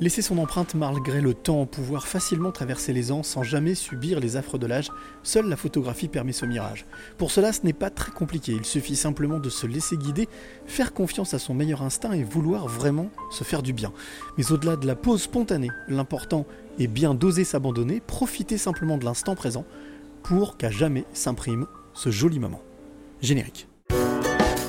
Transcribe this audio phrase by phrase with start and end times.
[0.00, 4.36] Laisser son empreinte malgré le temps, pouvoir facilement traverser les ans sans jamais subir les
[4.36, 4.90] affres de l'âge,
[5.24, 6.86] seule la photographie permet ce mirage.
[7.16, 10.28] Pour cela, ce n'est pas très compliqué, il suffit simplement de se laisser guider,
[10.66, 13.92] faire confiance à son meilleur instinct et vouloir vraiment se faire du bien.
[14.36, 16.46] Mais au-delà de la pause spontanée, l'important
[16.78, 19.64] est bien d'oser s'abandonner, profiter simplement de l'instant présent
[20.22, 22.62] pour qu'à jamais s'imprime ce joli moment.
[23.20, 23.66] Générique.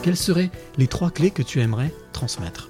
[0.01, 2.69] Quelles seraient les trois clés que tu aimerais transmettre?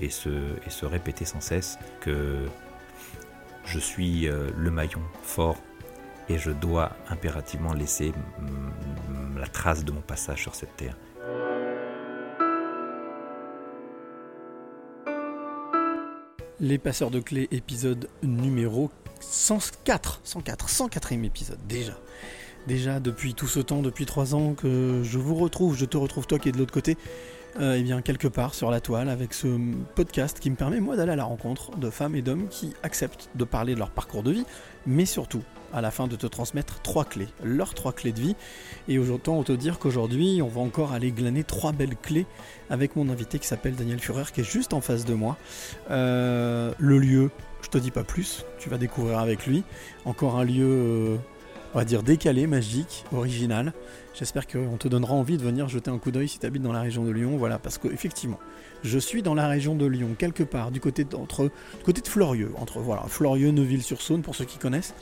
[0.00, 2.46] et se, répéter sans cesse que
[3.64, 5.56] je suis euh, le maillon fort
[6.28, 8.12] et je dois impérativement laisser
[9.36, 10.96] la trace de mon passage sur cette terre.
[16.58, 21.92] Les passeurs de clés, épisode numéro 104, 104, 104e épisode déjà.
[22.66, 26.26] Déjà depuis tout ce temps, depuis trois ans que je vous retrouve, je te retrouve
[26.26, 26.96] toi qui es de l'autre côté,
[27.60, 29.46] euh, eh bien, quelque part sur la toile avec ce
[29.94, 33.30] podcast qui me permet moi d'aller à la rencontre de femmes et d'hommes qui acceptent
[33.34, 34.44] de parler de leur parcours de vie,
[34.86, 38.36] mais surtout à la fin de te transmettre trois clés, leurs trois clés de vie.
[38.88, 42.26] Et autant te dire qu'aujourd'hui, on va encore aller glaner trois belles clés
[42.70, 45.36] avec mon invité qui s'appelle Daniel Führer, qui est juste en face de moi.
[45.90, 47.30] Euh, le lieu,
[47.62, 49.64] je te dis pas plus, tu vas découvrir avec lui.
[50.04, 51.16] Encore un lieu, euh,
[51.74, 53.72] on va dire décalé, magique, original.
[54.18, 56.72] J'espère qu'on te donnera envie de venir jeter un coup d'œil si tu habites dans
[56.72, 57.36] la région de Lyon.
[57.36, 58.38] Voilà, parce qu'effectivement,
[58.82, 61.50] je suis dans la région de Lyon, quelque part, du côté entre,
[61.84, 64.94] côté de Florieux, entre voilà, Florieux, Neuville-sur-Saône, pour ceux qui connaissent.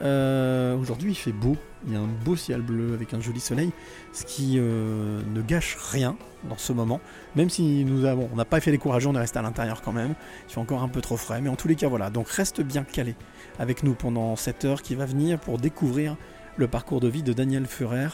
[0.00, 3.38] Euh, aujourd'hui, il fait beau, il y a un beau ciel bleu avec un joli
[3.38, 3.70] soleil,
[4.14, 6.16] ce qui euh, ne gâche rien
[6.48, 7.02] dans ce moment.
[7.36, 9.82] Même si nous avons, on n'a pas fait les courageux, on est resté à l'intérieur
[9.82, 10.14] quand même.
[10.48, 12.08] Il fait encore un peu trop frais, mais en tous les cas, voilà.
[12.08, 13.14] Donc reste bien calé
[13.58, 16.16] avec nous pendant cette heure qui va venir pour découvrir
[16.56, 18.08] le parcours de vie de Daniel Führer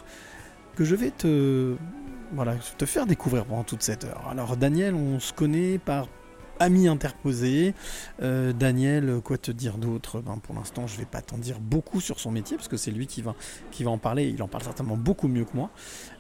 [0.77, 1.77] que je vais te,
[2.33, 4.27] voilà, te faire découvrir pendant toute cette heure.
[4.31, 6.07] Alors Daniel, on se connaît par
[6.61, 7.75] ami interposé.
[8.23, 10.21] Euh, Daniel, quoi te dire d'autre?
[10.21, 12.91] Ben, Pour l'instant, je vais pas t'en dire beaucoup sur son métier, parce que c'est
[12.91, 13.35] lui qui va,
[13.73, 14.29] qui va en parler.
[14.29, 15.71] Il en parle certainement beaucoup mieux que moi.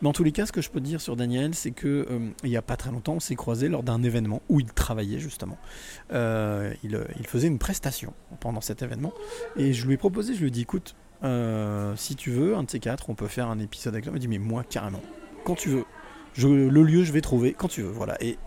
[0.02, 2.30] Mais en tous les cas, ce que je peux dire sur Daniel, c'est que euh,
[2.42, 5.18] il y a pas très longtemps, on s'est croisé lors d'un événement où il travaillait
[5.18, 5.58] justement.
[6.12, 9.12] Euh, il, il, faisait une prestation pendant cet événement.
[9.56, 12.62] Et je lui ai proposé, je lui ai dit, écoute, euh, si tu veux, un
[12.62, 14.12] de ces quatre, on peut faire un épisode avec toi.
[14.16, 15.02] Il dit, mais moi, carrément,
[15.44, 15.84] quand tu veux.
[16.38, 17.90] Le lieu, je vais trouver quand tu veux.
[17.90, 18.16] Voilà.
[18.22, 18.38] Et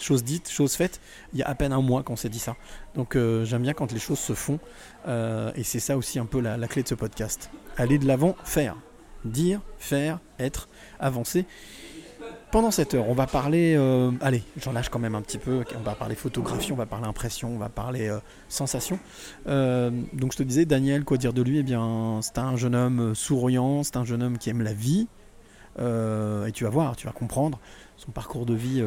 [0.00, 1.00] chose dite, chose faite,
[1.32, 2.56] il y a à peine un mois qu'on s'est dit ça.
[2.94, 4.60] Donc euh, j'aime bien quand les choses se font.
[5.08, 7.50] Euh, et c'est ça aussi un peu la clé de ce podcast.
[7.76, 8.76] Aller de l'avant, faire.
[9.24, 10.68] Dire, faire, être,
[11.00, 11.46] avancer.
[12.54, 15.64] Pendant cette heure, on va parler, euh, allez, j'en lâche quand même un petit peu,
[15.76, 19.00] on va parler photographie, on va parler impression, on va parler euh, sensation.
[19.48, 21.58] Euh, donc je te disais, Daniel, quoi dire de lui?
[21.58, 25.08] Eh bien, c'est un jeune homme souriant, c'est un jeune homme qui aime la vie,
[25.80, 27.58] et tu vas voir, tu vas comprendre,
[27.96, 28.84] son parcours de vie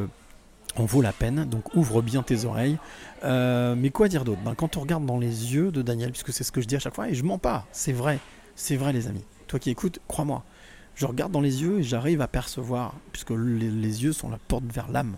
[0.78, 2.78] en vaut la peine, donc ouvre bien tes oreilles.
[3.22, 4.40] mais quoi dire d'autre?
[4.46, 6.78] Ben, Quand on regarde dans les yeux de Daniel, puisque c'est ce que je dis
[6.78, 8.20] à chaque fois, et je mens pas, c'est vrai,
[8.56, 9.26] c'est vrai les amis.
[9.48, 10.46] Toi qui écoutes, crois-moi,
[10.98, 14.64] je regarde dans les yeux et j'arrive à percevoir, puisque les, yeux sont la porte
[14.66, 15.18] vers l'âme.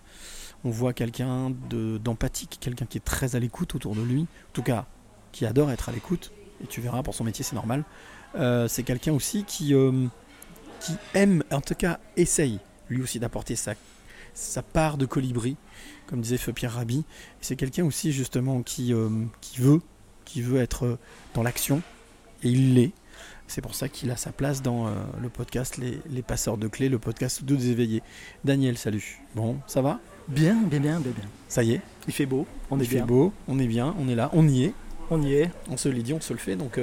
[0.65, 4.61] On voit quelqu'un d'empathique, quelqu'un qui est très à l'écoute autour de lui, en tout
[4.61, 4.85] cas
[5.31, 7.85] qui adore être à l'écoute, et tu verras pour son métier c'est normal.
[8.35, 10.07] Euh, c'est quelqu'un aussi qui, euh,
[10.81, 12.59] qui aime, en tout cas essaye
[12.89, 13.75] lui aussi d'apporter sa,
[14.73, 15.55] part de colibri,
[16.07, 17.05] comme disait Feu Pierre Rabhi.
[17.39, 19.09] C'est quelqu'un aussi justement euh,
[19.57, 19.81] veut,
[20.25, 20.97] qui veut être
[21.33, 21.81] dans l'action,
[22.43, 22.91] et il l'est.
[23.49, 26.87] C'est pour ça qu'il a sa place dans euh, le podcast les, passeurs de clés,
[26.87, 28.03] le podcast de éveillés.
[28.45, 29.21] Daniel, salut.
[29.35, 29.99] Bon, ça va?
[30.27, 31.25] Bien, bien, bien, bien, bien.
[31.47, 31.81] Ça y est?
[32.07, 34.47] Il fait beau, on est Il fait beau, on est bien, on est là, on
[34.47, 34.73] y est.
[35.09, 35.49] On y est.
[35.67, 36.55] On se l'est dit, on se le fait.
[36.55, 36.79] Donc,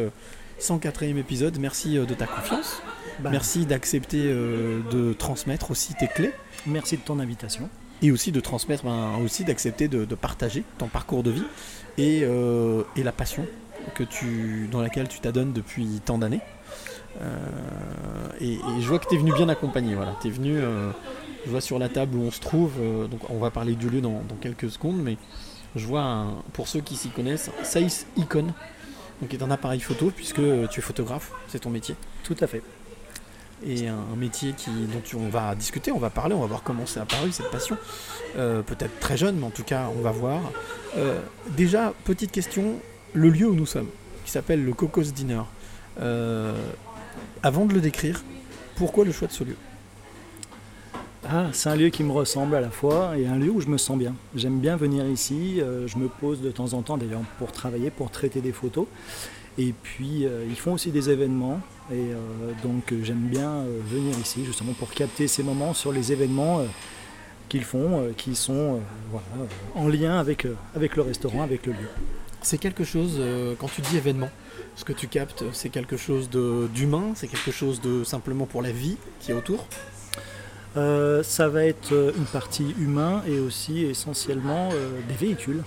[0.60, 2.82] 104e euh, épisode, merci euh, de ta confiance.
[3.20, 3.30] Bah.
[3.30, 6.32] merci d'accepter de transmettre aussi tes clés.
[6.66, 7.70] Merci de ton invitation.
[8.02, 11.46] Et aussi de transmettre, ben, aussi d'accepter de, partager ton parcours de vie
[11.96, 12.24] et,
[12.96, 13.46] et la passion
[13.94, 16.40] que tu, dans laquelle tu t'adonnes depuis tant d'années.
[17.20, 19.94] Euh, et, je vois que tu es venu bien accompagné.
[19.94, 20.16] Voilà.
[20.20, 20.90] Tu es venu, euh,
[21.44, 23.88] je vois sur la table où on se trouve, euh, donc on va parler du
[23.88, 25.16] lieu dans, quelques secondes, mais
[25.74, 28.46] je vois, pour ceux qui s'y connaissent, Saïs Icon,
[29.20, 30.40] donc qui est un appareil photo, puisque
[30.70, 31.96] tu es photographe, c'est ton métier.
[32.24, 32.62] Tout à fait.
[33.66, 36.84] Et un, métier qui, dont on va discuter, on va parler, on va voir comment
[36.84, 37.76] c'est apparu cette passion.
[38.34, 40.40] Peut-être très jeune, mais en tout cas, on va voir.
[41.56, 42.74] déjà, petite question,
[43.14, 43.88] le lieu où nous sommes.
[44.26, 45.42] qui s'appelle le Cocos Dinner.
[46.00, 46.52] Euh,
[47.42, 48.22] avant de le décrire,
[48.76, 49.56] pourquoi le choix de ce lieu?
[51.28, 53.66] Ah, c'est un lieu qui me ressemble à la fois et un lieu où je
[53.66, 54.14] me sens bien.
[54.36, 55.60] J'aime bien venir ici.
[55.60, 58.86] euh, je me pose de temps en temps, d'ailleurs, pour travailler, pour traiter des photos.
[59.58, 61.60] Et puis, euh, ils font aussi des événements.
[61.90, 66.60] Et euh, donc, j'aime bien venir ici, justement, pour capter ces moments sur les événements
[67.48, 68.80] qu'ils font, qui sont
[69.10, 69.26] voilà,
[69.74, 70.46] en lien avec,
[70.76, 71.88] avec le restaurant, avec le lieu.
[72.42, 73.20] C'est quelque chose,
[73.58, 74.30] quand tu dis événement,
[74.76, 78.70] ce que tu captes, c'est quelque chose d'humain, c'est quelque chose de simplement pour la
[78.70, 79.66] vie qui est autour.
[80.76, 85.62] Euh, ça va être euh, une partie humain et aussi essentiellement euh, des véhicules.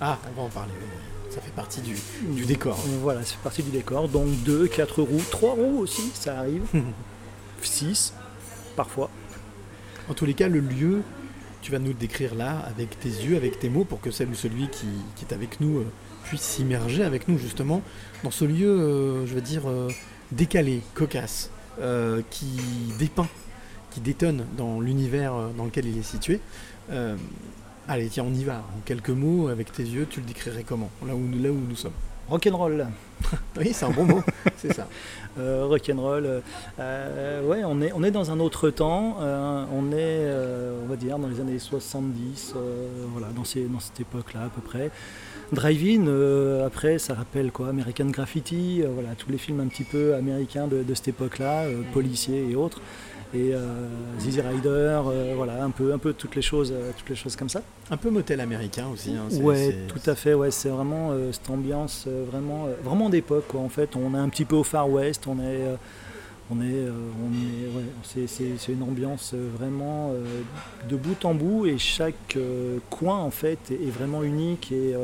[0.00, 0.72] Ah, on va en parler.
[1.30, 1.96] Ça fait partie du,
[2.28, 2.78] du décor.
[3.02, 4.08] Voilà, ça fait partie du décor.
[4.08, 6.62] Donc deux, quatre roues, trois roues aussi, ça arrive.
[7.62, 8.14] Six,
[8.76, 9.10] parfois.
[10.08, 11.02] En tous les cas, le lieu,
[11.62, 14.28] tu vas nous le décrire là, avec tes yeux, avec tes mots, pour que celle
[14.28, 14.86] ou celui qui,
[15.16, 15.86] qui est avec nous euh,
[16.30, 17.82] puisse s'immerger avec nous, justement,
[18.22, 19.88] dans ce lieu, euh, je veux dire, euh,
[20.30, 21.50] décalé, cocasse,
[21.80, 22.46] euh, qui
[23.00, 23.26] dépeint,
[23.90, 26.40] qui détonne dans l'univers dans lequel il est situé.
[27.88, 28.58] Allez, tiens, on y va.
[28.76, 30.90] En quelques mots, avec tes yeux, tu le décrirais comment?
[31.04, 31.90] Là où, là où nous sommes.
[32.28, 32.86] Rock'n'roll.
[33.58, 34.22] Oui, c'est un bon mot,
[34.56, 34.86] c'est ça.
[35.38, 36.42] Euh, rock'n'roll.
[36.80, 39.18] euh, ouais, on est, on est dans un autre temps.
[39.20, 43.78] euh, on est, on va dire, dans les années 70, euh, voilà, dans, ces, dans
[43.78, 44.90] cette époque-là à peu près.
[45.52, 49.82] Drive-in, euh, après, ça rappelle quoi American Graffiti, euh, voilà, tous les films un petit
[49.82, 52.80] peu américains de, de cette époque-là, euh, policiers et autres.
[53.32, 53.52] Et
[54.18, 55.00] Zizi Rider,
[55.36, 57.62] voilà, un peu, un peu toutes les choses, toutes les choses comme ça.
[57.88, 59.14] Un peu motel américain aussi.
[59.14, 60.34] hein, Ouais, tout à fait.
[60.34, 63.44] Ouais, c'est vraiment cette ambiance vraiment, vraiment d'époque.
[63.46, 63.60] Quoi.
[63.60, 65.28] En fait, on est un petit peu au Far West.
[65.28, 65.60] On est,
[66.50, 66.90] on est, euh,
[67.22, 70.42] on est, ouais, c'est, une ambiance vraiment euh,
[70.88, 74.94] de bout en bout et chaque euh, coin en fait est, est vraiment unique et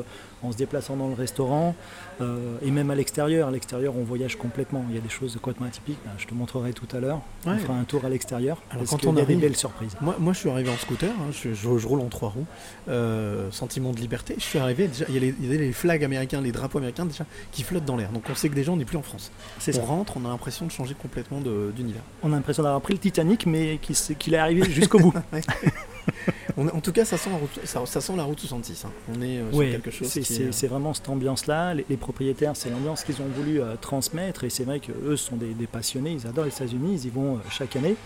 [0.43, 1.75] en se déplaçant dans le restaurant
[2.21, 3.49] euh, et même à l'extérieur.
[3.49, 4.85] À l'extérieur, on voyage complètement.
[4.91, 5.99] Il y a des choses complètement atypiques.
[6.05, 7.21] Ben, je te montrerai tout à l'heure.
[7.47, 7.53] Ouais.
[7.55, 8.62] On fera un tour à l'extérieur.
[8.71, 9.97] Alors, parce quand on y a des arrive- belles surprises.
[10.00, 12.47] Moi, moi, je suis arrivé en scooter, hein, je, je- je roule en trois roues,
[12.88, 14.35] euh, sentiment de liberté.
[14.38, 16.53] Je suis arrivé, déjà, il y a les, il y a les flags américains, les
[16.53, 18.11] drapeaux américains déjà qui flottent dans l'air.
[18.11, 19.31] Donc on sait que déjà on n'est plus en France.
[19.59, 19.87] C'est on ça.
[19.87, 22.03] rentre, on a l'impression de changer complètement d'univers.
[22.23, 23.79] On a l'impression d'avoir pris le Titanic, mais
[24.19, 25.15] qu'il est arrivé jusqu'au bout.
[26.58, 28.85] On- en tout cas, ça sent la route, ça, ça sent la route 66.
[28.87, 28.91] hein.
[29.14, 31.75] On est euh, sur quelque chose c'est, qui c'est- est- c'est vraiment cette ambiance-là.
[31.75, 34.44] Les, les propriétaires, c'est l'ambiance qu'ils ont voulu euh, transmettre.
[34.44, 36.12] Et c'est vrai qu'eux sont des, des passionnés.
[36.12, 36.94] Ils adorent les États-Unis.
[37.03, 37.97] Ils y vont euh, chaque année.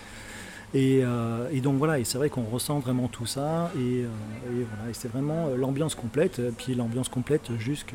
[0.75, 3.71] Et, euh, et donc voilà, et c'est vrai qu'on ressent vraiment tout ça.
[3.77, 6.39] Et, euh, et voilà, et c'est vraiment euh, l'ambiance complète.
[6.41, 7.95] euh, Puis l'ambiance complète jusque,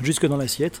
[0.00, 0.80] jusque dans l'assiette.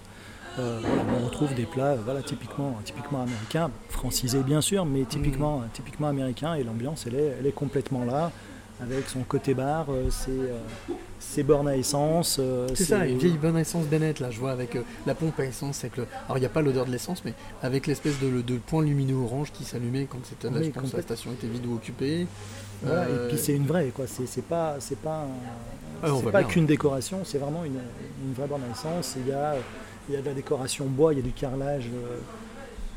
[0.58, 5.04] Euh, voilà, on retrouve des plats euh, voilà, typiquement, typiquement américains, francisés bien sûr, mais
[5.04, 5.68] typiquement, Mm.
[5.72, 6.54] typiquement américains.
[6.54, 8.30] Et l'ambiance, elle est, elle est complètement là,
[8.82, 10.58] avec son côté bar, euh, ses, euh,
[11.20, 12.36] ses bornes à essence.
[12.40, 15.38] euh, C'est ça, une vieille bonne essence Bennett, là, je vois avec euh, la pompe
[15.40, 15.84] à essence.
[15.84, 16.06] Avec le...
[16.26, 19.16] Alors, il n'y a pas l'odeur de l'essence, mais avec l'espèce de, de point lumineux
[19.16, 22.26] orange qui s'allumait quand c'était Oui, la station était vide ou occupée.
[22.82, 24.06] Voilà, Euh, Et puis c'est une vraie, quoi.
[24.06, 26.48] C'est pas, pas, un- Ah, pas bien.
[26.48, 27.78] qu'une décoration, c'est vraiment une,
[28.26, 29.14] une vraie borne à essence.
[29.24, 29.54] Il y a,
[30.10, 32.18] y a de la décoration bois, il y a du carrelage euh,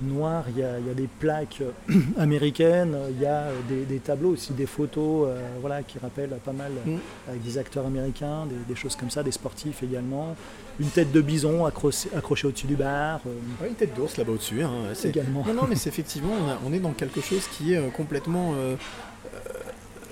[0.01, 3.53] noir, il y a, il y a des plaques euh, américaines, il y a euh,
[3.69, 6.97] des, des tableaux aussi, des photos, euh, voilà, qui rappellent pas mal Mm.
[7.29, 10.35] avec des acteurs américains, des, des choses comme ça, des sportifs également.
[10.79, 13.21] Une tête de bison accrochée, accrochée au-dessus du bar.
[13.25, 13.29] euh,
[13.61, 14.61] Ouais, une tête d'ours là-bas au-dessus.
[14.63, 15.43] hein, c'est- également.
[15.47, 18.53] Non, non, mais c'est effectivement, on, a- on est dans quelque chose qui est complètement.
[18.55, 18.75] euh,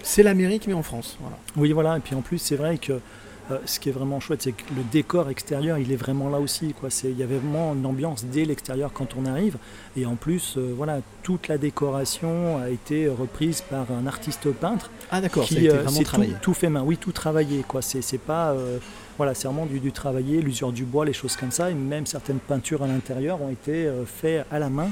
[0.02, 1.18] c'est l'Amérique, mais en France.
[1.22, 1.38] Voilà.
[1.56, 1.98] Oui, voilà.
[1.98, 3.00] Et puis en plus, c'est vrai que
[3.52, 6.40] euh, ce qui est vraiment chouette, c'est que le décor extérieur, il est vraiment là
[6.40, 6.74] aussi.
[6.74, 6.90] Quoi.
[7.04, 9.58] Il y avait vraiment une ambiance dès l'extérieur quand on arrive.
[9.98, 14.90] Et en plus, euh, voilà, toute la décoration a été reprise par un artiste peintre
[15.12, 16.32] Ah, d'accord, ça a qui été euh, vraiment travaillé.
[16.34, 16.84] tout, tout fait main.
[16.84, 17.64] Oui, tout travaillé.
[17.68, 17.82] Quoi.
[17.82, 18.56] C'est, c'est pas,
[19.18, 21.70] voilà, c'est vraiment du, du travaillé, l'usure du bois, les choses comme ça.
[21.70, 24.90] Et même certaines peintures à l'intérieur ont été faites à la main.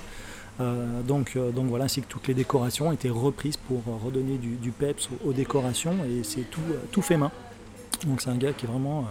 [0.60, 4.38] Euh, donc, euh, donc voilà, ainsi que toutes les décorations ont été reprises pour redonner
[4.38, 7.31] du, du peps aux, aux décorations et c'est tout, euh, tout fait main.
[8.05, 9.05] Donc c'est un gars qui est vraiment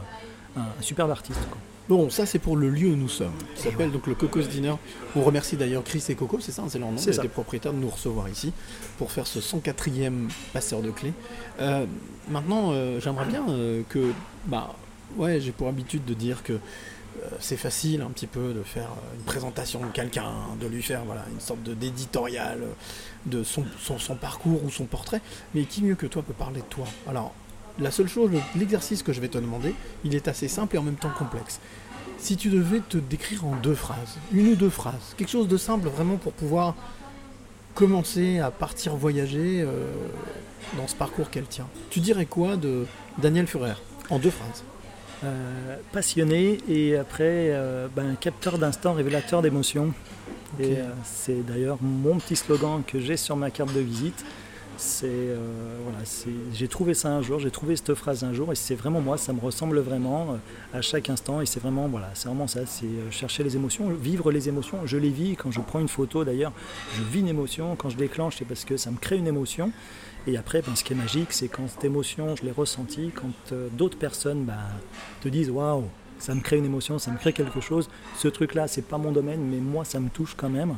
[0.57, 1.41] euh, un, un superbe artiste.
[1.49, 1.59] quoi.
[1.89, 4.75] Bon, ça c'est pour le lieu où nous sommes, qui s'appelle donc le Cocos Dinner.
[5.17, 7.25] On remercie d'ailleurs Chris et Coco, c'est ça, c'est leur nom, C'est des ça.
[7.25, 8.53] propriétaires de nous recevoir ici
[8.97, 11.13] pour faire ce 104e passeur de clés.
[11.61, 11.87] Euh,
[12.29, 14.13] maintenant, euh, j'aimerais bien euh, que,
[14.47, 14.73] bah,
[15.17, 16.59] ouais, j'ai pour habitude de dire que
[17.41, 21.25] c'est facile un petit peu de faire une présentation de quelqu'un, de lui faire voilà
[21.31, 22.61] une sorte d'éditorial
[23.27, 25.21] de son, son, son parcours ou son portrait.
[25.55, 26.87] Mais qui mieux que toi peut parler de toi?
[27.09, 27.35] Alors,
[27.79, 29.75] la seule chose, le- l'exercice que je vais te demander,
[30.05, 31.61] il est assez simple et en même temps complexe.
[32.19, 35.57] Si tu devais te décrire en deux phrases, une ou deux phrases, quelque chose de
[35.57, 36.75] simple vraiment pour pouvoir
[37.75, 39.91] commencer à partir voyager euh,
[40.77, 42.85] dans ce parcours qu'elle tient, tu dirais quoi de
[43.19, 43.75] Daniel Furer
[44.11, 44.65] en deux phrases?
[45.23, 49.93] Euh, passionné et après euh, ben, capteur d'instant, révélateur d'émotions.
[51.05, 54.25] C'est d'ailleurs mon petit slogan que j'ai sur ma carte de visite.
[55.05, 55.79] Euh,
[56.53, 59.19] j'ai trouvé ça un jour, j'ai trouvé cette phrase un jour et c'est vraiment moi,
[59.19, 62.65] ça me ressemble vraiment euh, à chaque instant et c'est vraiment voilà, c'est vraiment ça,
[62.67, 64.79] c'est euh, chercher les émotions, vivre les émotions.
[64.87, 66.53] Je les vis quand je prends une photo d'ailleurs,
[66.97, 67.77] je vis une émotion.
[67.77, 69.73] Quand je déclenche, c'est parce que ça me crée une émotion.
[70.27, 73.55] Et après, ben, ce qui est magique, c'est quand cette émotion, je l'ai ressentie, quand
[73.73, 74.59] d'autres personnes ben,
[75.23, 75.85] te disent waouh,
[76.19, 77.89] ça me crée une émotion, ça me crée quelque chose.
[78.19, 80.77] Ce truc-là, c'est pas mon domaine, mais moi, ça me touche quand même.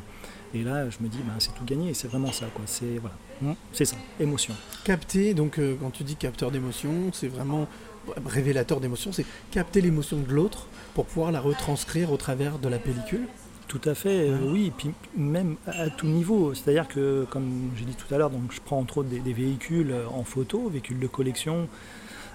[0.53, 1.93] Et là, je me dis, ben, c'est tout gagné.
[1.93, 2.63] C'est vraiment ça, quoi.
[2.65, 4.53] C'est voilà, Mm, c'est ça, émotion.
[4.83, 7.67] Capter, donc euh, quand tu dis capteur d'émotion, c'est vraiment
[8.07, 12.69] ouais, révélateur d'émotion, c'est capter l'émotion de l'autre pour pouvoir la retranscrire au travers de
[12.69, 13.27] la pellicule.
[13.67, 16.53] Tout à fait, euh, oui, et puis même à tout niveau.
[16.53, 19.33] C'est-à-dire que, comme j'ai dit tout à l'heure, donc je prends entre autres des, des
[19.33, 21.67] véhicules euh, en photo, véhicules de collection.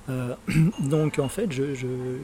[0.09, 0.35] Euh,
[0.81, 1.49] donc en fait,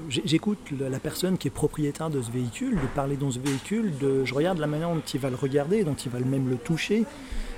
[0.08, 4.24] j'écoute la personne qui est propriétaire de ce véhicule, de parler dans ce véhicule, de,
[4.24, 7.04] je regarde la manière dont il va le regarder, dont il va même le toucher.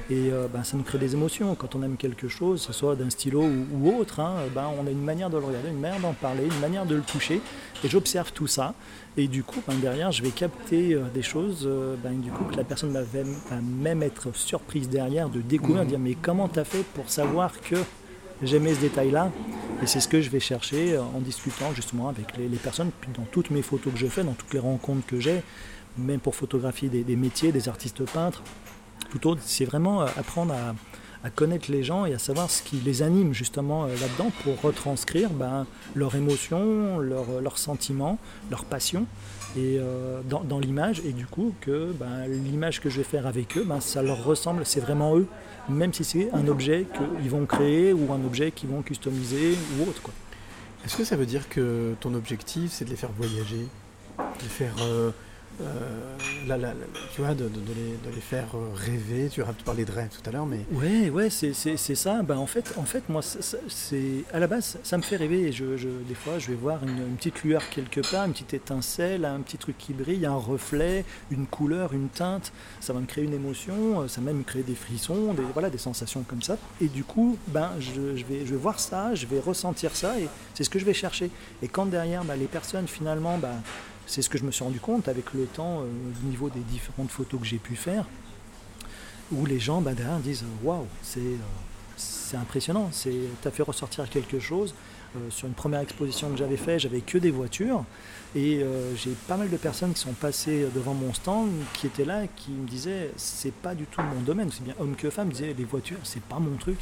[0.08, 1.56] Et euh, ben, ça nous crée des émotions.
[1.56, 4.70] Quand on aime quelque chose, que ce soit d'un stylo ou, ou autre, hein, ben,
[4.80, 7.00] on a une manière de le regarder, une manière d'en parler, une manière de le
[7.00, 7.40] toucher.
[7.82, 8.74] Et j'observe tout ça.
[9.16, 12.44] Et du coup, ben, derrière, je vais capter euh, des choses euh, ben, du coup,
[12.44, 15.88] que la personne va même, va même être surprise derrière de découvrir, Mhm.
[15.88, 17.76] dire mais comment tu as fait pour savoir que
[18.44, 19.32] j'aimais ce détail-là?
[19.82, 23.24] Et c'est ce que je vais chercher en discutant justement avec les, les personnes, dans
[23.32, 25.42] toutes mes photos que je fais, dans toutes les rencontres que j'ai,
[25.98, 28.42] même pour photographier des, des métiers, des artistes peintres,
[29.10, 30.74] tout autre, c'est vraiment euh, apprendre à,
[31.34, 35.28] connaître les gens et à savoir ce qui les anime justement euh, là-dedans pour retranscrire
[35.30, 39.08] ben, leurs émotions, leurs leurs sentiments, leurs passions
[39.56, 43.56] et euh, dans, l'image et du coup que ben, l'image que je vais faire avec
[43.56, 45.26] eux, ben, ça leur ressemble, c'est vraiment eux,
[45.68, 49.88] même si c'est un objet qu'ils vont créer ou un objet qu'ils vont customiser ou
[49.88, 50.02] autre.
[50.84, 53.66] Est-ce que ça veut dire que ton objectif, c'est de les faire voyager,
[54.18, 55.10] de faire, euh,
[55.60, 56.16] euh,
[57.14, 60.60] tu vois, de, les, faire euh, rêver Tu parlé de rêve tout à l'heure, mais
[60.72, 62.22] Ouais, ouais, c'est, ça.
[62.22, 65.42] Ben, en, fait, en fait, moi, c'est, à la base, ça me fait rêver.
[65.42, 68.54] Et je, je- des fois, je vais voir une, petite lueur quelque part, une petite
[68.54, 72.52] étincelle, un petit truc qui brille, un reflet, une couleur, une teinte.
[72.80, 75.42] Ça va me créer une émotion, euh, ça va même me créer des frissons, des,
[75.52, 76.58] voilà, des sensations comme ça.
[76.80, 80.18] Et du coup, ben, je, je vais, je vais voir ça, je vais ressentir ça,
[80.18, 81.30] et c'est ce que je vais chercher.
[81.62, 83.62] Et quand derrière, ben, les personnes, finalement, ben,
[84.06, 86.60] c'est ce que je me suis rendu compte avec le temps, euh, au niveau des
[86.60, 88.06] différentes photos que j'ai pu faire,
[89.32, 93.10] où les gens bah, derrière disent waouh, c'est euh, impressionnant, tu
[93.44, 94.74] as fait ressortir quelque chose.
[95.16, 97.84] Euh, sur une première exposition que j'avais fait, j'avais que des voitures
[98.34, 102.04] et euh, j'ai pas mal de personnes qui sont passées devant mon stand qui étaient
[102.04, 105.28] là qui me disaient c'est pas du tout mon domaine, c'est bien homme que femme,
[105.28, 106.78] disaient les voitures c'est pas mon truc.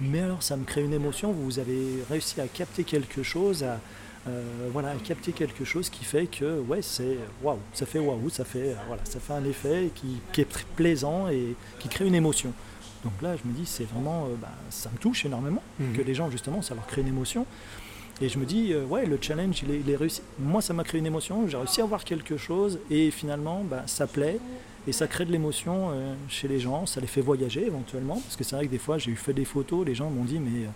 [0.00, 3.80] Mais alors ça me crée une émotion, vous avez réussi à capter quelque chose, à,
[4.28, 4.42] euh,
[4.72, 8.70] voilà, capter quelque chose qui fait que ouais c'est waouh, ça fait waouh, ça fait
[8.70, 12.14] euh, voilà, ça fait un effet qui, qui est très plaisant et qui crée une
[12.14, 12.52] émotion.
[13.04, 15.92] Donc là je me dis c'est vraiment euh, bah, ça me touche énormément Mhm.
[15.96, 17.46] que les gens justement ça leur crée une émotion.
[18.20, 20.22] Et je me dis ouais le challenge il est, il est réussi.
[20.38, 23.82] Moi ça m'a créé une émotion, j'ai réussi à voir quelque chose et finalement bah,
[23.86, 24.38] ça plaît
[24.88, 25.90] et ça crée de l'émotion
[26.28, 28.98] chez les gens, ça les fait voyager éventuellement parce que c'est vrai que des fois
[28.98, 30.66] j'ai eu fait des photos, les gens m'ont dit mais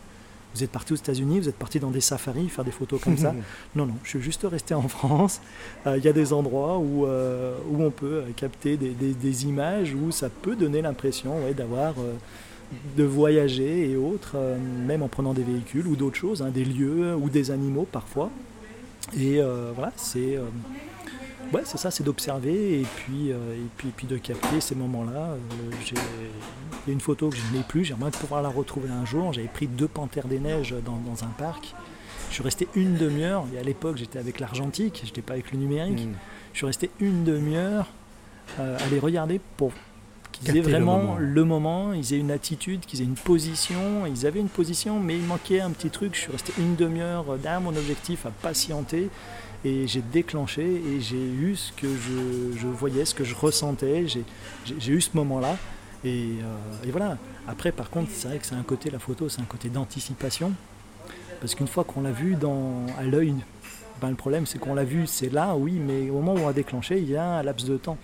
[0.54, 3.16] vous êtes parti aux États-Unis, vous êtes parti dans des safaris faire des photos comme
[3.16, 3.34] ça.
[3.76, 5.40] Non, non, je suis juste resté en France.
[5.86, 9.12] Euh, Il y a des endroits où, euh, où on peut euh, capter des, des-
[9.14, 12.14] des images où ça peut donner l'impression ouais, d'avoir, euh,
[12.96, 14.36] de voyager et autres,
[14.86, 18.30] même en prenant des véhicules ou d'autres choses, hein, des lieux ou des animaux parfois.
[19.18, 19.40] Et
[19.74, 20.38] voilà, c'est
[21.52, 24.74] ouais, c'est ça, c'est d'observer et puis, euh, et puis, et puis de capter ces
[24.74, 25.30] moments-là.
[25.32, 25.36] Euh,
[25.84, 25.94] j'ai-
[26.86, 29.32] Il y a une photo que je n'ai plus, j'aimerais pouvoir la retrouver un jour.
[29.34, 31.74] J'avais pris deux panthères des neiges dans, dans un parc.
[32.30, 35.58] Je suis resté une demi-heure, et à l'époque j'étais avec l'argentique, j'étais pas avec le
[35.58, 36.06] numérique.
[36.06, 36.12] Mm.
[36.52, 37.86] Je suis resté une demi-heure
[38.60, 39.72] euh, à les regarder pour
[40.32, 41.16] qu'ils aient Capter le vraiment moment.
[41.18, 44.06] le moment, ils aient une attitude, qu'ils aient une position.
[44.06, 46.14] Ils avaient une position, mais il manquait un petit truc.
[46.14, 49.10] Je suis resté une demi-heure derrière mon objectif à patienter.
[49.64, 54.06] Et j'ai déclenché et j'ai eu ce que je, je voyais, ce que je ressentais.
[54.08, 54.24] J'ai-
[54.92, 55.56] eu ce moment-là.
[56.04, 57.18] Et, euh, et voilà.
[57.46, 60.52] Après, par contre, c'est vrai que c'est un côté, la photo, c'est un côté d'anticipation.
[61.40, 63.34] Parce qu'une fois qu'on l'a vu dans, à l'œil,
[64.00, 66.48] ben, le problème c'est qu'on l'a vu, c'est là, oui, mais au moment où on
[66.48, 67.98] a déclenché, il y a un laps de temps.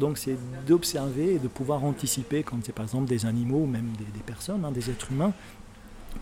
[0.00, 3.90] Donc c'est d'observer et de pouvoir anticiper quand c'est par exemple des animaux ou même
[3.98, 5.32] des, des personnes, hein, des êtres humains,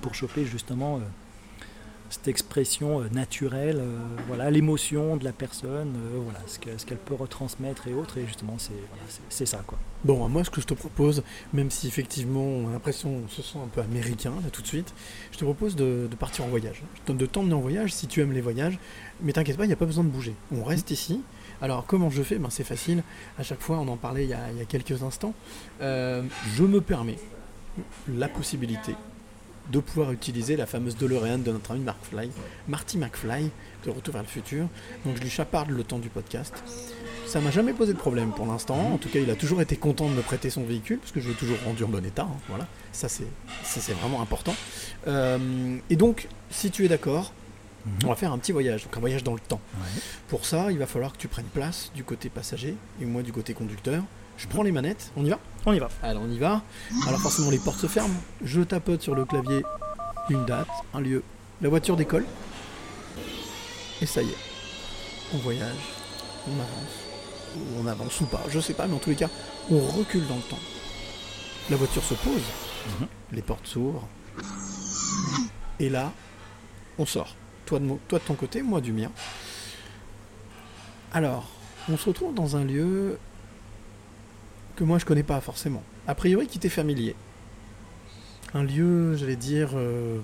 [0.00, 1.00] pour choper justement euh,
[2.10, 6.84] cette expression euh, naturelle, euh, voilà, l'émotion de la personne, euh, voilà, ce que- ce
[6.84, 8.18] qu'elle peut retransmettre et autres.
[8.18, 9.78] Et justement, c'est voilà, ça, quoi.
[10.04, 13.42] Bon, moi, ce que je te propose, même si effectivement on a l'impression, on se
[13.42, 14.92] sent un peu américain là tout de suite,
[15.32, 16.82] je te propose de, de partir en voyage.
[16.94, 18.78] Je te donne de t'emmener en voyage si tu aimes les voyages,
[19.22, 20.34] mais t'inquiète pas, il n'y a pas besoin de bouger.
[20.52, 21.20] On reste ici.
[21.62, 22.38] Alors, comment je fais?
[22.38, 23.02] Ben, C'est facile.
[23.38, 25.34] À chaque fois, on en parlait il y a, il y a quelques instants.
[25.82, 26.22] Euh,
[26.56, 27.18] je me permets
[28.08, 28.94] la possibilité
[29.70, 32.30] de pouvoir utiliser la fameuse DeLorean de notre ami McFly,
[32.68, 33.50] Marty McFly,
[33.84, 34.66] de Retour vers le futur.
[35.04, 36.52] Donc, je lui chaparde le temps du podcast.
[37.26, 38.92] Ça m'a jamais posé de problème pour l'instant.
[38.92, 41.20] En tout cas, il a toujours été content de me prêter son véhicule parce que
[41.20, 42.22] je l'ai toujours rendu en bon état.
[42.24, 43.26] hein, Voilà, ça c'est
[43.62, 44.54] c'est vraiment important.
[45.06, 47.32] Euh, et donc, si tu es d'accord,
[48.04, 49.60] on va faire un petit voyage, donc un voyage dans le temps.
[50.28, 53.32] Pour ça, il va falloir que tu prennes place du côté passager et moi du
[53.32, 54.02] côté conducteur.
[54.36, 55.38] Je prends les manettes, on y va?
[55.66, 55.88] On y va.
[56.02, 56.62] Alors on y va.
[57.06, 58.14] Alors forcément les portes se ferment.
[58.42, 59.62] Je tapote sur le clavier
[60.30, 61.22] une date, un lieu.
[61.60, 62.24] La voiture décolle.
[64.00, 64.36] Et ça y est.
[65.34, 65.76] On voyage.
[66.48, 67.56] On avance.
[67.56, 68.40] Ou on avance ou pas.
[68.48, 69.28] Je sais pas, mais en tous les cas,
[69.70, 70.58] on recule dans le temps.
[71.68, 72.42] La voiture se pose.
[73.00, 73.06] Mhm.
[73.32, 74.06] Les portes s'ouvrent.
[75.78, 76.12] Et là,
[76.98, 77.34] on sort.
[77.66, 79.10] Toi de, mon- toi de ton côté, moi du mien.
[81.12, 81.46] Alors,
[81.90, 83.18] on se retrouve dans un lieu
[84.80, 85.82] que moi je connais pas forcément.
[86.08, 87.14] A priori qui t'est familier?
[88.54, 90.18] Un lieu, j'allais dire, euh,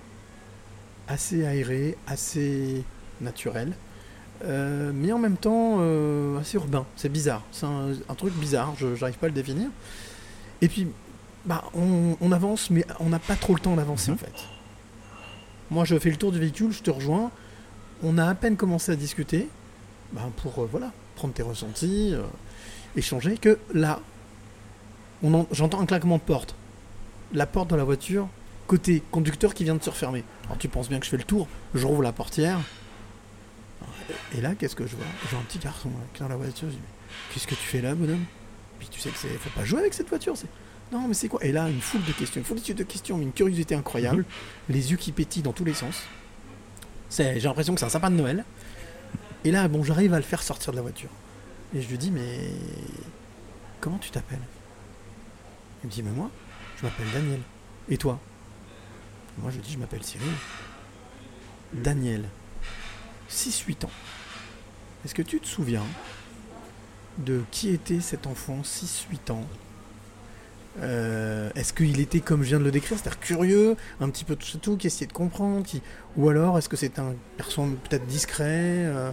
[1.08, 2.82] assez aéré, assez
[3.20, 3.74] naturel,
[4.46, 6.86] euh, mais en même temps euh, assez urbain.
[6.96, 9.68] C'est bizarre, c'est un, un truc bizarre, je n'arrive pas à le définir.
[10.62, 10.88] Et puis,
[11.44, 14.32] bah, on, on avance, mais on n'a pas trop le temps d'avancer en fait.
[15.70, 17.30] Moi je fais le tour du véhicule, je te rejoins,
[18.02, 19.50] on a à peine commencé à discuter,
[20.14, 22.14] bah, pour voilà, prendre tes ressentis,
[22.96, 24.00] échanger, que là,
[25.52, 26.54] j'entends un claquement de porte.
[27.32, 28.28] La porte de la voiture,
[28.66, 30.24] côté conducteur qui vient de se refermer.
[30.44, 32.60] Alors tu penses bien que je fais le tour, je rouvre la portière.
[34.36, 35.06] Et là, qu'est-ce que je vois?
[35.24, 36.68] Je vois un petit garçon là, qui est dans la voiture.
[36.68, 38.24] Je dis, mais qu'est-ce que tu fais là, bonhomme?
[38.78, 40.36] Puis tu sais que c'est, faut pas jouer avec cette voiture.
[40.36, 40.48] C'est,
[40.92, 41.44] non, mais c'est quoi?
[41.44, 44.24] Et là, une foule de questions, une foule de questions, mais une curiosité incroyable,
[44.68, 46.02] les yeux qui pétillent dans tous les sens.
[47.08, 48.44] C'est, j'ai l'impression que c'est un sapin de Noël.
[49.44, 51.10] Et là, bon, j'arrive à le faire sortir de la voiture.
[51.74, 52.50] Et je lui dis, mais
[53.80, 54.38] comment tu t'appelles?
[55.86, 56.32] Il me dit, mais moi,
[56.80, 57.40] je m'appelle Daniel.
[57.88, 58.18] Et toi?
[59.38, 60.26] Moi, je dis, je m'appelle Cyril.
[61.72, 62.24] Daniel,
[63.30, 63.90] 6-8 ans.
[65.04, 65.84] Est-ce que tu te souviens
[67.18, 69.46] de qui était cet enfant 6-8 ans?
[70.80, 74.34] Euh, Est-ce qu'il était comme je viens de le décrire, c'est-à-dire curieux, un petit peu
[74.34, 75.64] tout, tout qui essayait de comprendre,
[76.16, 79.12] ou alors est-ce que c'est un garçon peut-être discret euh,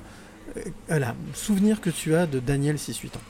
[0.58, 3.22] euh, Voilà, souvenir que tu as de Daniel 6-8 ans.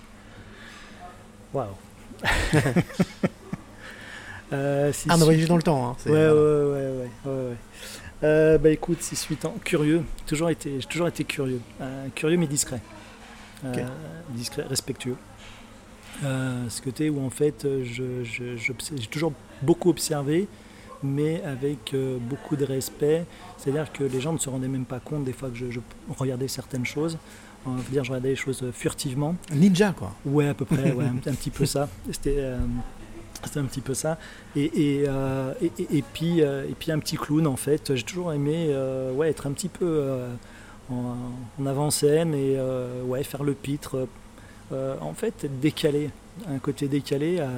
[1.54, 1.76] Waouh.
[4.52, 5.90] Euh, si- Ah, on voyage dans le temps.
[5.90, 6.34] Hein, Ouais, ouais, voilà.
[6.34, 7.56] ouais, ouais, ouais, ouais.
[8.24, 12.46] Euh, bah écoute, 6-8 ans, curieux, toujours été, j'ai toujours été curieux, Euh, curieux mais
[12.48, 12.80] discret,
[13.66, 13.74] Euh,
[14.30, 15.16] discret, respectueux.
[16.22, 20.48] Ce côté où en fait, je, je- j'obs- j'ai toujours beaucoup observé,
[21.02, 23.26] mais avec beaucoup de respect.
[23.58, 25.80] C'est-à-dire que les gens ne se rendaient même pas compte des fois que je, je
[26.18, 27.18] regardais certaines choses.
[27.66, 29.36] On va dire, je regardais les choses euh, furtivement.
[29.54, 30.14] Ninja, quoi.
[30.26, 31.88] Ouais, à peu près, ouais, un, un petit peu ça.
[32.12, 32.58] C'était euh,
[33.46, 34.18] c'était un petit peu ça.
[34.56, 34.66] Et,
[35.02, 37.96] et, euh, et, puis, euh, et puis un petit clown, en fait.
[37.96, 40.04] J'ai toujours aimé euh, ouais, être un petit peu
[40.90, 41.16] en,
[41.60, 42.58] en avant-scène et
[43.06, 44.08] ouais, faire le pitre.
[44.72, 46.10] En fait, être décalé,
[46.50, 47.50] un côté décalé, à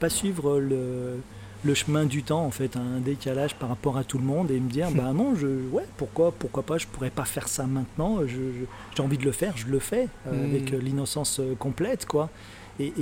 [0.00, 1.16] pas suivre le,
[1.64, 4.60] le chemin du temps, en fait, un décalage par rapport à tout le monde et
[4.60, 8.20] me dire, bah non, je, ouais, pourquoi, pourquoi pas, je pourrais pas faire ça maintenant,
[8.22, 8.64] je- je-
[8.96, 10.50] j'ai envie de le faire, je le fais, euh, Mm.
[10.50, 12.30] avec euh, l'innocence euh, complète, quoi.
[12.80, 12.92] Et,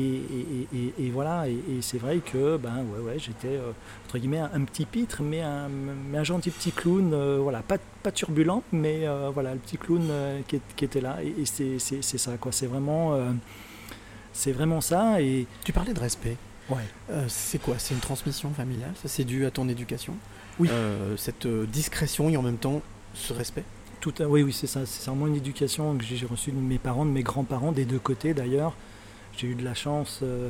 [0.98, 3.72] et- voilà, et, c'est vrai que ben ouais, ouais, j'étais euh,
[4.06, 7.60] entre guillemets un, un petit pitre, mais un, mais un gentil petit clown, euh, voilà,
[7.60, 10.00] pas, pas turbulent, mais voilà, le petit clown
[10.48, 11.18] qui, était là.
[11.22, 11.78] Et, c'est,
[12.18, 12.52] ça, quoi.
[12.52, 13.18] C'est vraiment,
[14.32, 15.20] c'est vraiment ça.
[15.20, 16.36] Et Tu parlais de respect.
[16.70, 16.82] Ouais.
[17.10, 17.76] Euh, c'est quoi?
[17.78, 18.92] C'est une transmission familiale?
[19.02, 20.14] Ça, c'est dû à ton éducation?
[20.58, 20.68] Oui.
[20.70, 22.82] Euh, cette euh, discrétion et en même temps
[23.14, 23.64] ce respect?
[24.00, 24.86] Tout à- oui, oui, c'est ça.
[24.86, 27.98] C'est vraiment une éducation que j'ai reçue de mes parents, de mes grands-parents, des deux
[27.98, 28.74] côtés d'ailleurs.
[29.36, 30.48] J'ai eu de la chance euh,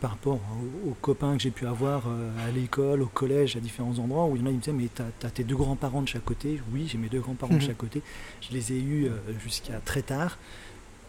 [0.00, 0.40] par rapport
[0.84, 2.02] aux, aux copains que j'ai pu avoir
[2.46, 4.72] à l'école, au collège, à différents endroits où il y en a qui me disaient
[4.72, 6.60] Mais t'as as tes deux grands-parents de chaque côté?
[6.72, 7.60] Oui, j'ai mes deux grands-parents Mhm.
[7.60, 8.02] de chaque côté.
[8.40, 9.08] Je les ai eus
[9.44, 10.38] jusqu'à très tard.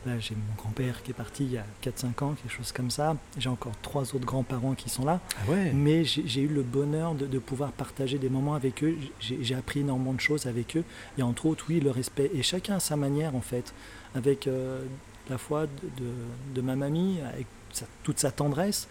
[0.05, 2.89] Là, j'ai mon grand-père qui est parti il y a 4-5 ans, quelque chose comme
[2.89, 3.15] ça.
[3.37, 5.19] J'ai encore trois autres grands-parents qui sont là.
[5.37, 8.97] Ah ouais Mais j'ai eu le bonheur de, de pouvoir partager des moments avec eux.
[9.19, 10.83] J'ai appris énormément de choses avec eux.
[11.19, 12.31] Et entre autres, oui, le respect.
[12.33, 13.73] Et chacun à sa manière, en fait.
[14.15, 14.83] Avec, euh,
[15.29, 18.87] la fois de, de- de ma mamie, avec sa- toute sa tendresse.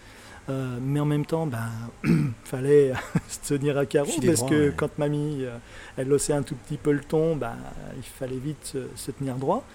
[0.49, 1.69] Euh, mais en même temps, ben,
[2.45, 2.93] fallait
[3.27, 4.73] se tenir à carreau parce droit, que ouais.
[4.75, 5.57] quand mamie, euh,
[5.97, 7.57] elle haussait un tout petit peu le ton, ben,
[7.97, 9.65] il fallait vite se, se tenir droit.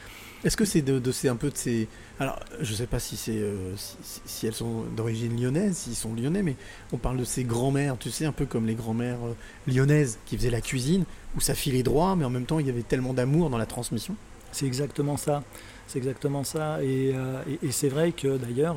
[0.45, 3.77] Est-ce que c'est de, un peu de ces alors je sais pas si c'est euh,
[3.77, 6.57] si, si- si elles sont d'origine lyonnaise, s'ils sont lyonnais, mais
[6.93, 9.35] on parle de ces grands-mères, tu sais un peu comme les grands-mères euh,
[9.67, 11.05] lyonnaises qui faisaient la cuisine
[11.37, 13.67] où ça filait droit, mais en même temps il y avait tellement d'amour dans la
[13.67, 14.15] transmission.
[14.53, 15.43] C'est exactement ça.
[15.89, 16.83] C'est exactement ça.
[16.83, 18.77] Et, euh, et- et c'est vrai que d'ailleurs,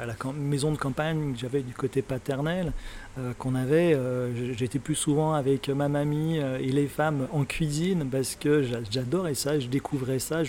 [0.00, 2.72] à la maison de campagne que j'avais du côté paternel,
[3.18, 8.06] euh, qu'on avait, euh, j'étais plus souvent avec ma mamie et les femmes en cuisine
[8.10, 10.42] parce que j'a- j'adorais ça, je découvrais ça.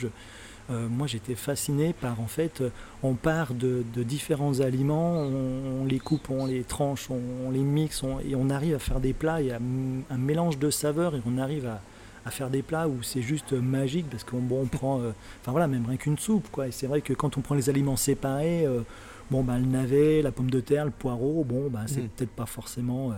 [0.70, 2.64] Moi, j'étais fasciné par en fait,
[3.04, 8.36] on part de, différents aliments, on, les coupe, on les tranche, on, les mixe, et
[8.36, 9.36] on arrive à faire des plats.
[9.36, 11.82] A m- un mélange de saveurs et on arrive à,
[12.26, 15.52] à faire des plats où c'est juste magique parce qu'on bon, on prend, euh, enfin
[15.52, 16.68] voilà, même rien qu'une soupe quoi.
[16.68, 18.82] Et c'est vrai que quand on prend les aliments séparés, euh,
[19.32, 22.08] bon ben le navet, la pomme de terre, le poireau, bon ben c'est Mm.
[22.16, 23.12] peut-être pas forcément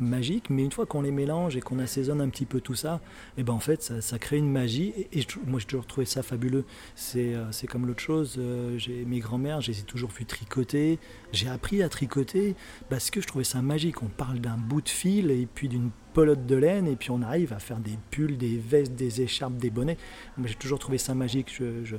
[0.00, 2.74] euh, magique, mais une fois qu'on les mélange et qu'on assaisonne un petit peu tout
[2.74, 3.00] ça,
[3.36, 4.92] et ben en fait ça, ça crée une magie.
[5.12, 6.64] Et, moi j'ai toujours trouvé ça fabuleux.
[6.94, 8.36] C'est euh, comme l'autre chose.
[8.38, 10.98] euh, j'ai mes grands-mères, je les ai toujours vu tricoter.
[11.32, 12.54] J'ai appris à tricoter
[12.88, 14.02] parce que je trouvais ça magique.
[14.02, 17.20] On parle d'un bout de fil et puis d'une pelote de laine et puis on
[17.20, 19.98] arrive à faire des pulls, des vestes, des écharpes, des bonnets.
[20.38, 21.54] Moi, j'ai toujours trouvé ça magique.
[21.58, 21.96] Je,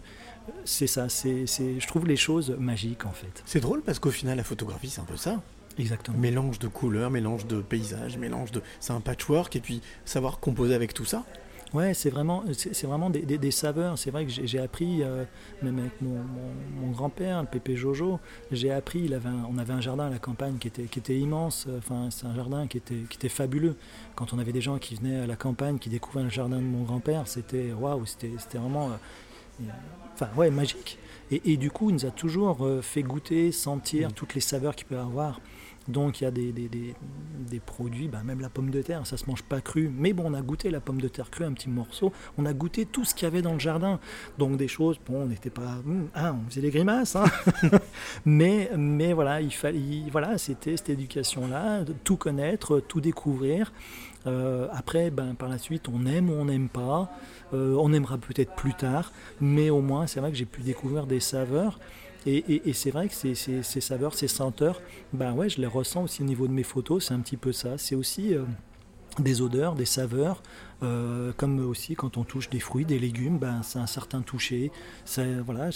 [0.66, 3.44] c'est ça, je trouve les choses magiques en fait.
[3.46, 5.42] C'est drôle parce qu'au final la photographie c'est un peu ça.
[5.80, 6.18] Exactement.
[6.18, 10.74] Mélange de couleurs, mélange de paysages, mélange de c'est un patchwork et puis savoir composer
[10.76, 11.24] avec tout ça.
[11.74, 13.98] Ouais, c'est vraiment, c'est, vraiment des, des- des saveurs.
[13.98, 15.26] C'est vrai que j'ai, appris, euh,
[15.62, 18.22] même avec mon, mon- mon grand-père, le pépé Jojo,
[18.54, 21.00] j'ai appris, il avait un- on avait un jardin à la campagne qui était, qui
[21.00, 21.68] était immense.
[21.78, 23.76] Enfin, c'est un jardin qui était, qui était fabuleux.
[24.16, 26.62] Quand on avait des gens qui venaient à la campagne, qui découvraient le jardin de
[26.64, 28.94] mon grand-père, c'était waouh, c'était, vraiment, euh,
[29.64, 29.66] euh,
[30.14, 30.98] enfin ouais, magique.
[31.32, 34.12] Et, et du coup, il nous a toujours euh, fait goûter, sentir Mm.
[34.14, 35.42] toutes les saveurs qu'il peut avoir.
[35.88, 36.96] Donc il y a des, des, des-
[37.66, 39.90] produits, bah, même la pomme de terre, ça se mange pas cru.
[39.98, 42.12] Mais bon, on a goûté la pomme de terre crue, un petit morceau.
[42.38, 44.00] On a goûté tout ce qu'il y avait dans le jardin.
[44.38, 47.26] Donc des choses, bon, on n'était pas, hum, ah, on faisait des grimaces, hein.
[48.26, 53.72] mais mais voilà, il fallait, il- voilà, c'était cette éducation-là, tout connaître, tout découvrir.
[54.26, 57.10] Euh, après, ben, par la suite, on aime ou on n'aime pas.
[57.54, 61.06] Euh, on aimera peut-être plus tard, mais au moins, c'est vrai que j'ai pu découvrir
[61.08, 61.80] des saveurs.
[62.30, 64.82] Et, c'est vrai que ces, saveurs, ces senteurs,
[65.14, 67.08] ben ouais, je les ressens aussi au niveau de mes photos.
[67.08, 67.78] C'est un petit peu ça.
[67.78, 68.44] C'est aussi euh,
[69.18, 70.44] des odeurs, des saveurs,
[70.84, 74.72] euh, comme aussi quand on touche des fruits, des légumes, ben c'est un certain toucher.
[75.06, 75.70] C'est voilà,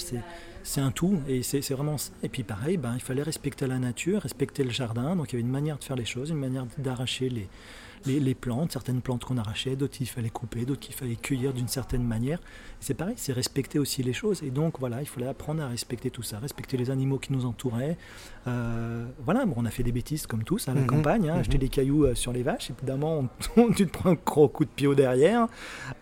[0.77, 1.95] un tout et c'est vraiment.
[2.21, 5.15] Et puis pareil, ben il fallait respecter la nature, respecter le jardin.
[5.15, 7.47] Donc il y avait une manière de faire les choses, une manière d'arracher les
[8.05, 11.53] les, les plantes, certaines plantes qu'on arrachait, d'autres qu'il fallait couper, d'autres qu'il fallait cueillir
[11.53, 12.39] d'une certaine manière.
[12.79, 14.41] C'est pareil, c'est respecter aussi les choses.
[14.43, 17.45] Et donc voilà, il fallait apprendre à respecter tout ça, respecter les animaux qui nous
[17.45, 17.97] entouraient.
[18.47, 21.33] Euh, voilà, bon, on a fait des bêtises comme tous à la Mhm, campagne, hein,
[21.35, 21.39] mhm.
[21.41, 22.71] acheter des cailloux euh, sur les vaches.
[22.71, 25.47] Évidemment, on- tu te prends un gros coup de pied au derrière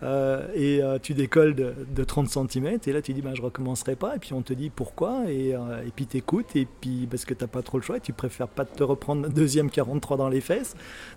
[0.02, 2.78] euh, et euh, tu décolles de, de 30 cm.
[2.86, 4.16] Et là, tu dis, ben, je recommencerai pas.
[4.16, 5.24] Et puis on te dit pourquoi.
[5.30, 6.56] Et, et puis t'écoutes.
[6.56, 9.26] Et puis parce que t'as pas trop le choix, et tu préfères pas te reprendre
[9.26, 10.74] un deuxième 43 dans les fesses.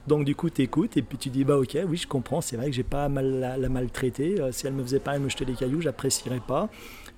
[0.07, 0.72] Donc du coup, t'écoutes.
[0.95, 2.41] Et puis tu dis, bah ok, oui, je comprends.
[2.41, 4.39] C'est vrai que j'ai pas à mal la, la maltraiter.
[4.41, 6.69] Euh, si elle me faisait pas, elle me jetait des cailloux, j'apprécierais pas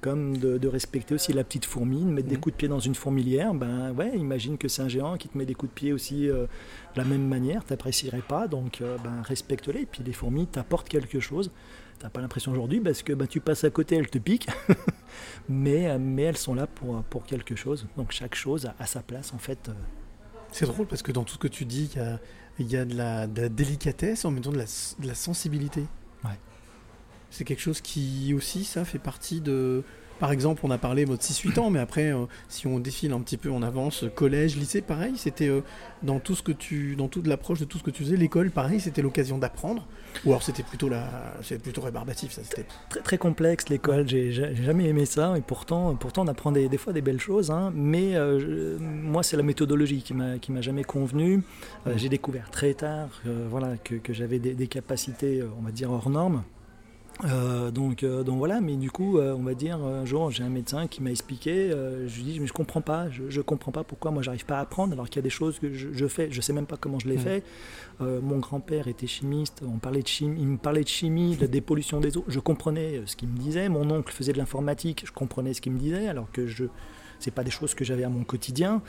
[0.02, 2.42] comme de, de respecter aussi la petite fourmi, de mettre des Mhm.
[2.42, 5.36] coups de pied dans une fourmilière, ben ouais, imagine que c'est un géant qui te
[5.38, 8.98] met des coups de pied aussi euh, de la même manière, t'apprécierais pas, donc euh,
[9.04, 9.82] ben respecte-les.
[9.82, 11.50] Et puis les fourmis t'apportent quelque chose.
[11.98, 14.48] T'as pas l'impression aujourd'hui parce que ben, tu passes à côté, elles te piquent,
[15.50, 17.88] mais, mais elles sont là pour, pour quelque chose.
[17.98, 19.72] Donc chaque chose a, a sa place en fait.
[20.52, 22.20] C'est drôle parce que dans tout ce que tu dis, il y a,
[22.60, 24.66] il y a de, la, de la délicatesse en même temps de la,
[25.00, 25.86] de la sensibilité.
[26.24, 26.40] Ouais.
[27.30, 29.84] C'est quelque chose qui aussi, ça, fait partie de...
[30.20, 33.20] Par exemple, on a parlé mode 6-8 ans, mais après, euh, si on défile un
[33.20, 35.62] petit peu en avance, collège, lycée, pareil, c'était euh,
[36.04, 38.50] dans tout ce que tu, dans toute l'approche de tout ce que tu faisais, l'école,
[38.50, 39.86] pareil, c'était l'occasion d'apprendre,
[40.26, 42.66] ou alors c'était plutôt la, c'était plutôt rébarbatif, ça, c'était.
[42.90, 46.94] très, très complexe l'école, j'ai jamais aimé ça et pourtant, pourtant on apprend des, fois
[46.94, 47.74] des belles choses, hein.
[47.76, 51.44] mais euh, moi c'est la méthodologie qui m'a qui m'a jamais convenu.
[51.96, 53.10] J'ai découvert très tard
[53.50, 56.44] voilà, que, j'avais des, capacités, on va dire, hors normes.
[57.24, 60.44] Euh, donc, euh, donc voilà, mais du coup, euh, on va dire, un jour, j'ai
[60.44, 63.72] un médecin qui m'a expliqué, je lui dis, mais je comprends pas, je, je comprends
[63.72, 65.90] pas pourquoi moi j'arrive pas à apprendre alors qu'il y a des choses que je,
[65.94, 67.44] je fais, je sais même pas comment je les fais.
[68.00, 71.48] Mon grand-père était chimiste, on parlait de chimie, il me parlait de chimie, de la
[71.48, 73.70] dépollution des eaux, je comprenais ce qu'il me disait.
[73.70, 76.66] Mon oncle faisait de l'informatique, je comprenais ce qu'il me disait, alors que je
[77.20, 78.82] c'est pas des choses que j'avais à mon quotidien.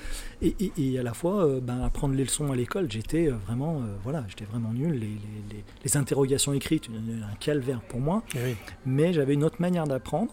[0.42, 3.34] Et, et- et à la fois, euh, ben, apprendre les leçons à l'école, j'étais euh,
[3.46, 4.92] vraiment, euh, voilà, j'étais vraiment nul.
[4.92, 8.56] Les, les- les- interrogations écrites, un calvaire pour moi Eh oui.
[8.84, 10.32] mais j'avais une autre manière d'apprendre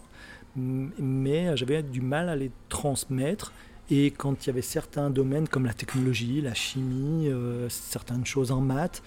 [0.56, 3.52] mais j'avais du mal à les transmettre.
[3.90, 8.50] Et quand il y avait certains domaines comme la technologie, la chimie, euh, certaines choses
[8.52, 9.02] en maths,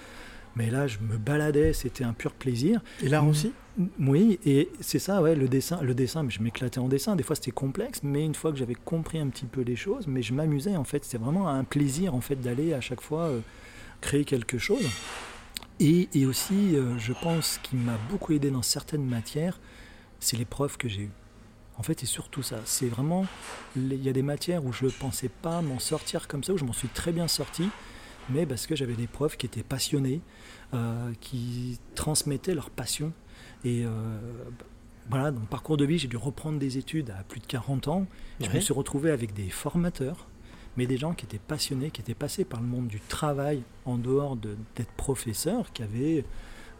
[0.57, 2.81] mais là je me baladais, c'était un pur plaisir.
[3.03, 3.29] Et l'art Mm.
[3.29, 3.51] aussi
[3.99, 7.15] Oui, et c'est ça, ouais, le dessin, le dessin, je m'éclatais en dessin.
[7.15, 10.07] Des fois, c'était complexe, mais une fois que j'avais compris un petit peu les choses,
[10.07, 11.05] mais je m'amusais en fait.
[11.05, 13.39] C'était vraiment un plaisir en fait d'aller à chaque fois euh,
[14.01, 14.85] créer quelque chose.
[15.79, 19.59] Et, et aussi, euh, je pense qu'il m'a beaucoup aidé dans certaines matières,
[20.19, 21.11] c'est les profs que j'ai eues.
[21.77, 22.57] En fait, c'est surtout ça.
[22.65, 23.27] C'est vraiment,
[23.75, 26.57] il y a des matières où je ne pensais pas m'en sortir comme ça, où
[26.57, 27.69] je m'en suis très bien sorti,
[28.29, 30.21] mais parce que j'avais des profs qui étaient passionnés,
[30.73, 33.11] euh, qui transmettaient leur passion.
[33.63, 33.89] Et euh,
[35.09, 37.87] voilà, dans le parcours de vie, j'ai dû reprendre des études à plus de 40
[37.87, 38.05] ans.
[38.41, 40.27] Je me suis retrouvé avec des formateurs,
[40.75, 43.97] mais des gens qui étaient passionnés, qui étaient passés par le monde du travail en
[43.97, 46.25] dehors de- d'être professeurs, qui avaient,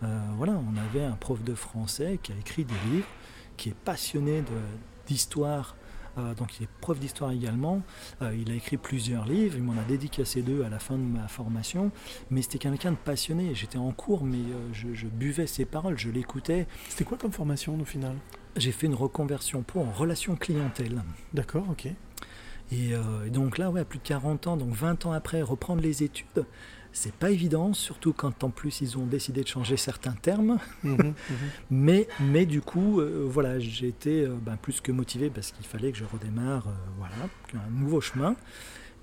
[0.03, 3.07] euh, voilà, on avait un prof de français qui a écrit des livres,
[3.55, 5.75] qui est passionné de- d'histoire.
[6.17, 7.81] Euh, donc il est prof d'histoire également.
[8.21, 9.55] Euh, il a écrit plusieurs livres.
[9.57, 11.91] Il m'en a dédicacé deux à la fin de ma formation.
[12.29, 13.53] Mais c'était quelqu'un de passionné.
[13.55, 16.67] J'étais en cours, mais euh, je, je buvais ses paroles, je l'écoutais.
[16.89, 18.15] C'était quoi comme formation au final?
[18.55, 21.03] J'ai fait une reconversion pour en relation clientèle.
[21.33, 21.87] D'accord, ok.
[22.71, 25.81] Et, euh, et donc là, ouais, plus de 40 ans, donc 20 ans après, reprendre
[25.81, 26.45] les études,
[26.97, 30.57] c'est pas évident, surtout quand en plus ils ont décidé de changer certains termes.
[30.83, 31.13] Mhm, mhm.
[31.69, 35.65] Mais, mais du coup, euh, voilà, j'ai été euh, ben, plus que motivé parce qu'il
[35.65, 37.15] fallait que je redémarre euh, voilà,
[37.53, 38.35] un nouveau chemin.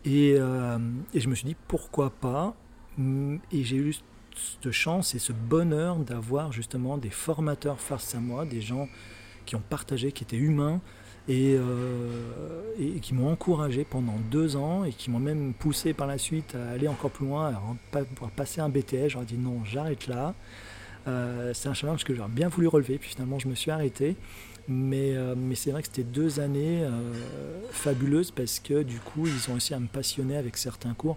[0.04, 0.78] Et, euh,
[1.14, 2.56] et je me suis dit pourquoi pas?
[2.98, 3.94] Et j'ai eu
[4.34, 8.88] cette chance et ce bonheur d'avoir justement des formateurs face à moi, des gens
[9.46, 10.80] qui ont partagé, qui étaient humains
[11.28, 16.06] et, euh, et qui m'ont encouragé pendant deux ans et qui m'ont même poussé par
[16.06, 17.54] la suite à aller encore plus loin,
[17.92, 19.08] à pouvoir passer un BTS.
[19.08, 20.34] J'aurais dit non, j'arrête là.
[21.06, 24.16] Euh, c'est un challenge que j'aurais bien voulu relever, puis finalement je me suis arrêté.
[24.66, 26.82] Mais, euh, c'est vrai que c'était deux années
[27.70, 31.16] fabuleuses parce que du coup ils ont réussi à me passionner avec certains cours.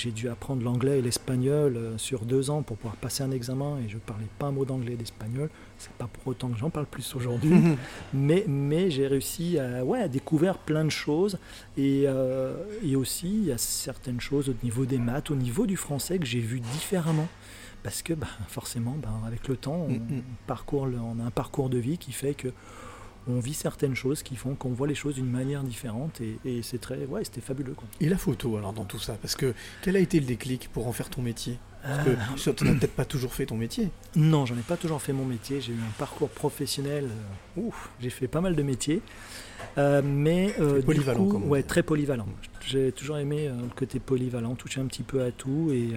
[0.00, 3.78] J'ai dû apprendre l'anglais et l'espagnol euh, sur deux ans pour pouvoir passer un examen
[3.84, 5.50] et je parlais pas un mot d'anglais et d'espagnol.
[5.76, 7.50] C'est pas pour autant que j'en parle plus aujourd'hui.
[8.14, 11.36] mais mais j'ai réussi à, ouais, à découvrir plein de choses
[11.76, 15.66] et, euh, et aussi il y a certaines choses au niveau des maths, au niveau
[15.66, 17.26] du français que j'ai vu différemment.
[17.82, 20.22] Parce que bah, forcément, bah, avec le temps, on, Mm, mm.
[20.46, 22.48] parcourt le- on a un parcours de vie qui fait que
[23.28, 26.62] on vit certaines choses qui font qu'on voit les choses d'une manière différente et, et
[26.62, 27.74] c'est très, ouais, c'était fabuleux.
[27.74, 27.86] Quoi.
[28.00, 30.86] Et la photo alors dans tout ça Parce que quel a été le déclic pour
[30.88, 31.58] en faire ton métier?
[31.82, 33.90] Parce que Euh, tu n'as peut-être pas toujours fait ton métier.
[34.16, 35.60] Non, j'en ai pas toujours fait mon métier.
[35.60, 37.04] J'ai eu un parcours professionnel.
[37.58, 39.00] euh, ouf, j'ai fait pas mal de métiers.
[39.76, 42.26] Euh, mais euh, du polyvalent, coup, comme on ouais, très polyvalent.
[42.66, 45.70] J'ai toujours aimé le côté polyvalent, toucher un petit peu à tout.
[45.72, 45.90] Et,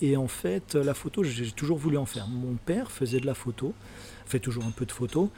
[0.00, 2.26] et en fait, la photo, j'ai j'ai toujours voulu en faire.
[2.28, 3.74] Mon père faisait de la photo,
[4.26, 5.30] fait toujours un peu de photo.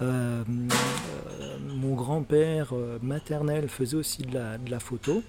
[0.00, 5.22] Euh, euh, mon grand-père euh, maternel faisait aussi de la, de la photo.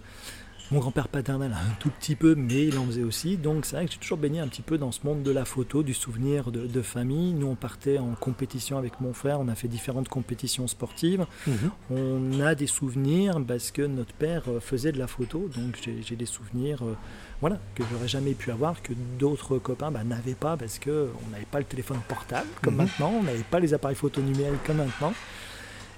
[0.71, 3.38] Mon grand-père paternel un tout petit peu, mais il en faisait aussi.
[3.38, 5.43] Donc c'est vrai que j'ai toujours baigné un petit peu dans ce monde de la
[5.43, 7.34] photo, du souvenir de, de famille.
[7.34, 11.25] Nous, on partait en compétition avec mon frère, on a fait différentes compétitions sportives.
[11.47, 11.71] Mhm.
[11.89, 16.15] On a des souvenirs parce que notre père faisait de la photo, donc j'ai j'ai
[16.15, 16.93] des souvenirs euh,
[17.41, 21.45] voilà, que j'aurais jamais pu avoir, que d'autres copains bah, n'avaient pas parce qu'on n'avait
[21.49, 22.82] pas le téléphone portable comme Mhm.
[22.84, 25.13] maintenant, on n'avait pas les appareils photo numériques comme maintenant.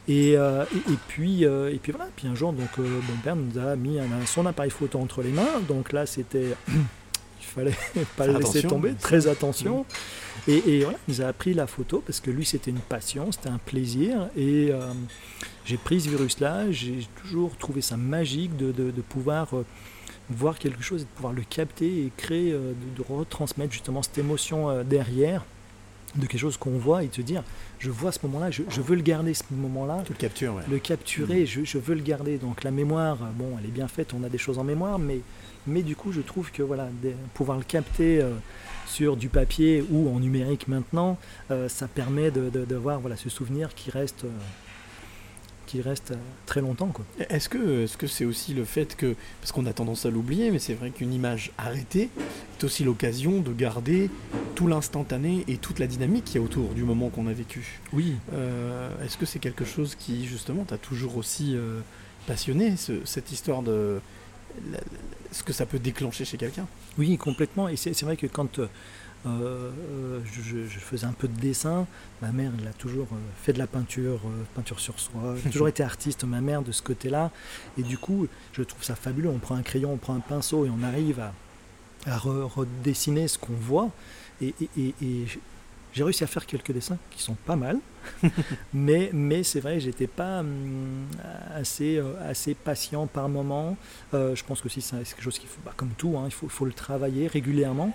[0.08, 3.18] Et, euh, et, et puis, euh, et puis voilà, puis un jour, donc, euh, mon
[3.24, 6.56] père nous a mis un- son appareil photo entre les mains, donc là c'était.
[7.40, 7.76] Il fallait
[8.18, 9.86] pas le laisser tomber, très attention.
[10.48, 13.32] Et, et voilà, il nous a appris la photo parce que lui c'était une passion,
[13.32, 14.30] c'était un plaisir.
[14.38, 14.72] Et
[15.66, 19.50] j'ai pris ce virus-là, j'ai toujours trouvé ça magique de, de- de pouvoir
[20.36, 24.02] voir quelque chose et de pouvoir le capter et créer, euh, de, de retransmettre justement
[24.04, 25.46] cette émotion euh, derrière
[26.15, 27.41] de quelque chose qu'on voit et de se dire
[27.80, 30.63] je vois ce moment-là, je, je veux le garder ce moment-là, le captures, ouais.
[30.70, 32.38] le capturer, je, je veux le garder.
[32.38, 35.00] Donc la mémoire, euh, bon, elle est bien faite, on a des choses en mémoire,
[35.00, 35.20] mais,
[35.67, 38.34] mais du coup je trouve que voilà, de- pouvoir le capter euh,
[38.88, 41.17] sur du papier ou en numérique maintenant,
[41.50, 44.30] euh, ça permet de, de, de voir voilà, ce souvenir qui reste, euh,
[45.72, 46.88] qui reste euh, très longtemps.
[46.88, 47.06] Quoi.
[47.30, 50.74] Est-ce que c'est aussi le fait que parce qu'on a tendance à l'oublier, mais c'est
[50.74, 52.10] vrai qu'une image arrêtée
[52.60, 54.10] est aussi l'occasion de garder
[54.56, 57.80] tout l'instantané et toute la dynamique qu'il y a autour du moment qu'on a vécu.
[57.94, 61.80] Oui, Euh, Est-ce que c'est quelque chose qui justement t'a toujours aussi euh,
[62.28, 64.00] passionné ce- cette histoire de
[64.72, 64.84] la- la-
[65.32, 66.68] ce que ça peut déclencher chez quelqu'un?
[66.98, 67.70] Oui, complètement.
[67.70, 68.68] Et c'est vrai que quand euh,
[69.26, 71.86] je, je- je faisais un peu de dessin,
[72.22, 75.36] ma mère elle a toujours euh, fait de la peinture, euh, peinture sur soi.
[75.44, 77.32] J'ai toujours été artiste, ma mère, de ce côté-là.
[77.78, 79.30] Et du coup, je trouve ça fabuleux.
[79.30, 81.34] On prend un crayon, on prend un pinceau et on arrive à,
[82.06, 83.92] à re- redessiner ce qu'on voit.
[84.42, 85.26] Et, et- et- et
[85.94, 87.80] J'ai réussi à faire quelques dessins qui sont pas mal,
[88.74, 91.06] mais, mais c'est vrai, j'étais pas hum,
[91.54, 93.78] assez, euh, assez patient par moment.
[94.14, 96.32] Euh, je pense que si c'est quelque chose qu'il faut, bah, comme tout, hein, il
[96.32, 97.94] faut, faut le travailler régulièrement.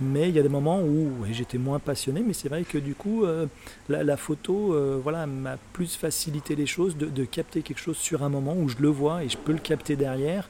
[0.00, 2.78] Mais il y a des moments où ouais, j'étais moins passionné, mais c'est vrai que
[2.78, 3.46] du coup, euh,
[3.88, 8.22] la, la photo voilà, m'a plus facilité les choses, de, de capter quelque chose sur
[8.22, 10.48] un moment où je le vois et je peux le capter derrière.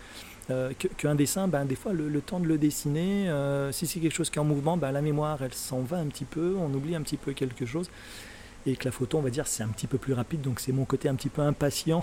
[0.51, 3.87] Euh, que- qu'un dessin, ben, des fois, le, le temps de le dessiner, euh, si
[3.87, 6.25] c'est quelque chose qui est en mouvement, ben, la mémoire, elle s'en va un petit
[6.25, 7.91] peu, on oublie un petit peu quelque chose.
[8.67, 10.73] Et que la photo, on va dire, c'est un petit peu plus rapide, donc c'est
[10.73, 12.03] mon côté un petit peu impatient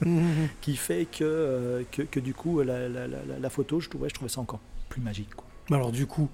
[0.60, 3.88] qui fait que, euh, que, que du coup, la, la- la- la- la photo, je
[3.88, 5.34] trouvais, je trouvais ça encore plus magique.
[5.34, 5.46] quoi.
[5.70, 6.28] Alors du coup,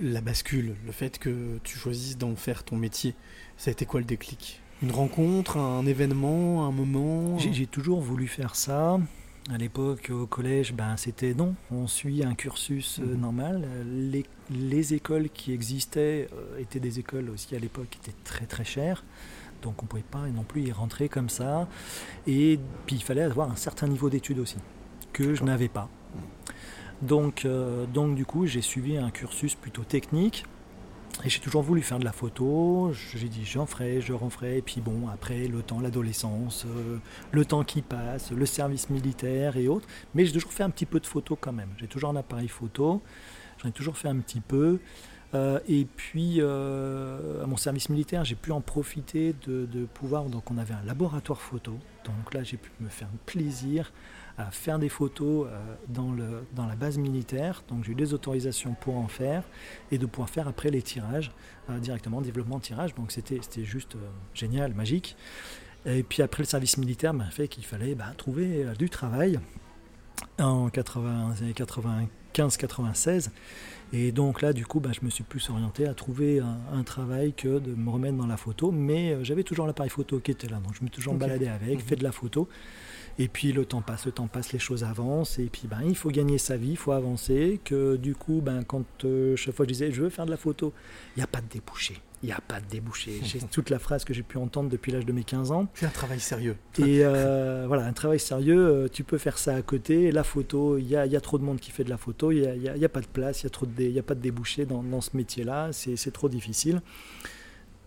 [0.00, 3.14] la bascule, le fait que tu choisisses d'en faire ton métier,
[3.56, 4.60] ça a été quoi le déclic?
[4.82, 7.38] Une rencontre, un événement, un moment?
[7.38, 8.98] J'ai toujours voulu faire ça.
[9.52, 11.54] À l'époque, au collège, ben, c'était non.
[11.70, 13.20] On suit un cursus euh, Mhm.
[13.20, 13.68] normal.
[13.86, 18.46] Les, les écoles qui existaient euh, étaient des écoles aussi à l'époque qui étaient très
[18.46, 19.04] très chères.
[19.62, 21.68] Donc on ne pouvait pas non plus y rentrer comme ça.
[22.26, 24.56] Et puis il fallait avoir un certain niveau d'études aussi,
[25.12, 25.90] que je n'avais pas.
[27.02, 30.46] Donc, euh, donc du coup, j'ai suivi un cursus plutôt technique.
[31.22, 32.92] Et j'ai toujours voulu faire de la photo.
[33.14, 34.58] J'ai dit j'en ferai, je en ferai.
[34.58, 36.98] Et puis bon, après le temps, l'adolescence, euh,
[37.30, 39.86] le temps qui passe, le service militaire et autres.
[40.14, 41.70] Mais j'ai toujours fait un petit peu de photo quand même.
[41.78, 43.00] J'ai toujours un appareil photo.
[43.62, 44.80] J'en ai toujours fait un petit peu.
[45.34, 50.24] Euh, et puis, euh, à mon service militaire, j'ai pu en profiter de, de pouvoir.
[50.24, 51.72] Donc, on avait un laboratoire photo.
[52.04, 53.92] Donc là, j'ai pu me faire plaisir
[54.36, 57.62] à faire des photos euh, dans, le, dans la base militaire.
[57.68, 59.44] Donc, j'ai eu des autorisations pour en faire
[59.92, 61.30] et de pouvoir faire après les tirages
[61.70, 62.94] euh, directement, développement de tirage.
[62.94, 63.98] Donc, c'était juste euh,
[64.34, 65.16] génial, magique.
[65.86, 69.38] Et puis après le service militaire m'a fait qu'il fallait bah, trouver du travail
[70.38, 71.52] en 80 années
[72.32, 73.28] 95-96.
[73.92, 76.82] Et donc là, du coup, bah, je me suis plus orienté à trouver un, un
[76.82, 78.70] travail que de me remettre dans la photo.
[78.72, 80.56] Mais j'avais toujours l'appareil photo qui était là.
[80.56, 81.80] Donc je me suis toujours baladé avec, Mhm.
[81.80, 82.48] fait de la photo.
[83.18, 85.38] Et puis le temps passe, le temps passe, les choses avancent.
[85.38, 87.60] Et puis ben, il faut gagner sa vie, il faut avancer.
[87.64, 90.36] Que du coup, ben, quand euh, chaque fois je disais je veux faire de la
[90.36, 90.72] photo,
[91.16, 92.00] il n'y a pas de débouché.
[92.22, 93.20] Il n'y a pas de débouché.
[93.22, 95.68] J'ai toute la phrase que j'ai pu entendre depuis l'âge de mes 15 ans.
[95.74, 96.56] C'est un travail sérieux.
[96.78, 100.10] Et euh, voilà, un travail sérieux, euh, tu peux faire ça à côté.
[100.10, 102.32] La photo, il y a, y a trop de monde qui fait de la photo,
[102.32, 103.72] il n'y a, y a- y a pas de place, il n'y a, trop de
[103.72, 106.80] dé- il y a pas de débouché dans, dans ce métier-là, c'est c'est trop difficile.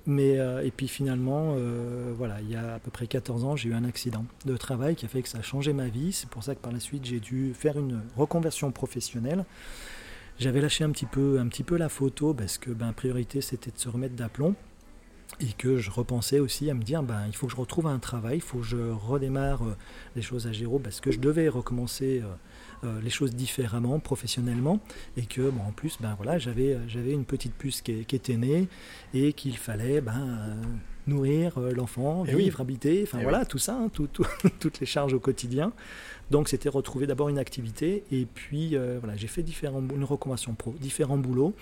[0.10, 3.58] Mais, euh, et puis finalement, euh, voilà, il y a à peu près 14 ans,
[3.58, 6.13] j'ai eu un accident de travail qui a fait que ça a changé ma vie.
[6.13, 9.43] C'est pour ça que par la suite, j'ai dû faire une reconversion professionnelle.
[10.39, 13.72] J'avais lâché un petit peu, un petit peu la photo parce que ben, priorité, c'était
[13.72, 14.56] de se remettre d'aplomb
[15.41, 18.00] et que je repensais aussi à me dire ben, il faut que je retrouve un
[18.00, 19.76] travail, il faut que je redémarre euh,
[20.15, 22.34] les choses à zéro parce que je devais recommencer euh,
[22.83, 24.79] euh, les choses différemment, professionnellement,
[25.15, 28.15] et que bon, en plus ben, voilà, j'avais, euh, j'avais une petite puce qui, qui
[28.15, 28.67] était née
[29.13, 30.55] et qu'il fallait ben, euh,
[31.07, 32.43] nourrir euh, l'enfant, Eh oui.
[32.43, 34.25] vivre, habiter, enfin Eh voilà, tout ça, hein, tout- tout-
[34.59, 35.71] toutes les charges au quotidien.
[36.29, 40.53] Donc c'était retrouver d'abord une activité et puis euh, voilà, j'ai fait différents, une reconversion
[40.55, 41.53] pro, différents boulots.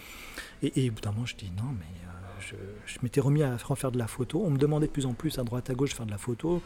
[0.63, 2.55] Et, et au bout d'un moment, je dis non, mais euh, je,
[2.93, 4.41] je m'étais remis à refaire de la photo.
[4.43, 6.17] On me demandait de plus en plus à droite à gauche de faire de la
[6.17, 6.61] photo.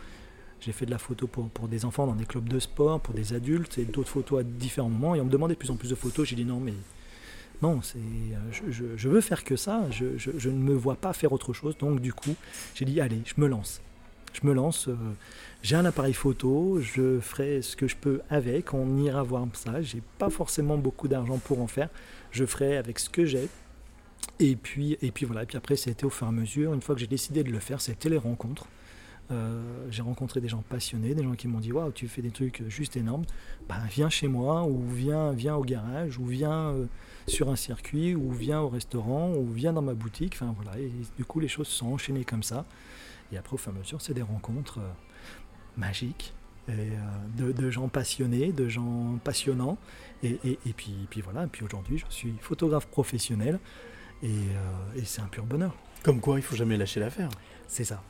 [0.61, 3.13] J'ai fait de la photo pour, pour des enfants dans des clubs de sport, pour
[3.13, 5.15] des adultes et d'autres photos à différents moments.
[5.15, 6.27] Et on me demandait de plus en plus de photos.
[6.27, 6.73] J'ai dit non, mais
[7.61, 8.61] non, euh,
[8.95, 9.85] je, veux faire que ça.
[9.91, 11.77] Je, je- ne me vois pas faire autre chose.
[11.77, 12.35] Donc du coup,
[12.75, 13.81] j'ai dit allez, je me lance.
[14.33, 14.87] Je me lance.
[14.87, 14.95] euh,
[15.63, 16.79] j'ai un appareil photo.
[16.81, 18.73] Je ferai ce que je peux avec.
[18.73, 19.81] On ira voir ça.
[19.81, 21.89] J'ai pas forcément beaucoup d'argent pour en faire.
[22.31, 23.47] Je ferai avec ce que j'ai.
[24.39, 26.73] Et puis, et puis voilà, et puis après, été au fur et à mesure.
[26.73, 28.67] Une fois que j'ai décidé de le faire, c'était les rencontres.
[29.31, 29.61] Euh,
[29.91, 32.63] j'ai rencontré des gens passionnés, des gens qui m'ont dit Waouh, tu fais des trucs
[32.67, 33.25] juste énormes.
[33.67, 36.85] Ben, viens chez moi, ou viens, viens au garage, ou viens euh,
[37.27, 40.33] sur un circuit, ou viens au restaurant, ou viens dans ma boutique.
[40.35, 42.65] Enfin voilà, et du coup, les choses se sont enchaînées comme ça.
[43.31, 44.89] Et après, au fur et à mesure, c'est des rencontres euh,
[45.77, 46.33] magiques.
[46.67, 46.89] Et,
[47.35, 49.77] de, de gens passionnés, de gens passionnants.
[50.21, 53.59] Et, et- et puis, puis voilà, et puis aujourd'hui, je suis photographe professionnel.
[54.21, 54.27] Et,
[54.95, 55.75] et c'est un pur bonheur.
[56.03, 57.29] Comme quoi, il faut jamais lâcher l'affaire.
[57.67, 58.03] C'est ça.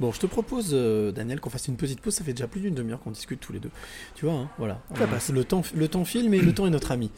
[0.00, 2.14] Bon, je te propose, euh, Daniel, qu'on fasse une petite pause.
[2.14, 3.70] Ça fait déjà plus d'une demi-heure qu'on discute tous les deux.
[4.14, 4.80] Tu vois, hein, voilà.
[4.96, 5.28] Ça passe.
[5.28, 7.10] Le temps, le temps file, mais le temps est notre ami.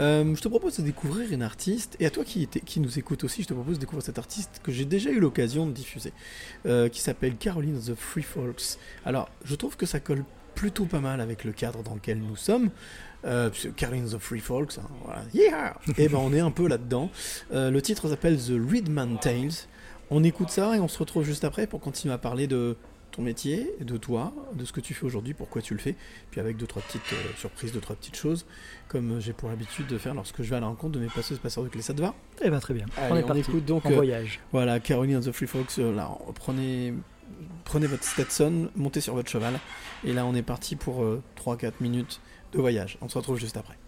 [0.00, 2.46] Euh, je te propose de découvrir une artiste, et à toi qui,
[2.78, 5.66] nous écoute aussi, je te propose de découvrir cette artiste que j'ai déjà eu l'occasion
[5.66, 6.12] de diffuser,
[6.66, 8.76] euh, qui s'appelle Caroline of the Free Folks.
[9.06, 10.22] Alors, je trouve que ça colle
[10.54, 12.68] plutôt pas mal avec le cadre dans lequel nous sommes.
[13.24, 15.22] Euh, Caroline of the Free Folks, hein, voilà.
[15.32, 17.10] Yeah et ben on est un peu là-dedans.
[17.50, 19.66] Le titre s'appelle The Reedman Tales.
[20.10, 22.76] On écoute ça et on se retrouve juste après pour continuer à parler de
[23.10, 25.96] ton métier, de toi, de ce que tu fais aujourd'hui, pourquoi tu le fais,
[26.30, 28.46] puis avec deux trois petites euh, surprises, deux trois petites choses,
[28.88, 31.38] comme j'ai pour habitude de faire lorsque je vais à la rencontre de mes passeuses
[31.38, 31.82] passeurs de clés.
[31.82, 32.14] Ça te va?
[32.42, 32.84] Eh ben très bien.
[32.96, 33.40] Allez, on est on parti.
[33.40, 34.40] écoute donc, en euh, voyage.
[34.52, 35.48] Voilà, Caroline and the Free
[35.78, 36.94] euh, là, prenez,
[37.64, 39.58] prenez votre Stetson, montez sur votre cheval,
[40.04, 41.04] et là on est parti pour
[41.42, 42.20] 3-4 minutes
[42.52, 42.98] de voyage.
[43.00, 43.78] On se retrouve juste après.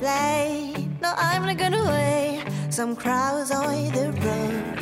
[0.00, 0.96] Plane.
[1.02, 2.42] No, I'm not gonna wait.
[2.70, 4.76] Some crowds on the road.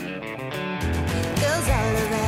[1.41, 2.28] Girls all around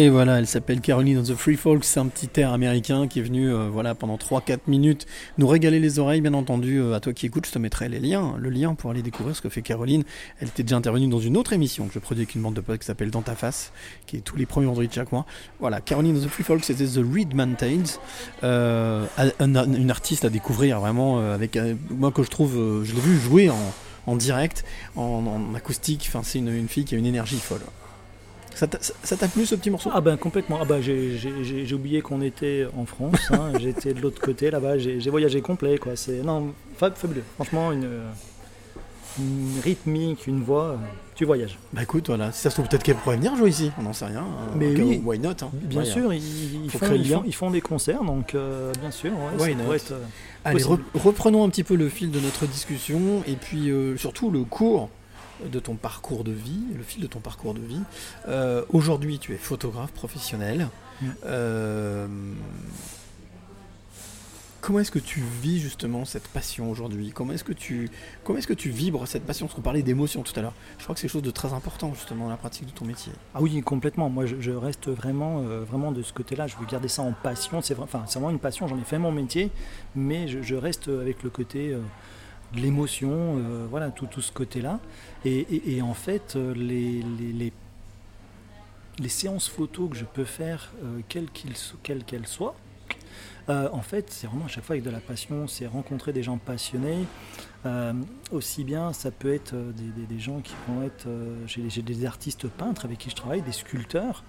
[0.00, 3.18] Et voilà, elle s'appelle Caroline of the Free Folks, c'est un petit air américain qui
[3.18, 5.04] est venu euh, voilà, pendant 3-4 minutes
[5.36, 6.78] nous régaler les oreilles, bien entendu.
[6.80, 9.36] euh, à toi qui écoutes, je te mettrai les liens, le lien pour aller découvrir
[9.36, 10.04] ce que fait Caroline.
[10.40, 12.62] Elle était déjà intervenue dans une autre émission que je produis avec une bande de
[12.62, 13.72] potes qui s'appelle Dans ta face,
[14.06, 15.26] qui est tous les premiers vendredis de chaque mois.
[15.58, 17.98] Voilà, Caroline of the Free Folks, c'était The Reed Mountains,
[18.42, 21.58] euh, un- un- une artiste à découvrir vraiment, avec
[21.90, 23.50] moi que je trouve, je l'ai vu jouer
[24.06, 24.64] en, direct,
[24.96, 27.60] en, en acoustique, enfin, c'est une, une fille qui a une énergie folle.
[28.60, 29.90] Ça t'a- plu ce petit morceau?
[29.92, 30.58] Ah ben complètement.
[30.60, 31.16] Ah ben j'ai-
[31.74, 33.30] oublié qu'on était en France.
[33.32, 33.52] hein.
[33.60, 34.78] J'étais de l'autre côté là-bas.
[34.78, 35.96] J'ai voyagé complet quoi.
[35.96, 37.24] C'est non fab- fabuleux.
[37.36, 37.88] Franchement une,
[39.18, 40.78] une rythmique, une voix.
[41.14, 41.58] Tu voyages.
[41.74, 43.92] Bah écoute, voilà, si ça se trouve peut-être qu'elle pourrait venir jouer ici, on n'en
[43.92, 44.20] sait rien.
[44.20, 44.52] hein.
[44.56, 45.02] Mais cas oui.
[45.04, 45.50] why not hein.
[45.52, 47.22] Bien Ouais, sûr, ils, font, créer le ils, font, lien.
[47.26, 49.74] ils font des concerts, donc euh, bien sûr, ouais, Why not?
[49.74, 50.02] être, euh,
[50.46, 54.30] Allez, re- reprenons un petit peu le fil de notre discussion et puis euh, surtout
[54.30, 54.88] le cours
[55.50, 57.80] de ton parcours de vie, le fil de ton parcours de vie.
[58.28, 60.68] Euh, Aujourd'hui, tu es photographe professionnel.
[61.02, 61.06] Mm.
[61.26, 62.06] Euh,
[64.62, 67.12] Comment est-ce que tu vis justement cette passion aujourd'hui?
[67.14, 67.88] Comment est-ce que tu
[68.24, 69.46] comment est-ce que tu vibres cette passion?
[69.46, 70.52] Parce qu'on parlait d'émotion tout à l'heure.
[70.76, 72.84] Je crois que c'est quelque chose de très important justement dans la pratique de ton
[72.84, 73.10] métier.
[73.34, 74.10] Ah oui, complètement.
[74.10, 76.46] Moi, je, je reste vraiment, euh, vraiment de ce côté-là.
[76.46, 77.62] Je veux garder ça en passion.
[77.62, 78.68] C'est vrai- enfin, c'est vraiment une passion.
[78.68, 79.50] J'en ai fait mon métier,
[79.94, 81.80] mais je, je reste avec le côté euh,
[82.54, 84.80] de l'émotion, euh, voilà, tout, ce côté-là.
[85.24, 87.52] Et, en fait, euh, les,
[89.08, 91.28] séances photos que je peux faire, euh, quelles
[92.04, 92.54] qu'elles soient,
[93.50, 96.22] euh, en fait, c'est vraiment à chaque fois avec de la passion, c'est rencontrer des
[96.22, 97.06] gens passionnés.
[97.66, 97.92] Euh,
[98.30, 99.72] aussi bien, ça peut être euh,
[100.08, 101.08] des, gens qui vont être.
[101.46, 104.24] J'ai des artistes peintres avec qui je travaille, des sculpteurs.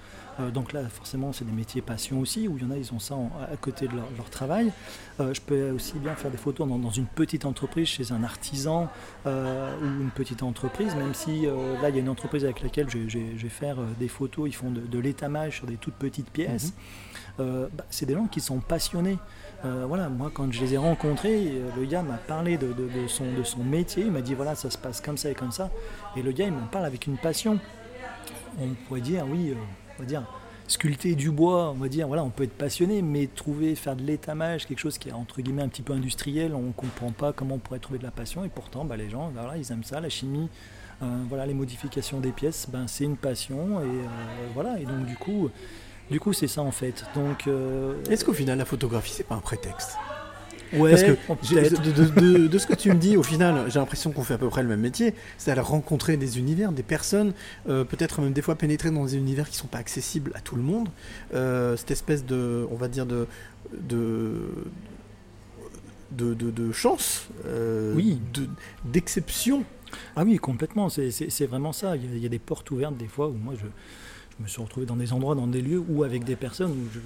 [0.54, 3.00] Donc là, forcément, c'est des métiers passion aussi, où il y en a, ils ont
[3.00, 3.16] ça
[3.52, 4.72] à côté de leur, travail.
[5.20, 8.89] Je peux aussi bien faire des photos dans, une petite entreprise, chez un artisan
[9.26, 12.98] ou une petite entreprise, même si là, il y a une entreprise avec laquelle je,
[12.98, 16.74] vais faire des photos, ils font de, de l'étamage sur des toutes petites pièces.
[17.40, 19.18] Euh, bah, c'est des gens qui sont passionnés.
[19.64, 22.74] Euh, voilà, moi quand je les ai rencontrés, euh, le gars m'a parlé de,
[23.08, 25.52] son, de son métier, il m'a dit voilà ça se passe comme ça et comme
[25.52, 25.70] ça.
[26.16, 27.60] Et le gars il m'en parle avec une passion.
[28.60, 29.56] On pourrait dire oui,
[29.98, 30.24] on va dire
[30.68, 34.04] sculpter du bois, on va dire voilà on peut être passionné, mais trouver faire de
[34.04, 37.56] l'étamage, quelque chose qui est entre guillemets un petit peu industriel, on comprend pas comment
[37.56, 38.44] on pourrait trouver de la passion.
[38.44, 40.50] Et pourtant bah, les gens bah, voilà, ils aiment ça, la chimie.
[41.30, 44.08] voilà les modifications des pièces, ben, c'est une passion et
[44.56, 45.52] voilà et donc du coup,
[46.12, 47.03] du coup c'est ça en fait.
[47.16, 49.91] Donc euh, Est-ce qu'au final la photographie c'est pas un prétexte?
[50.74, 53.78] Ouais, Parce que de, de- de- de ce que tu me dis, au final, j'ai
[53.78, 57.34] l'impression qu'on fait à peu près le même métier, c'est-à-dire rencontrer des univers, des personnes,
[57.68, 60.55] euh, peut-être même des fois pénétrer dans des univers qui sont pas accessibles à tout
[60.55, 60.88] le monde.
[61.34, 63.28] Euh, cette espèce de, on va dire de,
[63.74, 64.36] de
[66.12, 68.20] de, de, de chance, euh, Oui.
[68.34, 68.47] de-
[68.86, 69.64] d'exception.
[70.16, 71.95] Ah oui, complètement, c'est- c'est c'est vraiment ça.
[71.95, 73.66] Il y, a, il y a des portes ouvertes des fois où moi je,
[74.42, 76.88] je me suis retrouvé dans des endroits, dans des lieux ou avec des personnes où
[76.92, 77.00] je.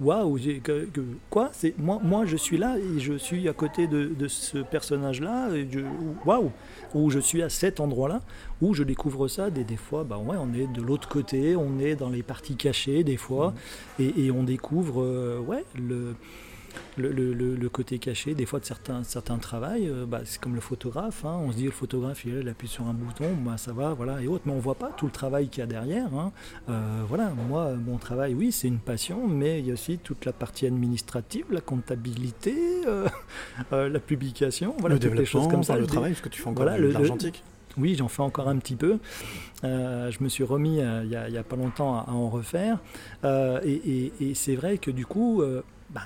[0.00, 1.00] Waouh, j'ai- que- que-
[1.30, 4.58] quoi C'est moi, moi je suis là et je suis à côté de, de ce
[4.58, 5.48] personnage-là.
[6.26, 6.50] Waouh
[6.94, 8.20] Où je suis à cet endroit-là,
[8.60, 9.48] où je découvre ça.
[9.50, 12.56] Des, des fois, bah ouais, on est de l'autre côté, on est dans les parties
[12.56, 13.54] cachées des fois,
[13.98, 16.14] et, et on découvre euh, ouais, le,
[16.96, 20.54] le, le- le- côté caché des fois de certains, certains travails, euh, bah, c'est comme
[20.54, 21.36] le photographe, hein.
[21.40, 24.28] on se dit le photographe il, appuie sur un bouton, bah, ça va, voilà, et
[24.28, 26.12] autres, mais on voit pas tout le travail qu'il y a derrière.
[26.14, 26.30] hein.
[26.68, 30.24] Euh, voilà, moi, mon travail, oui, c'est une passion, mais il y a aussi toute
[30.24, 32.54] la partie administrative, la comptabilité,
[32.86, 33.08] euh,
[33.88, 35.76] la publication, voilà, le toutes les choses comme ça.
[35.76, 37.42] le travail, parce que tu fais encore voilà, de l'argentique.
[37.76, 38.98] oui, j'en fais encore un petit peu.
[39.64, 42.78] Euh, je me suis remis euh, il y a- pas longtemps à, à en refaire.
[43.24, 45.42] Euh, et et- et c'est vrai que du coup,
[45.90, 46.00] ben,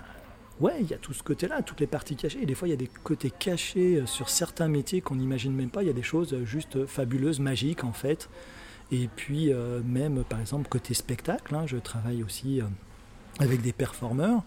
[0.60, 2.42] ouais, il y a tout ce côté-là, toutes les parties cachées.
[2.42, 5.52] Et des fois, il y a des côtés cachés euh, sur certains métiers qu'on n'imagine
[5.54, 5.82] même pas.
[5.82, 8.28] Il y a des choses euh, juste fabuleuses, magiques en fait.
[8.90, 12.60] Et puis, euh, même par exemple, côté spectacle, hein, je travaille aussi.
[12.60, 12.64] euh,
[13.38, 14.42] avec des performeurs.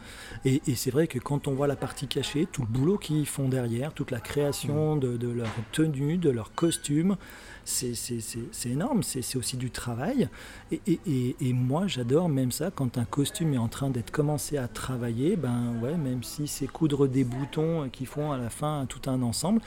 [0.46, 3.26] Et, et c'est vrai que quand on voit la partie cachée, tout le boulot qu'ils
[3.26, 7.16] font derrière, toute la création de, de leur tenue, de leur costume,
[7.64, 7.94] c'est
[8.66, 10.30] énorme, c'est aussi du travail.
[10.72, 14.58] Et, et- et- moi, j'adore même ça, quand un costume est en train d'être commencé
[14.58, 18.86] à travailler, ben ouais, même si c'est coudre des boutons qui font à la fin
[18.90, 19.62] tout un ensemble,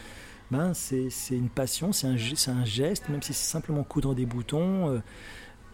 [0.51, 2.17] ben c'est une passion, c'est un,
[2.53, 4.91] un geste, même si c'est simplement coudre des boutons.
[4.91, 4.99] euh,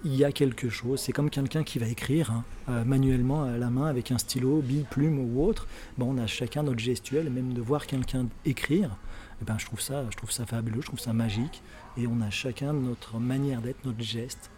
[0.05, 1.01] il y a quelque chose.
[1.01, 4.61] C'est comme quelqu'un qui va écrire hein, euh, manuellement à la main avec un stylo,
[4.63, 5.67] bille, plume ou autre.
[5.99, 8.97] On a chacun notre gestuelle, même de voir quelqu'un écrire,
[9.41, 11.63] eh ben, je, trouve ça, je trouve ça fabuleux, je trouve ça magique.
[11.97, 14.51] Et on a chacun notre manière d'être, notre geste.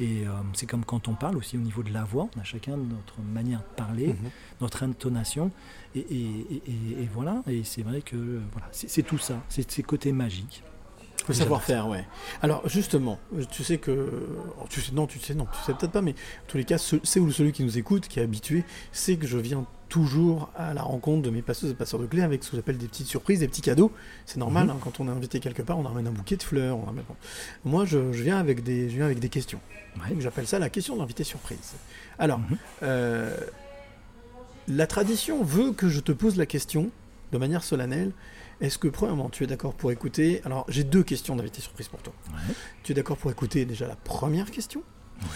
[0.00, 2.44] Et euh, c'est comme quand on parle aussi au niveau de la voix, on a
[2.44, 4.30] chacun notre manière de parler, Mhm.
[4.60, 5.50] notre intonation.
[5.96, 9.68] Et, et- et- et- et voilà, et c'est vrai que voilà, c'est tout ça, c'est
[9.68, 10.62] ces côtés magiques.
[11.28, 12.04] Le savoir-faire, ouais.
[12.42, 13.18] Alors justement,
[13.50, 14.10] tu sais que,
[14.60, 16.64] oh, tu sais, non, tu sais, non, tu sais peut-être pas, mais en tous les
[16.64, 19.64] cas, ce- c'est ou celui qui nous écoute, qui est habitué, c'est que je viens
[19.88, 22.76] toujours à la rencontre de mes passeuses et passeurs de clés avec ce que j'appelle
[22.78, 23.90] des petites surprises, des petits cadeaux.
[24.26, 24.70] C'est normal, Mhm.
[24.70, 26.76] hein, quand on est invité quelque part, on ramène un bouquet de fleurs.
[26.78, 27.04] on ramène-
[27.64, 29.60] Moi, je, je viens avec des, je viens avec des questions.
[29.96, 30.14] Ouais.
[30.20, 31.74] J'appelle ça la question d'invité surprise.
[32.18, 32.56] Alors, Mhm.
[32.82, 33.36] euh,
[34.68, 36.90] la tradition veut que je te pose la question
[37.32, 38.12] de manière solennelle.
[38.60, 42.02] Est-ce que, premièrement, tu es d'accord pour écouter Alors, j'ai deux questions d'invité surprise pour
[42.02, 42.12] toi.
[42.30, 42.54] Ouais.
[42.82, 44.82] Tu es d'accord pour écouter déjà la première question?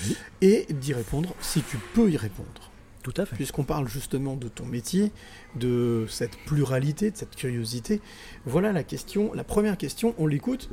[0.04, 0.16] Oui.
[0.40, 2.70] et d'y répondre si tu peux y répondre.
[3.02, 3.34] Tout à fait.
[3.34, 5.10] Puisqu'on parle justement de ton métier,
[5.56, 8.00] de cette pluralité, de cette curiosité.
[8.46, 10.70] Voilà la question, la première question, on l'écoute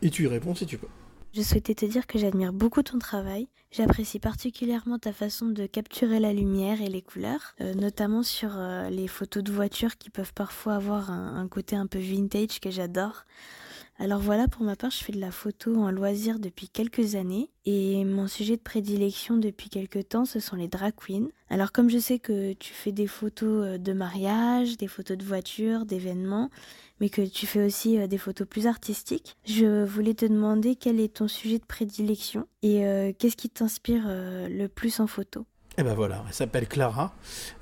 [0.00, 0.88] et tu y réponds si tu peux.
[1.32, 3.46] Je souhaitais te dire que j'admire beaucoup ton travail.
[3.70, 8.90] J'apprécie particulièrement ta façon de capturer la lumière et les couleurs, euh, notamment sur euh,
[8.90, 12.70] les photos de voitures qui peuvent parfois avoir un, un côté un peu vintage que
[12.72, 13.26] j'adore.
[14.02, 17.50] Alors voilà, pour ma part, je fais de la photo en loisir depuis quelques années
[17.66, 21.28] et mon sujet de prédilection depuis quelques temps, ce sont les drag queens.
[21.50, 25.24] Alors comme je sais que tu fais des photos euh, de mariage, des photos de
[25.24, 26.48] voitures, d'événements,
[26.98, 30.98] mais que tu fais aussi euh, des photos plus artistiques, je voulais te demander quel
[30.98, 35.44] est ton sujet de prédilection et euh, qu'est-ce qui t'inspire le plus en photo?
[35.78, 37.14] Et ben voilà, elle s'appelle Clara,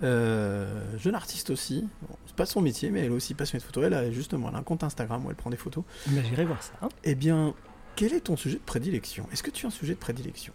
[0.02, 1.86] euh, jeune artiste aussi.
[2.02, 3.82] Bon, c'est pas son métier, mais elle est aussi passionnée de photo.
[3.82, 5.84] Elle a justement elle a un compte Instagram où elle prend des photos.
[6.08, 6.72] Ben, J'irai voir ça.
[6.82, 6.88] hein.
[7.04, 7.54] Eh bien,
[7.96, 9.26] quel est ton sujet de prédilection?
[9.32, 10.52] Est-ce que tu as un sujet de prédilection?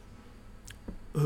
[1.16, 1.22] Euh,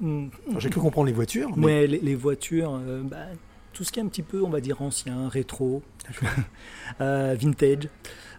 [0.00, 3.26] mm, Alors, J'ai cru comprendre les voitures, mais Ouais, les, les voitures, euh, bah,
[3.74, 5.82] tout ce qui est un petit peu, on va dire, ancien, rétro,
[7.00, 7.88] euh, vintage.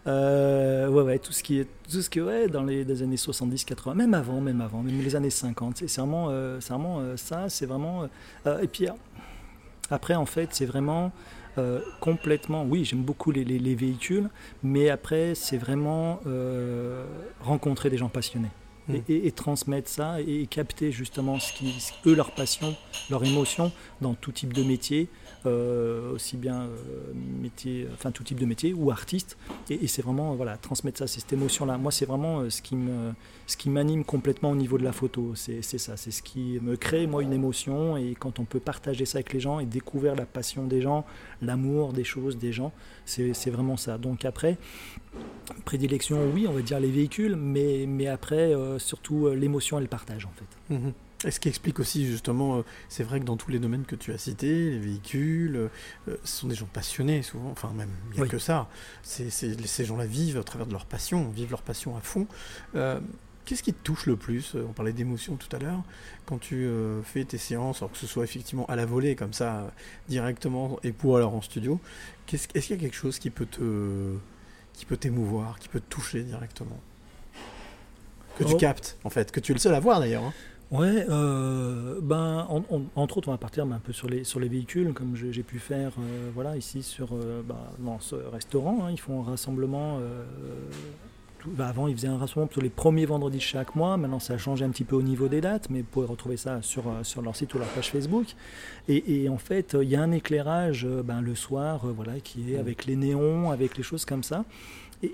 [0.07, 3.01] Euh, ouais, ouais, tout ce qui est, tout ce qui est, ouais, dans les, des
[3.01, 5.77] années 70, 80, même avant, même avant, même les années 50.
[5.87, 8.05] C'est vraiment, euh, c'est vraiment ça, c'est vraiment.
[8.61, 8.91] et puis, euh,
[9.89, 11.11] après, en fait, c'est vraiment
[11.57, 12.63] euh, complètement.
[12.65, 14.29] Oui, j'aime beaucoup les, les- les véhicules,
[14.61, 17.05] mais après, c'est vraiment euh,
[17.41, 18.49] rencontrer des gens passionnés.
[18.87, 19.01] Et, Mm.
[19.09, 22.75] et- et transmettre ça et, et capter justement ce qui, ce- eux, leur passion,
[23.09, 23.71] leur émotion
[24.01, 25.07] dans tout type de métier,
[25.49, 29.37] aussi bien euh, métier, enfin tout type de métier ou artiste.
[29.69, 31.77] Et, c'est vraiment voilà transmettre ça, c'est cette émotion-là.
[31.77, 32.75] Moi, c'est vraiment euh, ce qui
[33.47, 35.33] ce qui m'anime complètement au niveau de la photo.
[35.35, 37.97] C'est ça, c'est ce qui me crée moi une émotion.
[37.97, 41.05] Et quand on peut partager ça avec les gens et découvrir la passion des gens,
[41.41, 42.71] l'amour des choses, des gens,
[43.05, 43.97] c'est vraiment ça.
[43.97, 44.57] Donc après,
[45.63, 49.81] prédilection, oui, on va dire les véhicules, mais, mais après, euh, surtout euh, l'émotion et
[49.81, 50.73] le partage en fait.
[50.73, 50.93] Mhm.
[51.25, 53.95] Et ce qui explique aussi justement, euh, c'est vrai que dans tous les domaines que
[53.95, 55.67] tu as cités, les véhicules, euh,
[56.07, 58.29] euh, ce sont des gens passionnés souvent, enfin même, il n'y a Oui.
[58.29, 58.69] que ça.
[59.03, 62.27] Ces gens-là vivent au travers de leur passion, vivent leur passion à fond.
[62.75, 62.99] Euh,
[63.45, 64.55] Qu'est-ce qui te touche le plus?
[64.55, 65.83] On parlait d'émotion tout à l'heure.
[66.25, 69.33] Quand tu euh, fais tes séances, alors que ce soit effectivement à la volée, comme
[69.33, 69.71] ça,
[70.09, 71.79] directement, et pour alors en studio,
[72.33, 74.15] est-ce qu'il y a quelque chose qui peut te
[74.73, 76.79] qui peut t'émouvoir, qui peut te toucher directement?
[78.39, 78.57] Que tu Oh.
[78.57, 80.23] captes, en fait, que tu es le seul à voir d'ailleurs.
[80.23, 80.33] hein.
[80.71, 84.23] Ouais, euh, ben, en- en- entre autres, on va partir ben, un peu sur les,
[84.23, 88.15] sur les véhicules, comme j'ai pu faire euh, voilà, ici sur, euh, bah, dans ce
[88.15, 88.79] restaurant.
[88.85, 88.91] hein.
[88.91, 89.99] ils font un rassemblement.
[91.39, 93.95] tout- bah, avant, ils faisaient un rassemblement sur les premiers vendredis de chaque mois.
[93.97, 96.37] Maintenant, ça a changé un petit peu au niveau des dates, mais vous pouvez retrouver
[96.37, 98.25] ça sur, sur leur site ou leur page Facebook.
[98.87, 102.57] Et, et en fait, il y a un éclairage ben, le soir, voilà, qui est
[102.57, 104.43] avec les néons, avec les choses comme ça.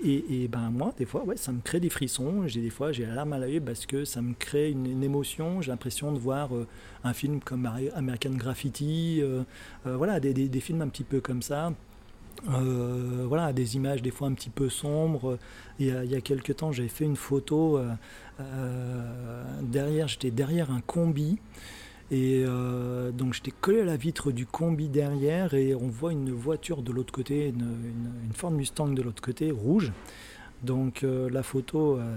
[0.04, 2.46] Et, ben moi, des fois, ouais, ça me crée des frissons.
[2.46, 5.62] J'ai des fois, j'ai la larme à l'œil parce que ça me crée une, émotion.
[5.62, 6.66] J'ai l'impression de voir euh,
[7.04, 9.42] un film comme American Graffiti, euh,
[9.86, 11.72] euh, voilà, des, des- films un petit peu comme ça.
[12.44, 15.38] Voilà, des images des fois un petit peu sombres.
[15.78, 17.80] Il y a, il y a quelques temps, j'avais fait une photo
[19.62, 21.38] derrière, j'étais derrière un combi.
[22.12, 26.30] Et euh, donc j'étais collé à la vitre du combi derrière et on voit une
[26.30, 29.92] voiture de l'autre côté, une, une- une Ford Mustang de l'autre côté, rouge.
[30.62, 32.16] Donc euh, la photo, euh,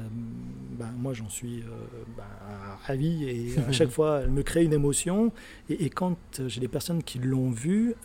[0.77, 1.63] ben, moi j'en suis
[2.17, 2.23] ben,
[2.85, 5.31] ravi et à chaque fois elle me crée une émotion.
[5.69, 7.95] Et, et quand j'ai des personnes qui l'ont vue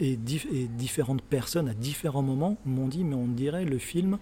[0.00, 4.18] et, dif- et différentes personnes à différents moments m'ont dit mais on dirait le film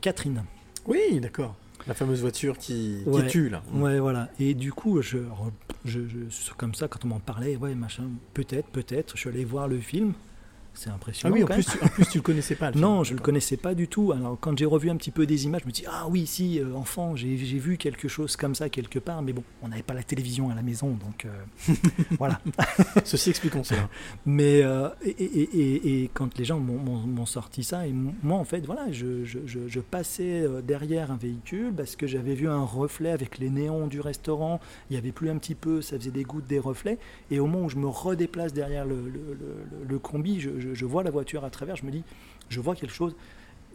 [0.00, 0.42] Catherine.
[0.86, 1.54] Oui, d'accord.
[1.86, 3.62] La fameuse voiture qui, tue, là.
[3.72, 4.28] Ouais, voilà.
[4.38, 5.18] Et du coup, je,
[5.84, 8.04] je, je- comme ça, quand on m'en parlait, ouais, machin,
[8.34, 9.14] peut-être, peut-être.
[9.14, 10.12] Je suis allé voir le film.
[10.72, 11.34] C'est Ah impressionnant.
[11.34, 11.78] oui, en quand plus, même.
[11.78, 12.66] tu, en plus, tu le connaissais pas.
[12.68, 12.82] le film.
[12.84, 14.12] Non, je le connaissais pas du tout.
[14.12, 16.58] Alors quand j'ai revu un petit peu des images, je me dis ah oui, si
[16.60, 19.94] euh, enfant, j'ai vu quelque chose comme ça quelque part, mais bon, on n'avait pas
[19.94, 21.72] la télévision à la maison, donc euh,
[22.18, 22.40] voilà.
[23.04, 23.88] Ceci expliquons cela.
[24.26, 27.92] Mais euh, et, et- et- et quand les gens m'ont- sorti ça, et
[28.22, 32.34] moi en fait, voilà, je, je- je- je passais derrière un véhicule parce que j'avais
[32.34, 34.58] vu un reflet avec les néons du restaurant.
[34.88, 36.98] Il y avait plus un petit peu, ça faisait des gouttes, des reflets.
[37.30, 40.74] Et au moment où je me redéplace derrière le, le- le- le combi, je, je-
[40.74, 41.76] je vois la voiture à travers.
[41.76, 42.02] Je me dis,
[42.48, 43.14] je vois quelque chose.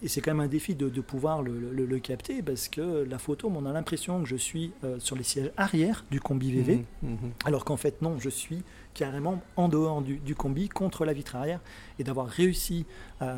[0.03, 3.05] Et c'est quand même un défi de, de pouvoir le, le- le capter parce que
[3.09, 6.51] la photo, on a l'impression que je suis euh, sur les sièges arrière du combi
[6.51, 6.83] VV.
[7.01, 7.17] Mhm, mhm.
[7.45, 8.61] Alors qu'en fait, non, je suis
[8.95, 11.59] carrément en dehors du, du combi, contre la vitre arrière,
[11.99, 12.85] et d'avoir réussi
[13.21, 13.35] à,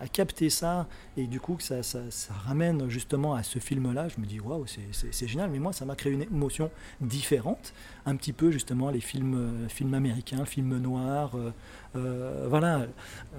[0.00, 0.86] à capter ça,
[1.18, 4.40] et du coup que ça, ça- ça ramène justement à ce film-là, je me dis,
[4.40, 7.74] waouh, c'est- génial, mais moi, ça m'a créé une émotion différente,
[8.06, 11.52] un petit peu justement les films, euh, films américains, films noirs, euh,
[11.96, 12.86] euh, voilà,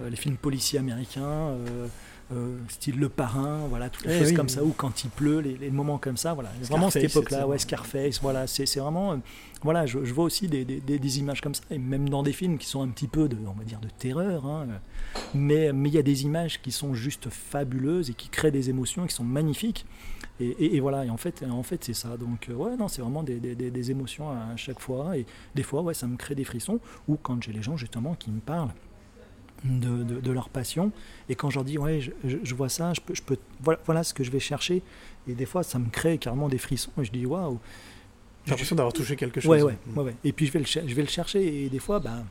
[0.09, 1.55] les films policiers américains.
[2.31, 4.33] euh, style Le Parrain, voilà, toutes les Eh choses oui.
[4.33, 6.49] comme ça, ou quand il pleut, les, les moments comme ça, voilà.
[6.61, 9.19] Vraiment cette époque-là, ouais, Scarface, voilà, c'est c'est vraiment,
[9.63, 12.57] voilà, je, vois aussi des, des- des- images comme ça, et même dans des films
[12.57, 14.67] qui sont un petit peu de, on va dire, de terreur, hein,
[15.71, 19.05] mais il y a des images qui sont juste fabuleuses et qui créent des émotions,
[19.07, 19.85] qui sont magnifiques.
[20.39, 22.17] Et, et- voilà, et en fait, en fait c'est ça.
[22.17, 25.17] Donc, euh, ouais, non, c'est vraiment des, des- émotions à chaque fois.
[25.17, 26.79] Et des fois, ouais, ça me crée des frissons.
[27.07, 28.73] Ou quand j'ai les gens, justement, qui me parlent
[29.63, 30.91] de, de- leur passion.
[31.29, 33.79] Et quand je leur dis, ouais, je- je vois ça, je peux, je peux, voilà,
[33.85, 34.81] voilà ce que je vais chercher.
[35.27, 36.91] Et des fois, ça me crée carrément des frissons.
[36.99, 37.59] Et je dis, waouh.
[38.45, 39.67] J'ai l'impression d'avoir touché quelque chose.
[40.23, 41.65] Et puis je vais le chercher.
[41.65, 42.25] Et des fois, ben,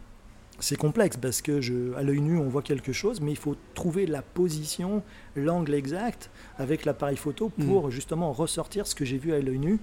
[0.62, 3.56] c'est complexe parce que je, à l'œil nu, on voit quelque chose, mais il faut
[3.74, 5.02] trouver la position,
[5.34, 9.78] l'angle exact avec l'appareil photo pour justement ressortir ce que j'ai vu à l'œil nu.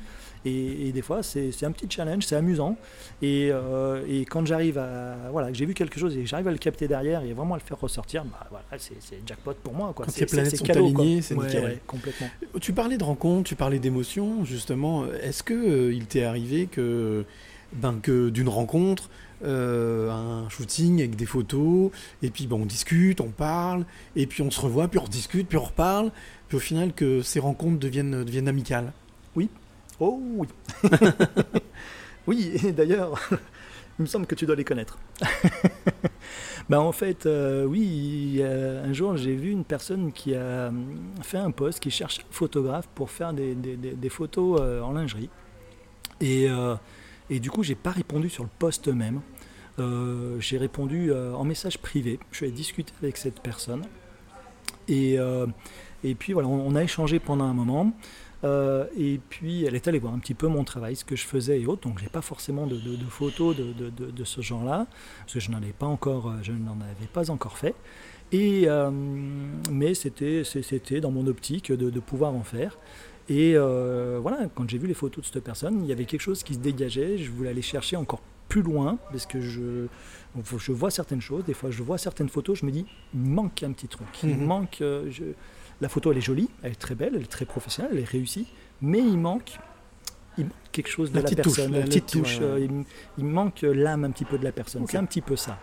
[0.45, 2.77] Et, et des fois, c'est un petit challenge, c'est amusant.
[3.21, 5.17] Et, euh, et quand j'arrive à.
[5.31, 7.63] Voilà, j'ai vu quelque chose et j'arrive à le capter derrière et vraiment à le
[7.63, 8.95] faire ressortir, bah, voilà, c'est
[9.27, 9.91] jackpot pour moi.
[9.93, 10.05] Quoi.
[10.05, 11.63] Quand C'est- les planètes c'est- sont cadeau, alignées, c'est Ouais, nickel.
[11.65, 12.27] ouais, complètement.
[12.61, 15.05] Tu parlais de rencontres, tu parlais d'émotions, justement.
[15.21, 17.25] Est-ce que euh, il t'est arrivé que,
[17.73, 19.09] ben, que d'une rencontre,
[19.43, 23.85] euh, un shooting avec des photos, et puis bon, on discute, on parle,
[24.15, 26.11] et puis on se revoit, puis on rediscute, puis on reparle,
[26.47, 28.91] puis au final que ces rencontres deviennent, deviennent amicales
[29.35, 29.49] Oui.
[29.99, 30.47] Oh oui.
[32.27, 33.19] oui, et d'ailleurs,
[33.99, 34.97] il me semble que tu dois les connaître.
[36.69, 41.37] bah en fait, euh, oui, un jour j'ai vu une personne qui a hum, fait
[41.37, 44.93] un post, qui cherche un photographe pour faire des, des- des- des photos euh, en
[44.93, 45.29] lingerie.
[46.21, 46.75] Et, euh,
[47.29, 49.21] et du coup, j'ai pas répondu sur le post même.
[49.79, 52.19] Euh, j'ai répondu euh, en message privé.
[52.31, 53.83] Je suis allé discuter avec cette personne.
[54.87, 55.45] Et, euh,
[56.03, 57.93] et puis voilà, on, a échangé pendant un moment.
[58.97, 61.61] Et puis elle est allée voir un petit peu mon travail, ce que je faisais
[61.61, 61.87] et autres.
[61.87, 64.87] Donc j'ai pas forcément de, photos de, de- ce genre-là,
[65.19, 67.75] parce que je n'en avais pas encore, je n'en avais pas encore fait.
[68.31, 68.67] Et
[69.69, 72.77] mais c'était c'était dans mon optique de pouvoir en faire.
[73.29, 76.21] Et euh, voilà, quand j'ai vu les photos de cette personne, il y avait quelque
[76.21, 77.17] chose qui se dégageait.
[77.17, 79.85] Je voulais aller chercher encore plus loin parce que je,
[80.57, 81.43] je vois certaines choses.
[81.45, 84.07] Des fois, je vois certaines photos, je me dis, il manque un petit truc.
[84.23, 84.45] Il Mhm.
[84.45, 84.77] manque.
[84.81, 85.23] euh, je-
[85.81, 88.09] La photo, elle est jolie, elle est très belle, elle est très professionnelle, elle est
[88.09, 88.47] réussie,
[88.81, 89.51] mais il manque,
[90.37, 92.39] il manque quelque chose de La la, petite touche, personne, la- la la petite touche.
[92.41, 92.83] euh, il,
[93.17, 94.83] il manque l'âme un petit peu de la personne.
[94.89, 95.57] C'est un petit peu ça.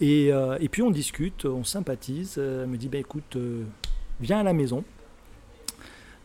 [0.00, 2.38] Et, euh, et puis on discute, on sympathise.
[2.38, 3.64] Elle me dit, bah, écoute, euh,
[4.20, 4.84] viens à la maison.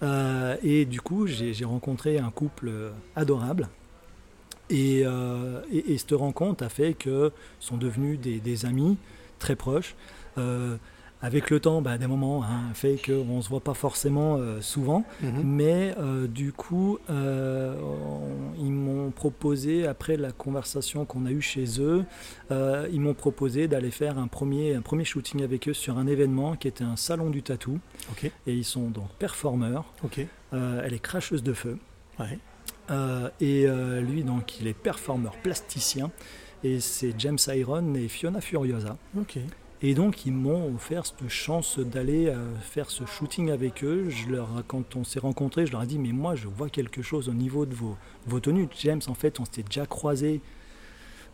[0.03, 3.69] Euh, et du coup, j'ai rencontré un couple euh, adorable.
[4.69, 8.97] Et, euh, et, et cette rencontre a fait que sont devenus des, amis
[9.39, 9.95] très proches.
[11.23, 14.61] Avec le temps, bah, des moments, hein, fait qu'on ne se voit pas forcément euh,
[14.61, 15.03] souvent.
[15.21, 15.41] Mhm.
[15.43, 21.41] Mais euh, du coup, euh, on- ils m'ont proposé, après la conversation qu'on a eue
[21.41, 22.03] chez eux,
[22.51, 26.55] ils m'ont proposé d'aller faire un premier, un premier shooting avec eux sur un événement
[26.55, 27.79] qui était un salon du tatou.
[28.45, 29.85] Et ils sont donc performeurs.
[30.51, 31.77] Elle est cracheuse de feu.
[32.19, 32.37] Ouais.
[33.41, 33.65] Et
[34.01, 36.11] lui, donc, il est performeur plasticien.
[36.63, 38.97] Et c'est James Iron et Fiona Furiosa.
[39.85, 44.09] Et donc, ils m'ont offert cette chance d'aller euh, faire ce shooting avec eux.
[44.09, 47.01] Je leur, quand on s'est rencontrés, je leur ai dit Mais moi, je vois quelque
[47.01, 48.69] chose au niveau de vos, vos tenues.
[48.79, 50.39] James, en fait, on s'était déjà croisés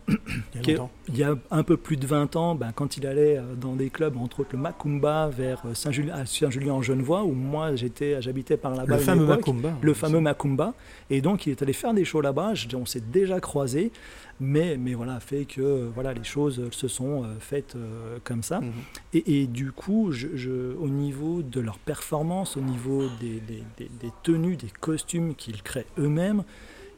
[0.10, 0.92] Il y a qui- longtemps.
[1.10, 3.76] il y a un peu plus de 20 ans, ben, quand il allait euh, dans
[3.76, 7.76] des clubs, entre autres le Macumba vers euh, Saint-Julien à Saint-Julien en Genevois, où moi
[7.76, 8.96] j'étais, j'habitais par là-bas.
[8.98, 9.38] Le fameux époque.
[9.48, 9.74] Macumba.
[9.82, 10.74] Le fameux Macumba.
[11.10, 12.54] Et donc il est allé faire des shows là-bas.
[12.76, 13.92] On s'est déjà croisés,
[14.40, 17.76] mais, mais voilà, fait que euh, voilà, les choses se sont faites
[18.24, 18.62] comme ça.
[18.62, 18.72] Mhm.
[19.14, 23.64] Et, et du coup, je, je- au niveau de leur performance, au niveau des, des-
[23.78, 26.44] des- des tenues, des costumes qu'ils créent eux-mêmes,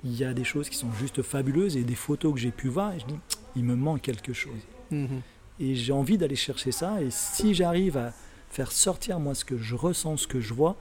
[0.04, 2.68] il y a des choses qui sont juste fabuleuses et des photos que j'ai pu
[2.70, 3.20] voir, et je dis,
[3.56, 4.60] il me manque quelque chose.
[4.90, 5.22] Mhm.
[5.60, 8.14] Et j'ai envie d'aller chercher ça, et si j'arrive à
[8.50, 10.76] faire sortir moi ce que je ressens, ce que je vois,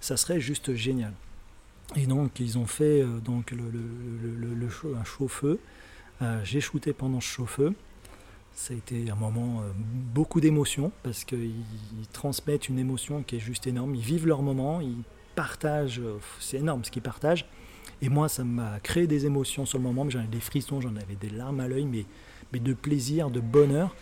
[0.00, 1.12] ça serait juste génial.
[1.96, 5.58] Et donc, ils ont fait euh, donc, le, le, le- le- show- un chaud-feu.
[6.20, 7.72] Euh, j'ai shooté pendant ce chaud-feu.
[8.54, 9.70] Ça a été un moment, euh,
[10.14, 11.46] beaucoup d'émotions, parce qu'ils
[12.00, 13.94] ils transmettent une émotion qui est juste énorme.
[13.94, 15.02] Ils vivent leur moment, ils
[15.34, 17.46] partagent, euh, c'est énorme ce qu'ils partagent.
[18.02, 20.80] Et moi, ça m'a créé des émotions sur le moment, mais j'en avais des frissons,
[20.80, 22.04] j'en avais des larmes à l'œil, mais,
[22.52, 23.94] mais de plaisir, de bonheur.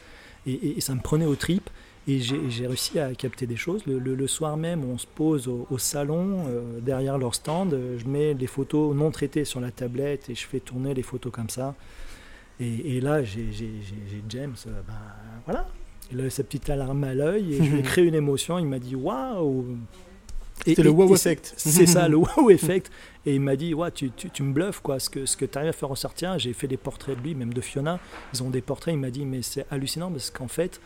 [0.46, 1.70] Et, et- et ça me prenait aux tripes.
[2.08, 3.84] Et j'ai réussi à capter des choses.
[3.84, 7.76] Le, le- le soir même, on se pose au, au salon, euh, derrière leur stand.
[7.98, 11.32] Je mets les photos non traitées sur la tablette et je fais tourner les photos
[11.32, 11.74] comme ça.
[12.60, 13.48] Et, et là, j'ai
[14.28, 14.94] James, euh, ben
[15.46, 15.66] voilà.
[16.12, 18.60] Il a sa petite alarme à l'œil et je lui ai créé une émotion.
[18.60, 19.76] Il m'a dit Waouh
[20.64, 21.54] C'était le wow effect.
[21.56, 22.88] C'est ça, le wow effect.
[23.26, 24.10] Et il m'a dit ouais, tu,
[24.40, 25.00] me bluffes, quoi.
[25.00, 26.38] Ce que, ce que tu arrives à faire ressortir.
[26.38, 27.98] J'ai fait des portraits de lui, même de Fiona.
[28.32, 28.94] Ils ont des portraits.
[28.94, 30.80] Il m'a dit mais c'est hallucinant parce qu'en fait,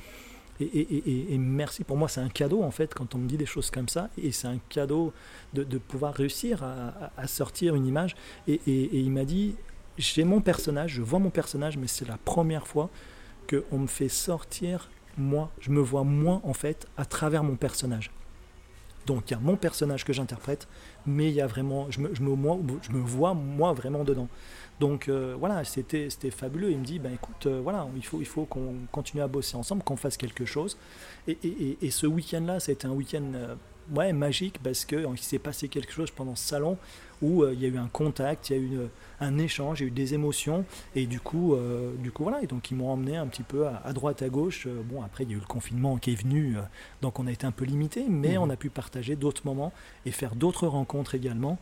[0.60, 3.70] et, merci pour moi, c'est un cadeau en fait quand on me dit des choses
[3.70, 4.08] comme ça.
[4.22, 5.12] Et c'est un cadeau
[5.52, 8.16] de, pouvoir réussir à, à- sortir une image.
[8.48, 9.54] Et, il m'a dit
[9.98, 12.88] j'ai mon personnage, je vois mon personnage, mais c'est la première fois
[13.48, 15.50] qu'on me fait sortir moi.
[15.60, 18.10] Je me vois moi en fait à travers mon personnage.
[19.06, 20.68] Donc il y a mon personnage que j'interprète,
[21.06, 24.04] mais il y a vraiment, je me, je me, moi, je me vois moi vraiment
[24.04, 24.28] dedans.
[24.80, 26.70] Donc euh, voilà, c'était fabuleux.
[26.70, 29.56] Il me dit, ben écoute, euh, voilà, il faut, il faut qu'on continue à bosser
[29.56, 30.76] ensemble, qu'on fasse quelque chose.
[31.28, 33.54] Et, et- et- et ce week-end-là, c'était un week-end euh,
[33.94, 36.76] ouais, magique parce qu'il s'est passé quelque chose pendant ce salon
[37.22, 38.88] où euh, il y a eu un contact, il y a eu une-
[39.22, 40.64] un échange, il y a eu des émotions.
[40.94, 43.66] Et du coup, euh, du coup voilà, et donc ils m'ont emmené un petit peu
[43.66, 44.66] à, à droite, à gauche.
[44.66, 46.56] Euh, bon, après, il y a eu le confinement qui est venu,
[47.02, 48.42] donc on a été un peu limité, mais Mhm.
[48.44, 49.72] on a pu partager d'autres moments
[50.06, 51.58] et faire d'autres rencontres également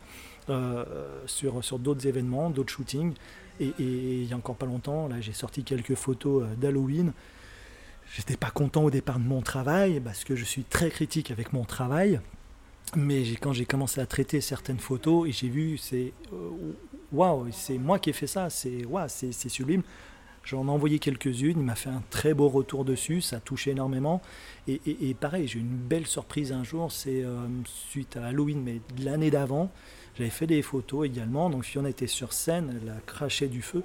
[1.27, 3.13] sur, sur d'autres événements, d'autres shootings.
[3.59, 7.11] Et, et il y a encore pas longtemps, là, j'ai sorti quelques photos d'Halloween.
[8.15, 11.53] J'étais pas content au départ de mon travail parce que je suis très critique avec
[11.53, 12.19] mon travail.
[12.95, 16.73] Mais quand j'ai commencé à traiter certaines photos et j'ai vu, c'est euh,
[17.11, 19.83] waouh, c'est moi qui ai fait ça, c'est waouh, c'est sublime.
[20.43, 23.71] J'en ai envoyé quelques-unes, il m'a fait un très beau retour dessus, ça a touché
[23.71, 24.21] énormément.
[24.67, 28.81] Et pareil, j'ai eu une belle surprise un jour, c'est euh, suite à Halloween, mais
[28.97, 29.71] de l'année d'avant,
[30.17, 31.51] j'avais fait des photos également.
[31.51, 33.83] Donc Fiona était sur scène, elle a craché du feu.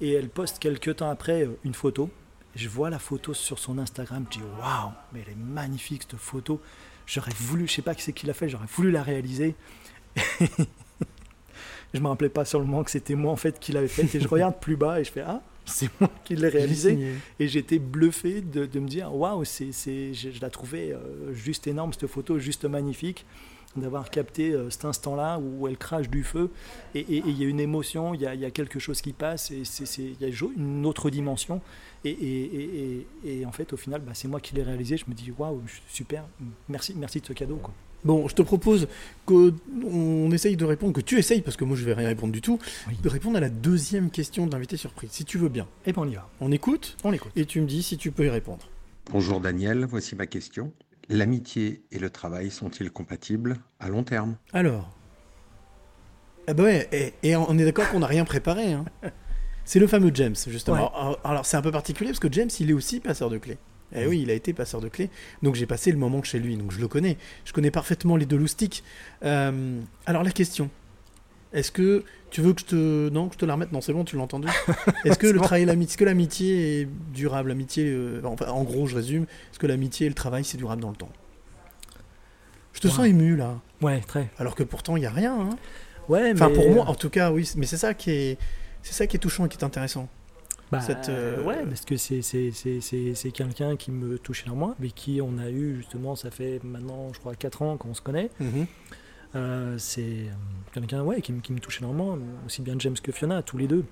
[0.00, 2.10] Et elle poste quelques temps après euh, une photo.
[2.56, 6.18] Je vois la photo sur son Instagram, je dis waouh, mais elle est magnifique cette
[6.20, 6.60] photo.
[7.06, 9.54] J'aurais voulu, je sais pas qui c'est qui l'a fait, j'aurais voulu la réaliser.
[11.92, 14.14] je me rappelais pas sur le moment que c'était moi en fait qui l'avais faite.
[14.14, 17.14] Et je regarde plus bas et je fais ah c'est moi qui l'ai réalisé.
[17.40, 21.32] Et j'étais bluffé de, de me dire waouh c'est c'est je, je la trouvais euh,
[21.32, 23.24] juste énorme cette photo juste magnifique
[23.76, 26.50] d'avoir capté euh, cet instant là où elle crache du feu.
[26.94, 29.64] Et il y a une émotion il y y a quelque chose qui passe et
[29.64, 31.60] c'est c'est- il y a une autre dimension
[32.04, 34.96] et, et- et- et- et en fait au final bah, c'est moi qui l'ai réalisé
[34.96, 36.24] je me dis waouh super
[36.68, 37.72] merci merci de ce cadeau quoi
[38.04, 38.86] Bon, je te propose
[39.24, 42.42] qu'on essaye de répondre, que tu essayes, parce que moi je vais rien répondre du
[42.42, 42.98] tout, Oui.
[43.02, 45.66] de répondre à la deuxième question de l'invité surprise, si tu veux bien.
[45.86, 48.10] et ben on y va On écoute on l'écoute et tu me dis si tu
[48.12, 48.68] peux y répondre.
[49.10, 50.70] Bonjour Daniel, voici ma question.
[51.08, 54.36] L'amitié et le travail sont-ils compatibles à long terme?
[54.52, 54.90] Alors.
[56.46, 58.72] Ah bah ouais, et, et on est d'accord qu'on n'a rien préparé.
[58.74, 58.84] Hein.
[59.64, 60.76] C'est le fameux James, justement.
[60.76, 60.80] Ouais.
[61.00, 63.58] Alors, alors, c'est un peu particulier parce que James, il est aussi passeur de clés.
[63.96, 65.08] Eh oui, il a été passeur de clés.
[65.42, 67.16] Donc j'ai passé le moment chez lui, donc je le connais.
[67.44, 68.82] Je connais parfaitement les deux loustiques.
[69.24, 70.68] Euh, alors la question.
[71.52, 73.08] Est-ce que tu veux que je te...
[73.10, 73.70] Non, que je te la remette?
[73.70, 74.48] Non, c'est bon, tu l'as entendu.
[75.04, 75.44] Est-ce que C'est le bon.
[75.44, 77.50] travail, l'amitié, est-ce que l'amitié est durable?
[77.50, 79.22] L'amitié, euh, enfin, en gros, je résume.
[79.52, 81.12] Est-ce que l'amitié et le travail, c'est durable dans le temps?
[82.72, 83.60] Je te sens ému, là.
[83.82, 85.32] ouais très Alors que pourtant, il n'y a rien.
[85.38, 85.56] hein.
[86.08, 87.48] ouais Enfin, mais, pour moi, euh, en tout cas, oui.
[87.56, 88.38] Mais c'est ça qui est,
[88.84, 90.08] c'est ça qui est touchant et qui est intéressant.
[90.72, 94.44] Bah, Cette, euh, Ouais, parce que c'est, c'est, c'est, c'est, c'est quelqu'un qui me touche
[94.44, 97.94] énormément, avec qui on a eu justement, ça fait maintenant, je crois, 4 ans qu'on
[97.94, 98.30] se connaît.
[99.36, 100.30] Euh, c'est euh,
[100.72, 102.16] quelqu'un ouais, qui, me- qui me touche énormément,
[102.46, 103.84] aussi bien James que Fiona, tous les deux.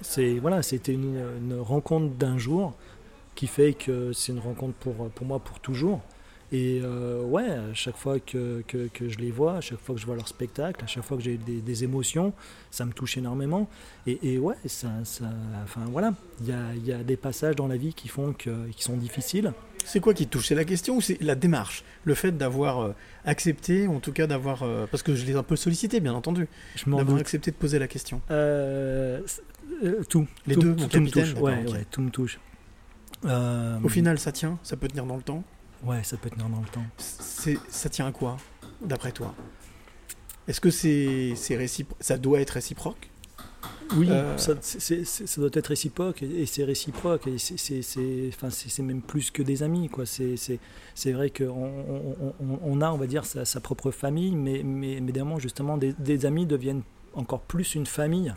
[0.00, 2.74] C'est, voilà, c'était une, une rencontre d'un jour
[3.34, 6.00] qui fait que c'est une rencontre pour, pour moi pour toujours.
[6.54, 9.94] Et euh, ouais, à chaque fois que, que, que je les vois, à chaque fois
[9.94, 12.34] que je vois leur spectacle, à chaque fois que j'ai des, des émotions,
[12.70, 13.68] ça me touche énormément.
[14.06, 15.24] Et, et ouais, ça, ça,
[15.64, 18.68] enfin voilà, il y a, y a des passages dans la vie qui font que,
[18.68, 19.54] qui sont difficiles.
[19.84, 20.46] C'est quoi qui te touche?
[20.48, 21.84] C'est la question ou c'est la démarche?
[22.04, 22.92] Le fait d'avoir euh,
[23.24, 24.62] accepté, ou en tout cas d'avoir.
[24.62, 26.48] euh, parce que je l'ai un peu sollicité, bien entendu.
[26.76, 28.20] Je D'avoir accepté de poser la question.
[28.30, 29.20] Euh,
[29.82, 30.28] euh, tout.
[30.46, 31.34] Les tout, deux, tout, tout me touche.
[31.34, 32.38] Ouais, tout me touche.
[33.24, 35.42] Euh, Au final, ça tient Ça peut tenir dans le temps?
[35.84, 36.84] Ouais, ça peut tenir dans le temps.
[36.98, 38.36] Ça tient à quoi,
[38.80, 39.34] d'après toi?
[40.48, 43.08] Est-ce que c'est, c'est récipro- ça doit être réciproque?
[43.96, 44.54] Oui, Euh, ça,
[45.36, 49.02] doit être réciproque et, et c'est réciproque et c'est, c'est, c'est- enfin, c'est, c'est même
[49.02, 49.88] plus que des amis.
[49.90, 50.06] Quoi.
[50.06, 50.58] C'est, c'est,
[50.94, 54.62] c'est vrai qu'on on, on- on a, on va dire, sa, sa propre famille, mais,
[54.64, 56.82] mais, mais évidemment, justement, des, des amis deviennent
[57.14, 58.32] encore plus une famille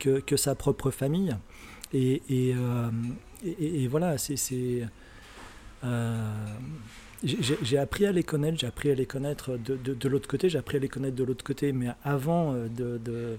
[0.00, 1.36] que, que sa propre famille.
[1.94, 2.90] Et, et, euh,
[3.44, 4.34] et- et- et voilà, c'est.
[5.84, 6.32] Euh,
[7.22, 10.58] j'ai- appris à les connaître, j'ai appris à les connaître de, de, l'autre côté, j'ai
[10.58, 13.36] appris à les connaître de l'autre côté, mais avant euh, de, de,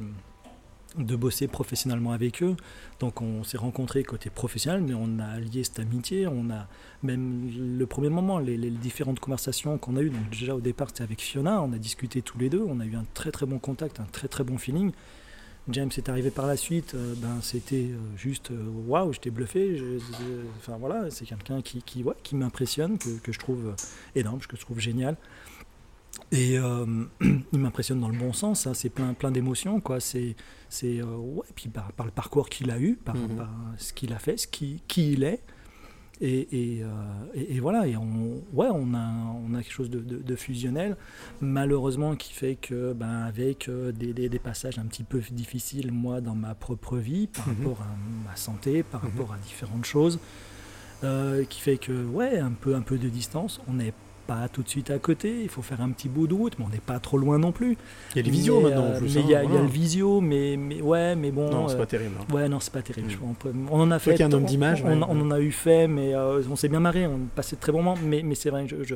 [0.97, 2.55] de bosser professionnellement avec eux.
[2.99, 6.67] Donc on s'est rencontrés côté professionnel, mais on a lié cette amitié, on a
[7.03, 11.21] même le premier moment, les, différentes conversations qu'on a eues, déjà au départ c'était avec
[11.21, 13.99] Fiona, on a discuté tous les deux, on a eu un très très bon contact,
[13.99, 14.91] un très très bon feeling.
[15.67, 19.77] James est arrivé par la suite, euh, ben, c'était euh, juste euh, waouh, j'étais bluffé.
[19.77, 23.75] je- je- Enfin voilà, c'est quelqu'un qui, qui, ouais, qui m'impressionne, que, que je trouve
[24.15, 25.15] énorme, que je trouve génial.
[26.31, 29.99] Et euh, il m'impressionne dans le bon sens, hein, c'est plein, plein d'émotions, quoi.
[29.99, 30.35] C'est,
[30.69, 33.35] c'est euh, ouais, puis par, par le parcours qu'il a eu, par, Mhm.
[33.35, 35.41] par ce qu'il a fait, ce qui, qui il est.
[36.21, 36.87] Et, et, euh,
[37.33, 39.09] et- et voilà, et on, ouais, on a,
[39.47, 40.97] on a quelque chose de, de- de fusionnel,
[41.39, 45.91] malheureusement qui fait que, ben, avec euh, des, des- des passages un petit peu difficiles,
[45.93, 47.55] moi, dans ma propre vie, par Mhm.
[47.57, 47.95] rapport à
[48.29, 49.11] ma santé, par Mhm.
[49.11, 50.19] rapport à différentes choses,
[51.05, 53.97] euh, qui fait que, ouais, un peu, un peu de distance, on n'est pas
[54.51, 56.69] tout de suite à côté, il faut faire un petit bout de route, mais on
[56.69, 57.77] n'est pas trop loin non plus.
[58.13, 59.43] Il y a les visios maintenant, en euh, plus, mais hein, il y, a- il
[59.43, 59.65] y a voilà.
[59.65, 61.49] le visio, mais, mais ouais, mais bon.
[61.49, 62.33] Non, c'est euh, pas terrible, hein.
[62.33, 63.09] Ouais, non, c'est pas terrible.
[63.11, 63.25] Mm.
[63.29, 64.21] On, peut- on en a fait.
[64.21, 65.05] un homme d'image, on, ouais.
[65.07, 67.71] on en a eu fait, mais euh, on s'est bien marré, on passait de très
[67.71, 67.99] bons moments.
[68.03, 68.95] Mais, mais c'est vrai, je, je,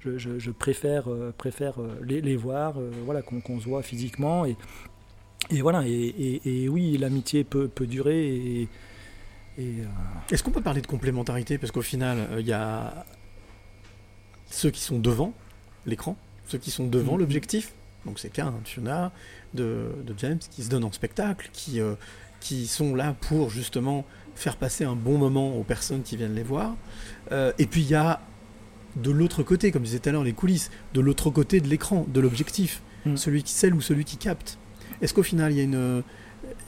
[0.00, 3.64] je, je- je préfère, euh, préfère euh, les, les voir, euh, voilà, qu'on qu'on se
[3.68, 4.44] voit physiquement.
[4.44, 4.56] Et,
[5.50, 8.68] et voilà, et, et- et oui, l'amitié peut, peut durer.
[9.56, 11.58] Est-ce qu'on peut parler de complémentarité?
[11.58, 13.04] Parce qu'au final, il y a
[14.54, 15.32] ceux qui sont devant
[15.86, 17.20] l'écran, ceux qui sont devant Mhm.
[17.20, 17.72] l'objectif.
[18.06, 19.12] Donc c'est le cas hein, de Fiona,
[19.54, 21.94] de, de James, qui se donnent en spectacle, qui, euh,
[22.40, 26.42] qui sont là pour justement faire passer un bon moment aux personnes qui viennent les
[26.42, 26.74] voir.
[27.32, 28.20] Euh, et puis il y a
[28.96, 31.68] de l'autre côté, comme je disais tout à l'heure, les coulisses, de l'autre côté de
[31.68, 33.16] l'écran, de l'objectif, Mhm.
[33.16, 34.58] celui qui scelle ou celui qui capte.
[35.02, 36.02] Est-ce qu'au final, il y a une,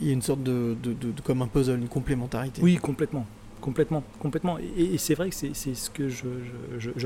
[0.01, 2.63] il y a une sorte de, de- de- de- comme un puzzle, une complémentarité?
[2.63, 3.27] Oui, complètement.
[3.67, 4.59] Complètement, complètement.
[4.59, 6.25] Et, c'est vrai que c'est ce que je,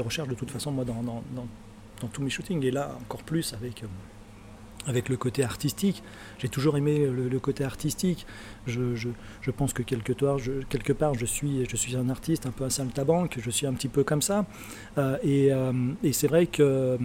[0.02, 1.48] recherche de toute façon, moi, dans, dans- dans-
[2.08, 2.62] tous mes shootings.
[2.66, 3.86] Et là, encore plus avec, euh,
[4.86, 6.02] avec le côté artistique.
[6.38, 8.26] J'ai toujours aimé le, côté artistique.
[8.66, 9.08] Je, je-
[9.50, 12.64] pense que quelque part, je, quelque part je, suis, je suis un artiste, un peu
[12.64, 13.38] un saltabanque.
[13.42, 14.44] Je suis un petit peu comme ça.
[14.98, 16.98] Euh, et euh, et c'est vrai que,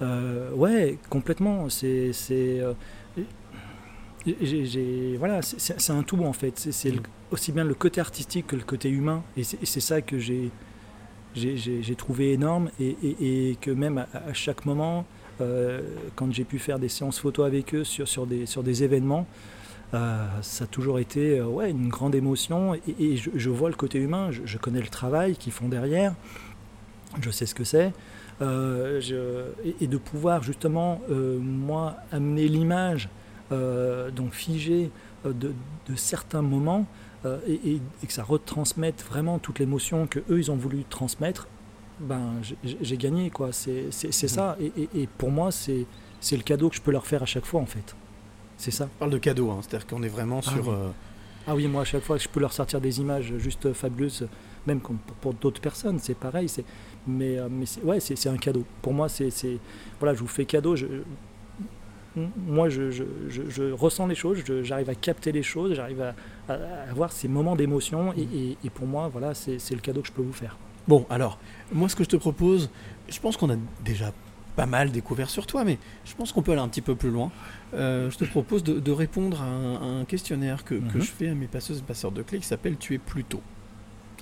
[0.00, 1.68] euh, ouais, complètement.
[1.68, 2.14] C'est.
[2.14, 2.62] c'est,
[5.18, 6.58] voilà, c'est- un tout en fait.
[6.70, 9.22] C'est le- aussi bien le côté artistique que le côté humain.
[9.36, 10.50] Et c'est ça que j'ai
[11.96, 15.04] trouvé énorme et, que même à, chaque moment,
[15.40, 15.80] euh,
[16.14, 19.26] quand j'ai pu faire des séances photos avec eux sur, sur, des, sur des événements,
[19.94, 23.98] euh, ça a toujours été euh, ouais, une grande émotion et, je, vois le côté
[23.98, 26.14] humain, je, connais le travail qu'ils font derrière,
[27.20, 27.92] je sais ce que c'est.
[28.40, 33.08] Et, de pouvoir justement, moi, amener l'image,
[33.50, 34.90] donc figée
[35.24, 35.52] de
[35.94, 36.86] certains moments,
[37.26, 40.84] euh, et, et- et que ça retransmette vraiment toute l'émotion que eux ils ont voulu
[40.88, 41.48] transmettre,
[42.00, 42.32] ben
[42.82, 43.48] j'ai- gagné quoi.
[43.52, 44.56] C'est c'est ça.
[44.60, 44.72] Et,
[45.02, 45.86] et- pour moi, c'est
[46.20, 47.94] c'est le cadeau que je peux leur faire à chaque fois en fait.
[48.56, 48.88] C'est ça.
[48.96, 50.68] On parle de cadeau, hein, c'est-à-dire qu'on est vraiment Ah sur.
[50.68, 50.74] oui.
[50.74, 50.88] euh,
[51.46, 54.26] Ah oui, moi à chaque fois que je peux leur sortir des images juste fabuleuses,
[54.66, 56.48] même pour, pour d'autres personnes, c'est pareil.
[56.48, 56.64] C'est
[57.06, 58.64] mais euh, mais c'est- ouais, c'est c'est un cadeau.
[58.82, 59.58] Pour moi, c'est c'est-
[60.00, 60.74] voilà, je vous fais cadeau.
[60.74, 60.86] Je,
[62.46, 66.14] moi, je, je, je- je ressens les choses, j'arrive à capter les choses, j'arrive à,
[66.48, 70.08] à- avoir ces moments d'émotion, et, et- et pour moi, voilà, c'est le cadeau que
[70.08, 70.56] je peux vous faire.
[70.88, 71.38] Bon, alors,
[71.72, 72.70] moi, ce que je te propose,
[73.08, 74.12] je pense qu'on a déjà
[74.54, 77.10] pas mal découvert sur toi, mais je pense qu'on peut aller un petit peu plus
[77.10, 77.30] loin.
[77.74, 81.02] Euh, je te propose de, de répondre à un, à un questionnaire que, que Mhm.
[81.02, 83.42] je fais à mes passeuses et passeurs de clés qui s'appelle Tu es plutôt.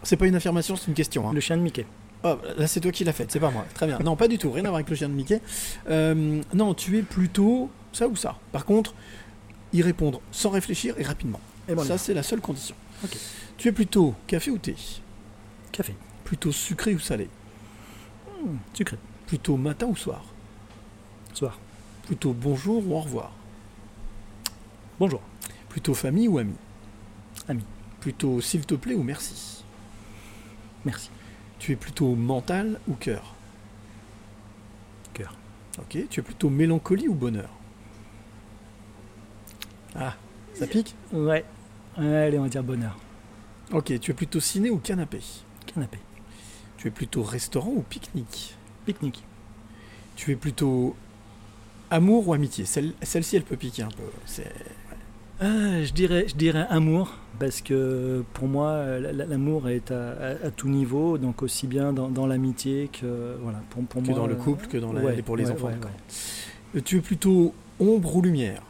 [0.02, 1.28] C'est pas une affirmation, c'est une question.
[1.28, 1.32] hein.
[1.32, 1.86] Le chien de Mickey.
[2.24, 3.64] Oh, là, c'est toi qui l'as faite, c'est pas moi.
[3.74, 3.98] Très bien.
[4.00, 5.40] Non, pas du tout, rien à voir avec le chien de Mickey.
[5.90, 8.36] Euh, non, tu es plutôt ça ou ça.
[8.50, 8.94] Par contre,
[9.74, 11.40] y répondre sans réfléchir et rapidement.
[11.68, 12.74] Et ça, c'est la seule condition.
[13.56, 14.76] Tu es plutôt café ou thé?
[15.72, 15.94] Café.
[16.24, 17.28] Plutôt sucré ou salé?
[18.42, 18.98] Hmm, sucré.
[19.26, 20.24] Plutôt matin ou soir?
[21.32, 21.58] Soir.
[22.06, 23.32] Plutôt bonjour ou au revoir?
[24.98, 25.20] Bonjour.
[25.68, 26.54] Plutôt famille ou ami
[27.48, 27.64] Ami.
[28.00, 29.64] Plutôt s'il te plaît ou merci?
[30.84, 31.10] Merci.
[31.58, 33.34] Tu es plutôt mental ou cœur?
[35.14, 35.34] Cœur.
[35.78, 35.98] Ok.
[36.10, 37.48] Tu es plutôt mélancolie ou bonheur?
[39.96, 40.14] Ah,
[40.54, 41.44] ça pique Ouais.
[41.96, 42.96] Allez, on va dire bonheur.
[43.72, 43.98] Ok.
[44.00, 45.20] Tu es plutôt ciné ou canapé?
[45.66, 45.98] Canapé.
[46.76, 48.54] Tu es plutôt restaurant ou pique-nique?
[48.86, 49.22] Pique-nique.
[50.16, 50.94] Tu es plutôt
[51.90, 52.64] amour ou amitié?
[52.64, 54.02] Celle- Celle-ci, elle peut piquer un peu.
[54.26, 54.52] C'est...
[55.40, 60.50] Ah, je, dirais, je dirais amour, parce que pour moi, l'amour est à, à- à
[60.52, 64.26] tout niveau, donc aussi bien dans, dans l'amitié que, voilà, pour, pour Que moi, dans
[64.28, 65.66] le couple, que dans la- ouais, pour les ouais, enfants.
[65.66, 65.74] ouais.
[66.76, 68.62] Euh, Tu es plutôt ombre ou lumière?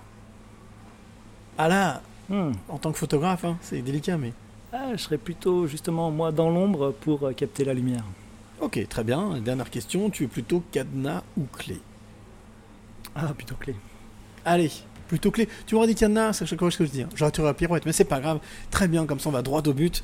[1.59, 2.53] Ah là, Hmm.
[2.71, 4.33] en tant que photographe, hein, c'est délicat, mais...
[4.73, 8.03] Ah, je serais plutôt justement moi dans l'ombre pour euh, capter la lumière.
[8.63, 9.39] Ok, très bien.
[9.41, 11.81] Dernière question, tu es plutôt cadenas ou clé?
[13.15, 13.77] Ah, plutôt clé.
[14.45, 14.71] Allez,
[15.07, 15.49] plutôt clé.
[15.67, 17.03] Tu m'aurais dit cadenas, c'est chaque fois ce que je dis.
[17.03, 17.09] hein.
[17.15, 18.41] J'aurais tiré la pirouette, mais c'est pas grave.
[18.71, 20.03] Très bien, comme ça on va droit au but.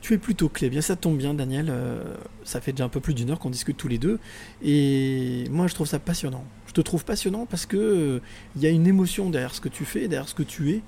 [0.00, 0.70] Tu es plutôt clé.
[0.70, 1.66] Bien, ça tombe bien, Daniel.
[1.68, 2.02] euh,
[2.42, 4.18] ça fait déjà un peu plus d'une heure qu'on discute tous les deux.
[4.62, 6.42] Et moi, je trouve ça passionnant.
[6.70, 8.20] Je te trouve passionnant parce que euh,
[8.54, 10.82] il y a une émotion derrière ce que tu fais, derrière ce que tu es,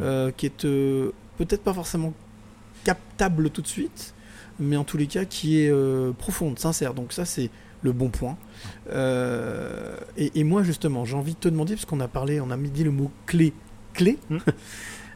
[0.00, 2.12] euh, qui est euh, peut-être pas forcément
[2.82, 4.12] captable tout de suite,
[4.58, 5.72] mais en tous les cas qui est
[6.18, 6.94] profonde, sincère.
[6.94, 7.48] Donc ça, c'est
[7.82, 8.36] le bon point.
[10.16, 12.56] Et, et moi, justement, j'ai envie de te demander, parce qu'on a parlé, on a
[12.56, 13.52] mis dit le mot clé,
[13.94, 14.18] clé.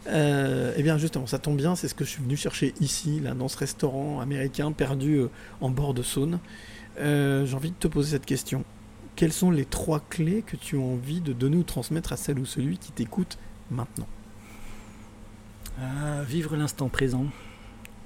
[0.06, 3.20] Euh, eh bien, justement, ça tombe bien, c'est ce que je suis venu chercher ici,
[3.20, 5.22] là, dans ce restaurant américain perdu
[5.62, 6.40] en bord de Saône.
[6.98, 8.64] J'ai envie de te poser cette question.
[9.16, 12.38] Quelles sont les trois clés que tu as envie de donner ou transmettre à celle
[12.38, 13.38] ou celui qui t'écoute
[13.70, 14.06] maintenant?
[15.80, 17.26] Ah, vivre l'instant présent,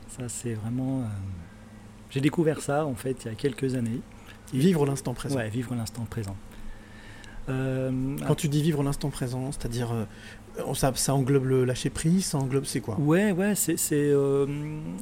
[0.09, 1.01] ça c'est vraiment.
[1.01, 1.05] euh,
[2.11, 4.01] J'ai découvert ça en fait il y a quelques années
[4.55, 5.37] Vivre l'instant présent.
[5.37, 6.35] Ouais, vivre l'instant présent.
[7.51, 12.25] Euh, Quand tu dis vivre l'instant présent, c'est-à-dire euh, ça, ça englobe le lâcher prise,
[12.27, 12.99] ça englobe c'est quoi?
[12.99, 13.77] Ouais, ouais, c'est.
[13.77, 14.13] c'est,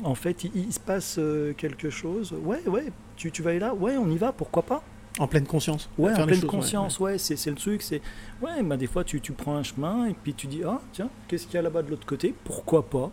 [0.03, 1.21] en fait, il, il se passe
[1.57, 2.35] quelque chose.
[2.45, 2.87] Ouais, ouais,
[3.17, 3.73] tu, tu vas aller là?
[3.75, 4.83] Ouais, on y va, pourquoi pas?
[5.19, 5.89] En pleine conscience.
[5.97, 7.83] Ouais, en pleine choses, ouais, conscience, ouais, c'est, le truc.
[7.83, 8.03] C'est
[8.43, 11.09] Ouais, bah, des fois, tu, tu prends un chemin et puis tu dis Ah, tiens,
[11.29, 12.35] qu'est-ce qu'il y a là-bas de l'autre côté?
[12.45, 13.11] Pourquoi pas?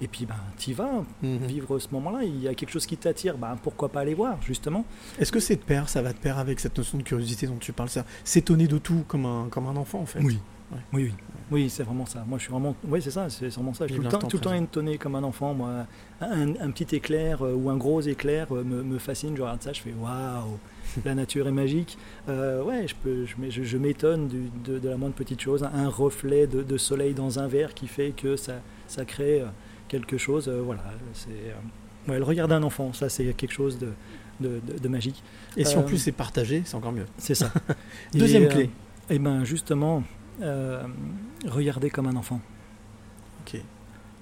[0.00, 1.38] Et puis, ben, tu vas Mhm.
[1.46, 2.24] vivre ce moment-là.
[2.24, 4.84] Il y a quelque chose qui t'attire, ben, pourquoi pas aller voir, justement?
[5.18, 7.56] Est-ce que c'est de pair, ça va de pair avec cette notion de curiosité dont
[7.58, 8.04] tu parles, ça?
[8.24, 10.38] S'étonner de tout comme un, comme un enfant en fait Oui.
[10.72, 10.78] Ouais.
[10.92, 11.12] Oui, oui.
[11.50, 12.24] Oui, c'est vraiment ça.
[12.26, 12.74] Moi, je suis vraiment.
[12.88, 13.86] Oui, c'est ça, c'est vraiment ça.
[13.86, 15.52] Je suis tout le temps, tout le temps étonné comme un enfant.
[15.54, 15.86] Moi,
[16.20, 19.36] un, un petit éclair euh, ou un gros éclair euh, me, me fascine.
[19.36, 20.58] Je regarde ça, je fais waouh,
[21.04, 21.96] la nature est magique.
[22.28, 24.28] Euh, ouais, je, peux, je, m'é- je- je m'étonne
[24.64, 25.62] de, de la moindre petite chose.
[25.74, 28.54] Un reflet de, de soleil dans un verre qui fait que ça,
[28.86, 29.46] ça crée euh,
[29.88, 30.48] quelque chose.
[30.48, 30.82] euh, voilà,
[31.14, 31.28] c'est.
[31.30, 35.22] euh, ouais, le regard d'un enfant, ça, c'est quelque chose de, magique.
[35.56, 37.06] Et si en plus c'est partagé, c'est encore mieux.
[37.18, 37.52] c'est ça.
[38.14, 38.70] Deuxième Et, clé.
[39.10, 40.02] Eh ben justement,
[41.46, 42.40] regarder comme un enfant.
[43.42, 43.54] Ok.
[43.54, 43.62] Et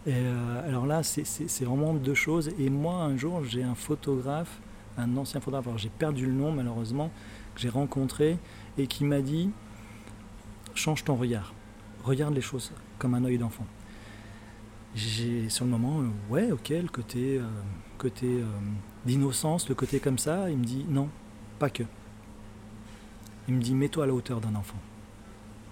[0.08, 2.50] euh, alors là, c'est vraiment deux choses.
[2.58, 4.60] Et moi, un jour, j'ai un photographe,
[4.98, 7.10] un ancien photographe, j'ai perdu le nom malheureusement,
[7.54, 8.38] que j'ai rencontré
[8.78, 9.50] et qui m'a dit
[10.74, 11.52] change ton regard,
[12.04, 13.66] regarde les choses comme un œil d'enfant.
[14.94, 17.44] J'ai sur le moment, euh, ouais, ok, le côté, euh,
[17.98, 18.44] côté euh,
[19.06, 21.08] d'innocence, le côté comme ça, il me dit non,
[21.58, 21.84] pas que.
[23.48, 24.78] Il me dit mets-toi à la hauteur d'un enfant.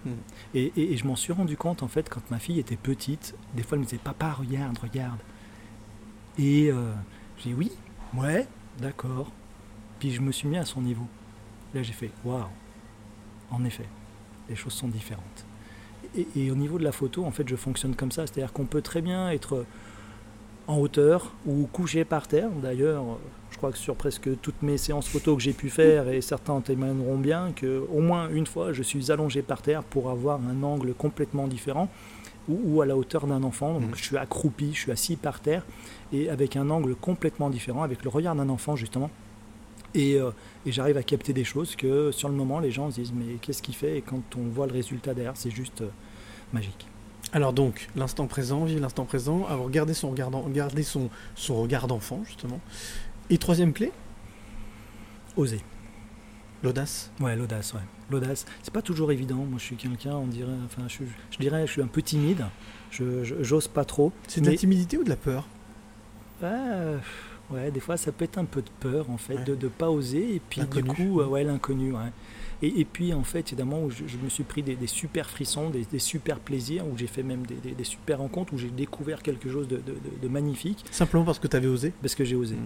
[0.04, 0.10] Hmm.
[0.54, 3.34] Et, et- et je m'en suis rendu compte en fait quand ma fille était petite,
[3.54, 5.18] des fois elle me disait papa regarde, regarde.
[6.38, 6.70] Et
[7.38, 7.72] j'ai dit oui,
[8.14, 8.46] ouais,
[8.80, 9.30] d'accord.
[9.98, 11.06] Puis je me suis mis à son niveau.
[11.74, 12.44] Là j'ai fait waouh,
[13.50, 13.86] en effet,
[14.48, 15.44] les choses sont différentes.
[16.16, 18.64] Et, et au niveau de la photo, en fait, je fonctionne comme ça, c'est-à-dire qu'on
[18.64, 19.66] peut très bien être
[20.66, 22.48] en hauteur ou couché par terre.
[22.62, 23.04] D'ailleurs,
[23.50, 26.54] je crois que sur presque toutes mes séances photo que j'ai pu faire, et certains
[26.54, 30.40] en témoigneront bien, que au moins une fois, je suis allongé par terre pour avoir
[30.40, 31.88] un angle complètement différent,
[32.48, 33.74] ou, ou à la hauteur d'un enfant.
[33.74, 33.94] Donc Mhm.
[33.96, 35.64] je suis accroupi, je suis assis par terre,
[36.12, 39.10] et avec un angle complètement différent, avec le regard d'un enfant justement.
[39.94, 40.30] Et, euh,
[40.66, 43.36] et j'arrive à capter des choses que sur le moment, les gens se disent mais
[43.40, 43.98] qu'est-ce qu'il fait?
[43.98, 45.88] Et quand on voit le résultat derrière, c'est juste euh,
[46.52, 46.86] magique.
[47.32, 51.86] Alors donc, l'instant présent, vivre l'instant présent, avoir gardé son regard, garder son, son regard
[51.86, 52.60] d'enfant justement.
[53.30, 53.92] Et troisième clé,
[55.36, 55.60] Oser.
[56.62, 57.10] l'audace.
[57.20, 57.80] Ouais, l'audace, ouais.
[58.10, 59.36] L'audace, c'est pas toujours évident.
[59.36, 62.46] Moi, je suis quelqu'un, on dirait, enfin, je, je dirais, je suis un peu timide.
[62.90, 64.12] Je, j'ose pas trop.
[64.26, 65.46] C'est de la timidité ou de la peur?
[66.42, 66.96] Ouais,
[67.50, 69.44] ouais, des fois, ça peut être un peu de peur, en fait, Ouais.
[69.44, 70.36] de ne pas oser.
[70.36, 72.12] Et puis, du coup, euh, ouais, l'inconnu, ouais.
[72.62, 75.30] Et, et puis, en fait, évidemment, où je, je me suis pris des, des super
[75.30, 79.22] frissons, des, des super plaisirs, où j'ai fait même des, super rencontres, où j'ai découvert
[79.22, 82.24] quelque chose de, de- de- de magnifique, Simplement parce que tu avais osé parce que
[82.24, 82.56] j'ai osé.
[82.56, 82.58] Mm.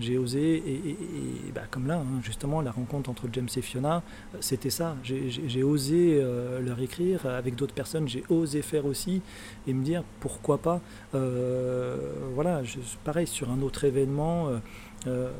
[0.00, 3.62] J'ai osé, et, et- et, bah, comme là, hein, justement, la rencontre entre James et
[3.62, 4.02] Fiona,
[4.34, 4.96] euh, c'était ça.
[5.02, 9.22] J'ai- osé euh, leur écrire avec d'autres personnes, j'ai osé faire aussi,
[9.66, 10.80] et me dire pourquoi pas.
[11.14, 11.96] Euh,
[12.34, 14.58] voilà, je, pareil, sur un autre événement, euh,
[15.06, 15.30] euh,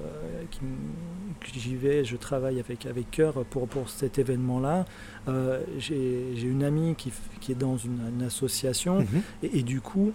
[1.55, 4.85] j'y vais, je travaille avec, avec cœur pour, pour cet événement-là.
[5.29, 9.23] Euh, J'ai une amie qui, qui est dans une, une association, Mhm.
[9.43, 10.13] et, et du coup,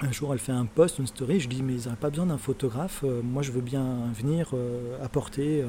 [0.00, 1.38] un jour, elle fait un post, une story.
[1.40, 3.02] Je dis, mais ils n'auraient pas besoin d'un photographe.
[3.04, 5.66] euh, moi, je veux bien venir euh, apporter euh,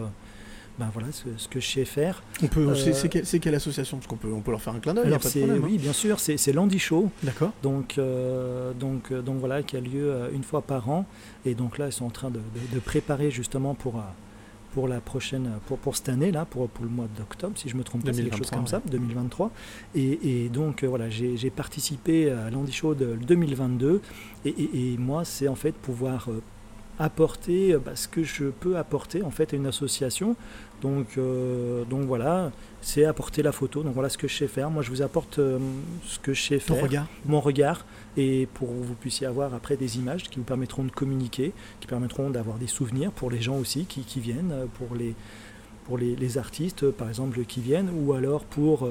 [0.77, 2.21] ben voilà, ce, ce que je sais faire.
[2.43, 3.97] On peut, c'est- Euh, c'est quelle, association?
[3.97, 5.59] Parce qu'on peut, on peut leur faire un clin d'œil, hein.
[5.63, 7.09] oui, bien sûr, c'est, c'est Landy Show.
[7.23, 7.51] D'accord.
[7.63, 11.05] Donc, euh, donc, euh, donc voilà, qui a lieu une fois par an.
[11.45, 14.03] Et donc là, ils sont en train de, de- de préparer justement pour,
[14.73, 17.77] pour la prochaine, pour, pour cette année là, pour, pour le mois d'octobre, si je
[17.77, 19.51] me trompe pas, c'est quelque chose 2023, comme ça, 2023.
[19.95, 24.01] Et, et donc euh, voilà, j'ai, participé à l'Andy Show de 2022.
[24.43, 26.27] Et, et- et moi, c'est en fait pouvoir
[26.97, 30.35] apporter bah, ce que je peux apporter en fait à une association.
[30.85, 33.81] Donc, euh, donc voilà, c'est apporter la photo.
[33.81, 34.69] Donc voilà ce que je sais faire.
[34.69, 35.57] Moi, je vous apporte euh,
[36.05, 37.07] ce que je sais faire regard.
[37.25, 40.91] mon regard et pour que vous puissiez avoir après des images qui vous permettront de
[40.91, 44.95] communiquer, qui permettront d'avoir des souvenirs pour les gens aussi qui, qui viennent, euh, pour
[44.95, 45.15] les,
[45.85, 48.87] pour les, les artistes par exemple qui viennent, ou alors pour,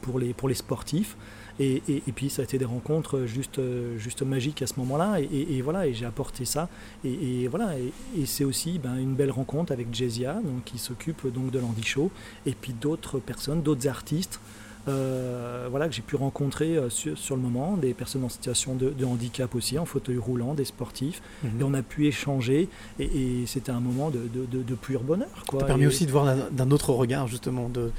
[0.00, 1.16] pour, les, pour les sportifs.
[1.60, 4.74] Et, et- et puis ça a été des rencontres juste, euh, juste magiques à ce
[4.78, 5.20] moment-là.
[5.20, 6.68] Et, voilà, et j'ai apporté ça.
[7.04, 11.50] Et, voilà, et, c'est aussi ben, une belle rencontre avec Jezia, donc qui s'occupe donc
[11.50, 12.10] de l'Andy Show,
[12.46, 14.40] et puis d'autres personnes, d'autres artistes.
[14.86, 18.74] euh, voilà, que j'ai pu rencontrer euh, sur, sur le moment, des personnes en situation
[18.74, 21.50] de, de handicap aussi, en fauteuil roulant, des sportifs, Mhm.
[21.60, 22.68] et on a pu échanger,
[22.98, 25.28] et, et c'était un moment de, de, pur bonheur.
[25.48, 25.60] Quoi.
[25.60, 27.92] Ça permet Et aussi de voir d'un- autre regard, justement, de,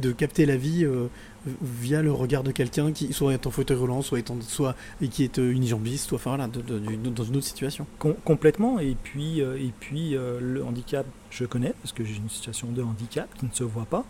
[0.00, 1.06] de, capter la vie euh,
[1.62, 4.74] via le regard de quelqu'un qui soit est en fauteuil roulant, soit, est en- soit
[5.00, 7.86] et qui est euh, unijambiste, soit enfin, voilà, de- de- du- dans une autre situation.
[7.98, 8.78] Com- complètement.
[8.80, 12.68] Et puis, euh, et puis euh, le handicap, je connais parce que j'ai une situation
[12.70, 14.04] de handicap qui ne se voit pas.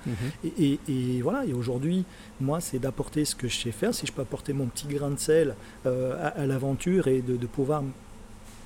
[0.45, 1.45] Et, et- et voilà.
[1.45, 2.05] Et aujourd'hui,
[2.41, 3.93] moi, c'est d'apporter ce que je sais faire.
[3.95, 5.55] Si je peux apporter mon petit grain de sel
[5.87, 7.83] euh, à, à l'aventure et de, de pouvoir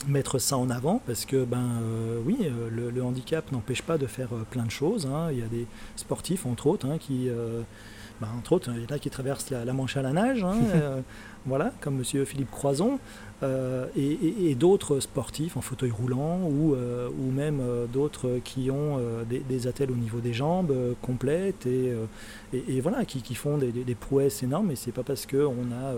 [0.08, 2.38] mettre ça en avant, parce que ben euh, oui,
[2.70, 5.06] le, le handicap n'empêche pas de faire euh, plein de choses.
[5.06, 5.28] hein.
[5.30, 5.66] Il y a des
[5.96, 7.60] sportifs, entre autres, hein, qui euh,
[8.20, 10.44] ben, entre autres, il y en a qui traversent la, la Manche à la nage,
[10.44, 11.00] hein, euh,
[11.46, 12.98] voilà, comme Monsieur Philippe Croison,
[13.42, 18.70] euh, et, et- et d'autres sportifs en fauteuil roulant, ou, euh, ou même d'autres qui
[18.70, 18.98] ont
[19.28, 21.94] des, des attelles au niveau des jambes complètes, et,
[22.82, 25.94] voilà, qui, qui font des, des- des prouesses énormes, et c'est pas parce qu'on a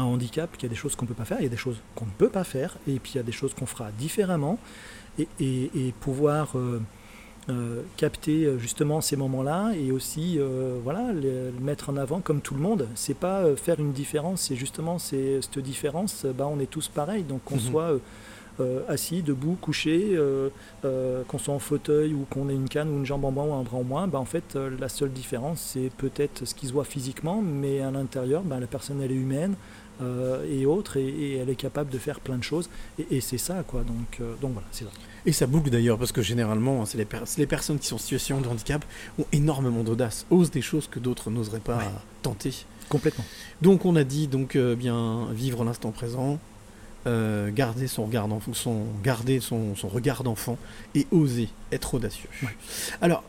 [0.00, 1.56] un handicap qu'il y a des choses qu'on peut pas faire, il y a des
[1.58, 3.90] choses qu'on ne peut pas faire, et puis il y a des choses qu'on fera
[3.98, 4.58] différemment,
[5.18, 6.54] et pouvoir...
[7.48, 12.20] euh, capter euh, justement ces moments-là et aussi euh, voilà le, le mettre en avant
[12.20, 12.88] comme tout le monde.
[12.96, 16.26] C'est pas euh, faire une différence, c'est justement c'est cette différence.
[16.36, 17.60] Bah, on est tous pareils, donc qu'on Mhm.
[17.60, 17.90] soit
[18.88, 20.18] assis, debout, couché,
[20.82, 23.52] qu'on soit en fauteuil ou qu'on ait une canne ou une jambe en moins ou
[23.52, 24.08] un bras en moins.
[24.08, 27.90] Bah, en fait, la seule différence c'est peut-être ce qui se voit physiquement, mais à
[27.90, 29.54] l'intérieur, bah, la personne elle est humaine.
[30.02, 32.68] Euh, et autres, et, et elle est capable de faire plein de choses,
[32.98, 33.82] et, et c'est ça, quoi.
[33.82, 34.90] Donc, euh, donc voilà, c'est ça.
[35.24, 37.96] Et ça boucle d'ailleurs, parce que généralement, c'est les, per- c'est les personnes qui sont
[37.96, 38.84] en situation de handicap
[39.18, 41.82] ont énormément d'audace, osent des choses que d'autres n'oseraient pas
[42.22, 42.52] tenter.
[42.88, 43.24] Complètement.
[43.62, 46.38] Donc on a dit donc euh, bien vivre l'instant présent,
[47.08, 50.56] euh, garder son regard d'enfant, son, garder son, son regard d'enfant
[50.94, 52.28] et oser être audacieux.
[53.00, 53.24] Alors,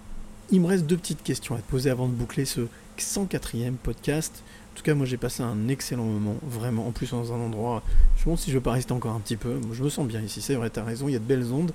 [0.51, 2.61] il me reste deux petites questions à te poser avant de boucler ce
[2.99, 4.43] 104e podcast.
[4.77, 6.87] En tout cas, moi j'ai passé un excellent moment, vraiment.
[6.87, 7.81] En plus, dans un endroit,
[8.15, 9.59] je demande si je veux pas rester encore un petit peu.
[9.73, 11.71] Je me sens bien ici, c'est vrai, t'as raison, il y a de belles ondes.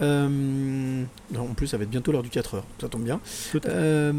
[0.00, 1.04] Euh,
[1.36, 3.20] en plus, ça va être bientôt l'heure du 4 heures, ça tombe bien.
[3.66, 4.14] Euh,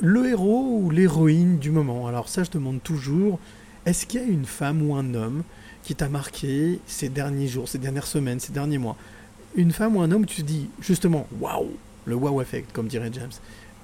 [0.00, 2.08] le héros ou l'héroïne du moment?
[2.08, 3.38] Alors ça, je demande toujours,
[3.86, 5.44] est-ce qu'il y a une femme ou un homme
[5.84, 8.96] qui t'a marqué ces derniers jours, ces dernières semaines, ces derniers mois?
[9.54, 11.70] Une femme ou un homme, tu te dis justement, waouh,
[12.04, 13.30] le wow effect, comme dirait James.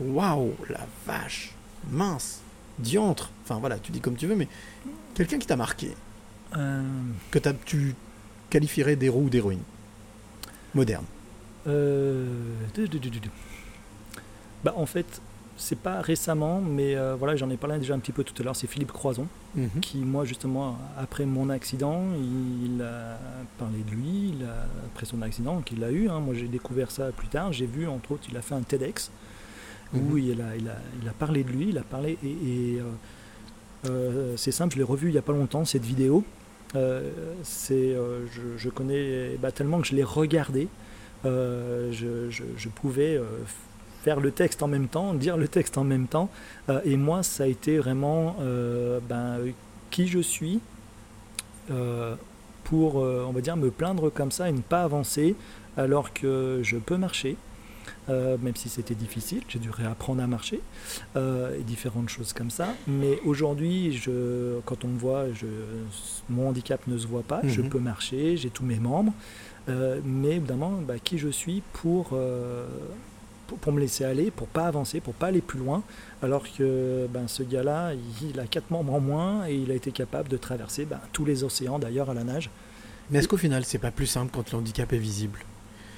[0.01, 1.53] Waouh, la vache,
[1.89, 2.41] mince,
[2.79, 3.31] diantre.
[3.45, 4.49] Enfin voilà, tu dis comme tu veux, mais
[5.15, 5.95] quelqu'un qui t'a marqué,
[6.57, 6.83] Euh,
[7.33, 7.95] que tu
[8.49, 9.63] qualifierais d'héros ou d'héroïne
[10.75, 11.05] moderne.
[11.67, 12.27] Euh,
[12.75, 13.31] du- du- du- du- du.
[14.63, 15.21] Bah, en fait,
[15.57, 18.45] c'est pas récemment, mais euh, voilà, j'en ai parlé déjà un petit peu tout à
[18.45, 18.55] l'heure.
[18.57, 19.27] C'est Philippe Croison,
[19.57, 19.81] Mhm.
[19.81, 23.19] qui, moi, justement, après mon accident, il a
[23.59, 26.09] parlé de lui, il a- après son accident qu'il a eu.
[26.09, 26.21] hein.
[26.21, 27.53] moi, j'ai découvert ça plus tard.
[27.53, 29.11] J'ai vu, entre autres, il a fait un TEDx
[29.95, 32.19] il, a, parlé de lui, il a parlé.
[32.25, 32.83] Et, euh,
[33.87, 36.25] euh, c'est simple, je l'ai revu il y a pas longtemps, cette vidéo.
[36.75, 37.11] Euh,
[37.43, 37.97] c'est,
[38.57, 40.69] je, connais bah, tellement que je l'ai regardé.
[41.25, 43.21] Je, pouvais
[44.03, 46.31] faire le texte en même temps, dire le texte en même temps.
[46.85, 48.37] Et moi, ça a été vraiment
[49.09, 49.39] ben,
[49.91, 50.61] qui je suis
[52.65, 55.37] pour, on va dire, me plaindre comme ça et ne pas avancer
[55.77, 57.37] alors que je peux marcher.
[58.09, 60.61] Euh, même si c'était difficile, j'ai dû réapprendre à marcher
[61.17, 62.75] euh, et différentes choses comme ça.
[62.87, 64.01] Mais aujourd'hui,
[64.65, 65.47] quand on me voit, je,
[66.29, 67.69] mon handicap ne se voit pas, je Mhm.
[67.69, 69.13] peux marcher, j'ai tous mes membres,
[69.69, 72.09] euh, mais évidemment, bah, qui je suis pour,
[73.47, 75.83] pour, pour me laisser aller, pour pas avancer, pour pas aller plus loin,
[76.23, 79.75] alors que ben, ce gars-là, il, il a quatre membres en moins et il a
[79.75, 82.51] été capable de traverser ben, tous les océans d'ailleurs à la nage.
[83.11, 85.41] Mais est-ce qu'au final, c'est pas plus simple quand le handicap est visible?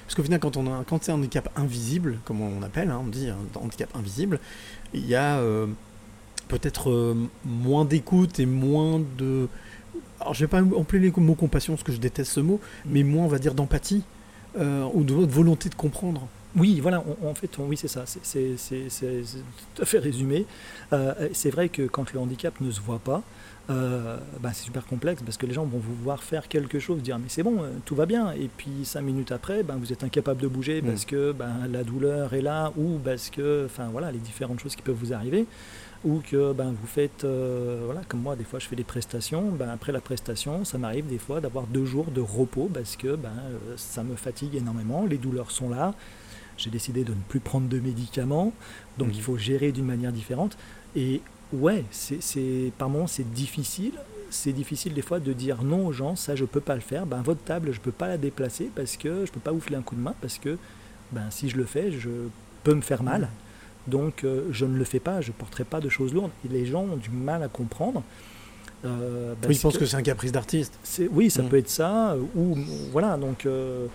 [0.07, 3.01] Parce qu'au final, quand, on a, quand c'est un handicap invisible, comme on appelle, hein,
[3.03, 4.39] on dit un handicap invisible,
[4.93, 5.67] il y a euh,
[6.47, 7.13] peut-être euh,
[7.45, 9.49] moins d'écoute et moins de.
[10.21, 13.03] Alors, je vais pas employer les mots compassion, parce que je déteste ce mot, mais
[13.03, 14.03] moins, on va dire, d'empathie
[14.57, 16.25] euh, ou de volonté de comprendre.
[16.55, 18.55] Oui, voilà, on- en fait, on- oui, c'est ça, c'est-
[19.75, 20.45] tout à fait résumé.
[20.93, 23.21] Euh, c'est vrai que quand le handicap ne se voit pas,
[23.69, 27.01] euh, bah, c'est super complexe parce que les gens vont vous voir faire quelque chose,
[27.01, 29.91] dire mais c'est bon, euh, tout va bien, et puis cinq minutes après, ben, vous
[29.91, 33.89] êtes incapable de bouger parce que ben, la douleur est là, ou parce que, enfin
[33.91, 35.45] voilà, les différentes choses qui peuvent vous arriver,
[36.05, 39.51] ou que ben, vous faites, euh, voilà, comme moi, des fois je fais des prestations,
[39.51, 43.15] ben, après la prestation, ça m'arrive des fois d'avoir deux jours de repos parce que
[43.15, 43.33] ben,
[43.75, 45.93] ça me fatigue énormément, les douleurs sont là,
[46.57, 48.53] j'ai décidé de ne plus prendre de médicaments,
[48.97, 50.57] donc il faut gérer d'une manière différente.
[50.95, 51.21] Et
[51.53, 53.93] ouais, c'est, c'est- par moments c'est difficile.
[54.29, 57.05] C'est difficile des fois de dire non aux gens, ça je peux pas le faire.
[57.05, 59.77] Ben votre table je peux pas la déplacer parce que je peux pas vous filer
[59.77, 60.57] un coup de main parce que
[61.13, 62.09] ben si je le fais, je
[62.63, 63.29] peux me faire mal.
[63.87, 66.31] Donc euh, je ne le fais pas, je porterai pas de choses lourdes.
[66.45, 68.03] Et les gens ont du mal à comprendre.
[68.85, 70.77] Euh, Oui, je pense que, c'est un caprice d'artiste.
[70.83, 71.47] c'est- oui, ça Mm.
[71.49, 72.55] peut être ça, ou
[72.91, 73.87] voilà, donc, euh,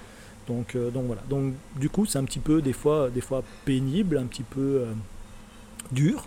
[0.48, 1.22] donc, euh, donc voilà.
[1.28, 4.60] Donc du coup, c'est un petit peu des fois, des fois pénible, un petit peu
[4.60, 4.92] euh,
[5.92, 6.26] dur,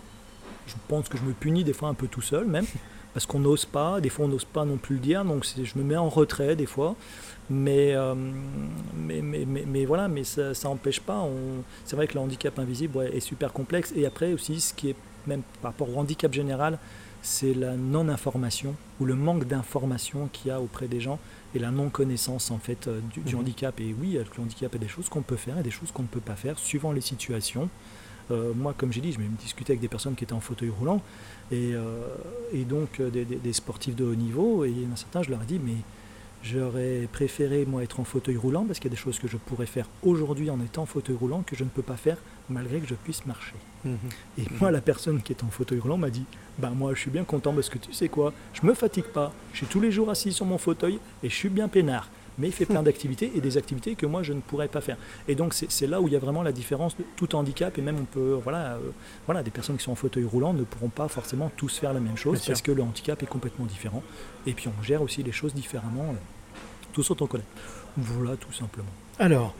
[0.66, 2.66] je pense que je me punis des fois un peu tout seul même,
[3.14, 5.78] parce qu'on n'ose pas, des fois on n'ose pas non plus le dire, donc je
[5.78, 6.94] me mets en retrait des fois.
[7.48, 8.14] Mais, euh,
[8.96, 11.20] mais, mais, mais, mais voilà, mais ça n'empêche pas.
[11.20, 13.92] on- C'est vrai que le handicap invisible ouais, est super complexe.
[13.94, 14.96] Et après aussi, ce qui est
[15.28, 16.76] même par rapport au handicap général,
[17.22, 21.20] c'est la non-information ou le manque d'information qu'il y a auprès des gens
[21.54, 23.40] et la non-connaissance en fait euh, du, du Mhm.
[23.42, 23.78] handicap.
[23.80, 25.70] Et oui, avec le handicap, il y a des choses qu'on peut faire et des
[25.70, 27.68] choses qu'on ne peut pas faire suivant les situations.
[28.30, 30.40] Euh, moi, comme j'ai dit, je vais me discuter avec des personnes qui étaient en
[30.40, 31.00] fauteuil roulant
[31.52, 32.00] et, euh,
[32.52, 34.64] et donc euh, des, des- des sportifs de haut niveau.
[34.64, 35.76] Et il y en a certains, je leur ai dit, mais
[36.42, 39.36] j'aurais préféré moi être en fauteuil roulant parce qu'il y a des choses que je
[39.36, 42.78] pourrais faire aujourd'hui en étant en fauteuil roulant que je ne peux pas faire malgré
[42.80, 43.54] que je puisse marcher.
[43.84, 43.96] Mhm.
[44.38, 46.24] Et moi, la personne qui est en fauteuil roulant m'a dit
[46.58, 49.32] Bah, moi, je suis bien content parce que tu sais quoi, je me fatigue pas,
[49.52, 52.08] je suis tous les jours assis sur mon fauteuil et je suis bien peinard.
[52.38, 54.96] Mais il fait plein d'activités et des activités que moi, je ne pourrais pas faire.
[55.28, 57.76] Et donc, c'est là où il y a vraiment la différence de tout handicap.
[57.78, 58.38] Et même, on peut.
[58.42, 58.78] Voilà, euh,
[59.26, 62.00] voilà, des personnes qui sont en fauteuil roulant ne pourront pas forcément tous faire la
[62.00, 62.52] même chose Bien sûr.
[62.52, 64.02] parce que le handicap est complètement différent.
[64.46, 66.16] Et puis, on gère aussi les choses différemment, euh,
[66.92, 67.42] tous autant qu'on est.
[67.96, 68.88] Voilà, tout simplement.
[69.18, 69.54] Alors,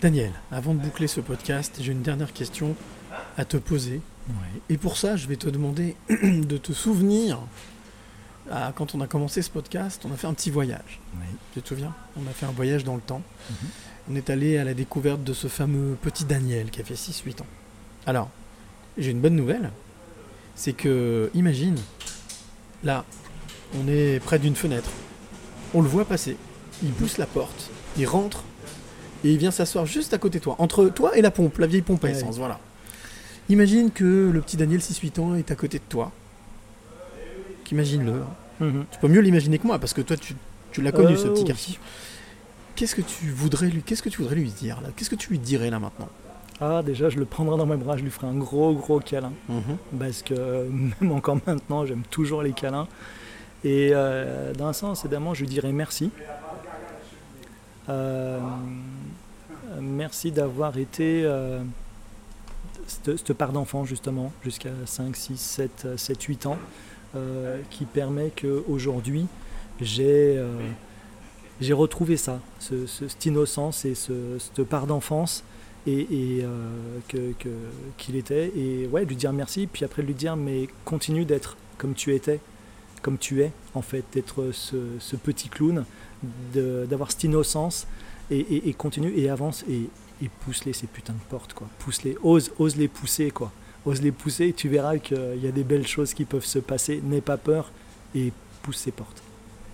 [0.00, 2.74] Daniel, avant de boucler ce podcast, j'ai une dernière question
[3.36, 4.00] à te poser.
[4.70, 7.38] Et pour ça, je vais te demander de te souvenir,
[8.50, 11.00] ah, quand on a commencé ce podcast, on a fait un petit voyage.
[11.54, 11.94] Tu te souviens?
[12.16, 13.22] On a fait un voyage dans le temps.
[14.10, 17.40] On est allé à la découverte de ce fameux petit Daniel qui a fait 6-8
[17.42, 17.46] ans.
[18.06, 18.28] Alors,
[18.98, 19.70] j'ai une bonne nouvelle.
[20.56, 21.76] C'est que, imagine,
[22.84, 23.04] là,
[23.78, 24.90] on est près d'une fenêtre.
[25.72, 26.36] On le voit passer.
[26.82, 27.70] Il pousse la porte.
[27.96, 28.44] Il rentre.
[29.24, 30.56] Et il vient s'asseoir juste à côté de toi.
[30.58, 32.12] Entre toi et la pompe, la vieille pompe à Ouais.
[32.12, 32.36] essence.
[32.36, 32.60] Voilà.
[33.48, 36.12] Imagine que le petit Daniel 6-8 ans est à côté de toi.
[37.64, 38.12] Qu'imagine-le.
[38.12, 38.26] hein.
[38.60, 38.84] Mhm.
[38.90, 40.34] Tu peux mieux l'imaginer que moi parce que toi tu,
[40.72, 41.48] tu l'as connu Euh, ce petit oui.
[41.48, 41.72] garçon.
[42.76, 44.88] Qu'est-ce que tu voudrais lui qu'est-ce que tu voudrais lui dire là?
[44.96, 46.08] Qu'est-ce que tu lui dirais là maintenant?
[46.60, 49.32] Ah, déjà, je le prendrai dans mes bras, je lui ferai un gros, gros câlin.
[49.48, 49.76] Mhm.
[49.98, 50.68] Parce que euh,
[51.00, 52.86] même encore maintenant, j'aime toujours les câlins.
[53.64, 56.10] Et euh, d'un sens, évidemment, je lui dirais merci.
[57.88, 58.38] Euh,
[59.80, 61.60] merci d'avoir été euh,
[62.86, 66.58] cette, cette part d'enfant, justement, jusqu'à 5, 6, 7, euh, 7, 8 ans,
[67.16, 69.26] euh, qui permet qu'aujourd'hui,
[69.80, 70.56] j'ai euh,
[71.60, 75.44] j'ai retrouvé ça, ce- ce- cette innocence et ce- cette part d'enfance
[75.86, 77.32] et, et, euh,
[77.96, 78.52] qu'il était.
[78.56, 82.40] Et ouais, lui dire merci, puis après lui dire mais continue d'être comme tu étais,
[83.02, 84.76] comme tu es, en fait, d'être ce,
[85.16, 85.84] petit clown,
[86.54, 87.86] d'avoir cette innocence
[88.30, 89.88] et continue et avance et,
[90.22, 91.68] et pousse-les ces putains de portes, quoi.
[91.80, 93.52] Pousse-les, ose, ose les pousser, quoi.
[93.86, 97.00] Ose les pousser, tu verras qu'il y a des belles choses qui peuvent se passer.
[97.04, 97.70] N'aie pas peur
[98.14, 98.32] et
[98.62, 99.22] pousse ces portes.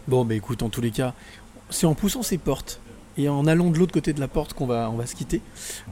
[0.08, 1.14] Bon bah écoute en tous les cas,
[1.68, 2.80] c'est en poussant ces portes
[3.16, 5.40] et en allant de l'autre côté de la porte qu'on va on va se quitter.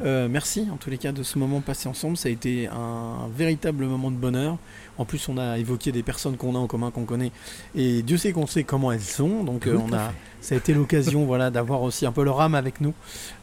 [0.03, 3.28] Euh, merci en tous les cas de ce moment passé ensemble, ça a été un
[3.35, 4.59] véritable moment de bonheur.
[4.99, 7.32] En plus on a évoqué des personnes qu'on a en commun qu'on connaît
[7.74, 10.73] et Dieu sait qu'on sait comment elles sont donc euh, on a ça a été
[10.73, 12.95] l'occasion voilà d'avoir aussi un peu leur âme avec nous.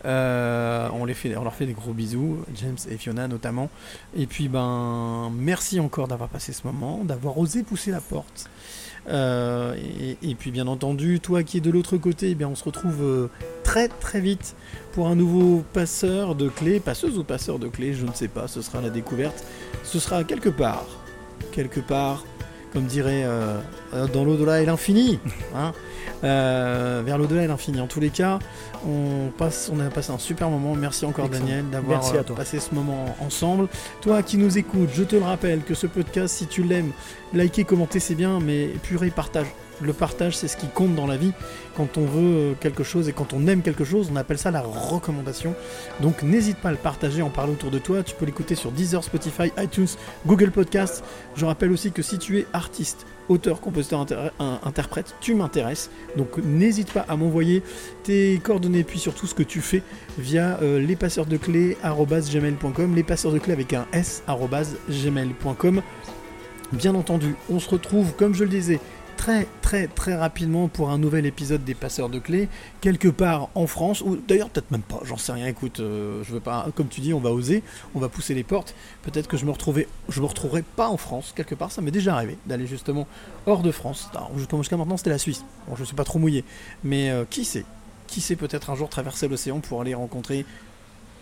[0.06, 3.70] Euh, on les fait on leur fait des gros bisous, James et Fiona notamment.
[4.16, 8.50] Et puis ben merci encore d'avoir passé ce moment, d'avoir osé pousser la porte.
[9.07, 9.76] Euh,
[10.23, 13.03] et, puis bien entendu, toi qui es de l'autre côté, eh bien on se retrouve
[13.03, 13.27] euh,
[13.64, 14.56] très très vite
[14.94, 18.48] pour un nouveau passeur de clés, passeuse ou passeur de clés, je ne sais pas,
[18.48, 19.44] ce sera la découverte.
[19.84, 20.88] Ce sera quelque part,
[21.52, 22.23] quelque part,
[22.76, 23.58] comme dirait euh,
[23.94, 25.18] euh, dans l'au-delà et l'infini,
[25.56, 25.72] hein,
[26.26, 27.80] euh, vers l'au-delà et l'infini.
[27.80, 28.38] En tous les cas,
[28.86, 30.76] on, passe, on a passé un super moment.
[30.76, 31.46] Merci encore Excellent.
[31.46, 32.02] Daniel d'avoir
[32.36, 33.70] passé ce moment ensemble.
[34.02, 36.92] Toi qui nous écoutes, je te le rappelle que ce podcast, si tu l'aimes,
[37.34, 39.48] liker, commenter, c'est bien, mais purée, partage.
[39.82, 41.32] Le partage, c'est ce qui compte dans la vie.
[41.76, 44.52] Quand on veut euh, quelque chose et quand on aime quelque chose, on appelle ça
[44.52, 45.56] la recommandation.
[46.02, 48.04] Donc n'hésite pas à le partager, en parler autour de toi.
[48.04, 49.88] Tu peux l'écouter sur Deezer, Spotify, iTunes,
[50.26, 51.04] Google Podcast.
[51.36, 54.06] Je rappelle aussi que si tu es artiste, auteur, compositeur,
[54.64, 55.90] interprète, tu m'intéresses.
[56.16, 57.64] Donc n'hésite pas à m'envoyer
[58.04, 59.84] tes coordonnées puis surtout ce que tu fais
[60.18, 64.24] via euh, lespasseursdeclés@gmail.com, les passeurs de clés avec un s.
[66.72, 68.80] Bien entendu, on se retrouve, comme je le disais,
[69.26, 72.48] très très très rapidement pour un nouvel épisode des passeurs de clés,
[72.80, 76.32] quelque part en France, ou d'ailleurs peut-être même pas, j'en sais rien, écoute, euh, je
[76.32, 77.64] veux pas, comme tu dis, on va oser,
[77.96, 80.98] on va pousser les portes, peut-être que je me retrouvais, je me retrouverai pas en
[80.98, 83.08] France, quelque part, ça m'est déjà arrivé, d'aller justement
[83.48, 86.44] hors de France, jusqu'à maintenant c'était la Suisse, bon je suis pas trop mouillé,
[86.84, 87.66] mais euh, qui sait,
[88.06, 90.46] qui sait peut-être un jour traverser l'océan pour aller rencontrer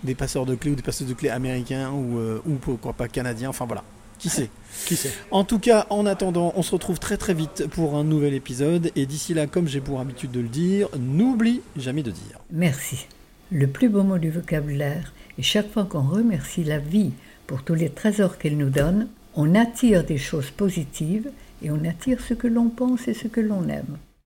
[0.04, 3.08] des passeurs de clés ou des passeurs de clés américains ou, euh, ou pourquoi pas
[3.08, 3.86] canadiens, enfin voilà,
[4.24, 4.50] qui sait.
[4.86, 8.06] Qui sait En tout cas, en attendant, on se retrouve très très vite pour un
[8.06, 8.90] nouvel épisode.
[8.95, 12.40] Et d'ici là, comme j'ai pour habitude de le dire, n'oublie jamais de dire.
[12.50, 13.06] Merci.
[13.52, 17.12] Le plus beau mot du vocabulaire, et chaque fois qu'on remercie la vie
[17.48, 21.30] pour tous les trésors qu'elle nous donne, On attire des choses positives
[21.64, 23.98] et on attire ce que l'on pense et ce que l'on aime.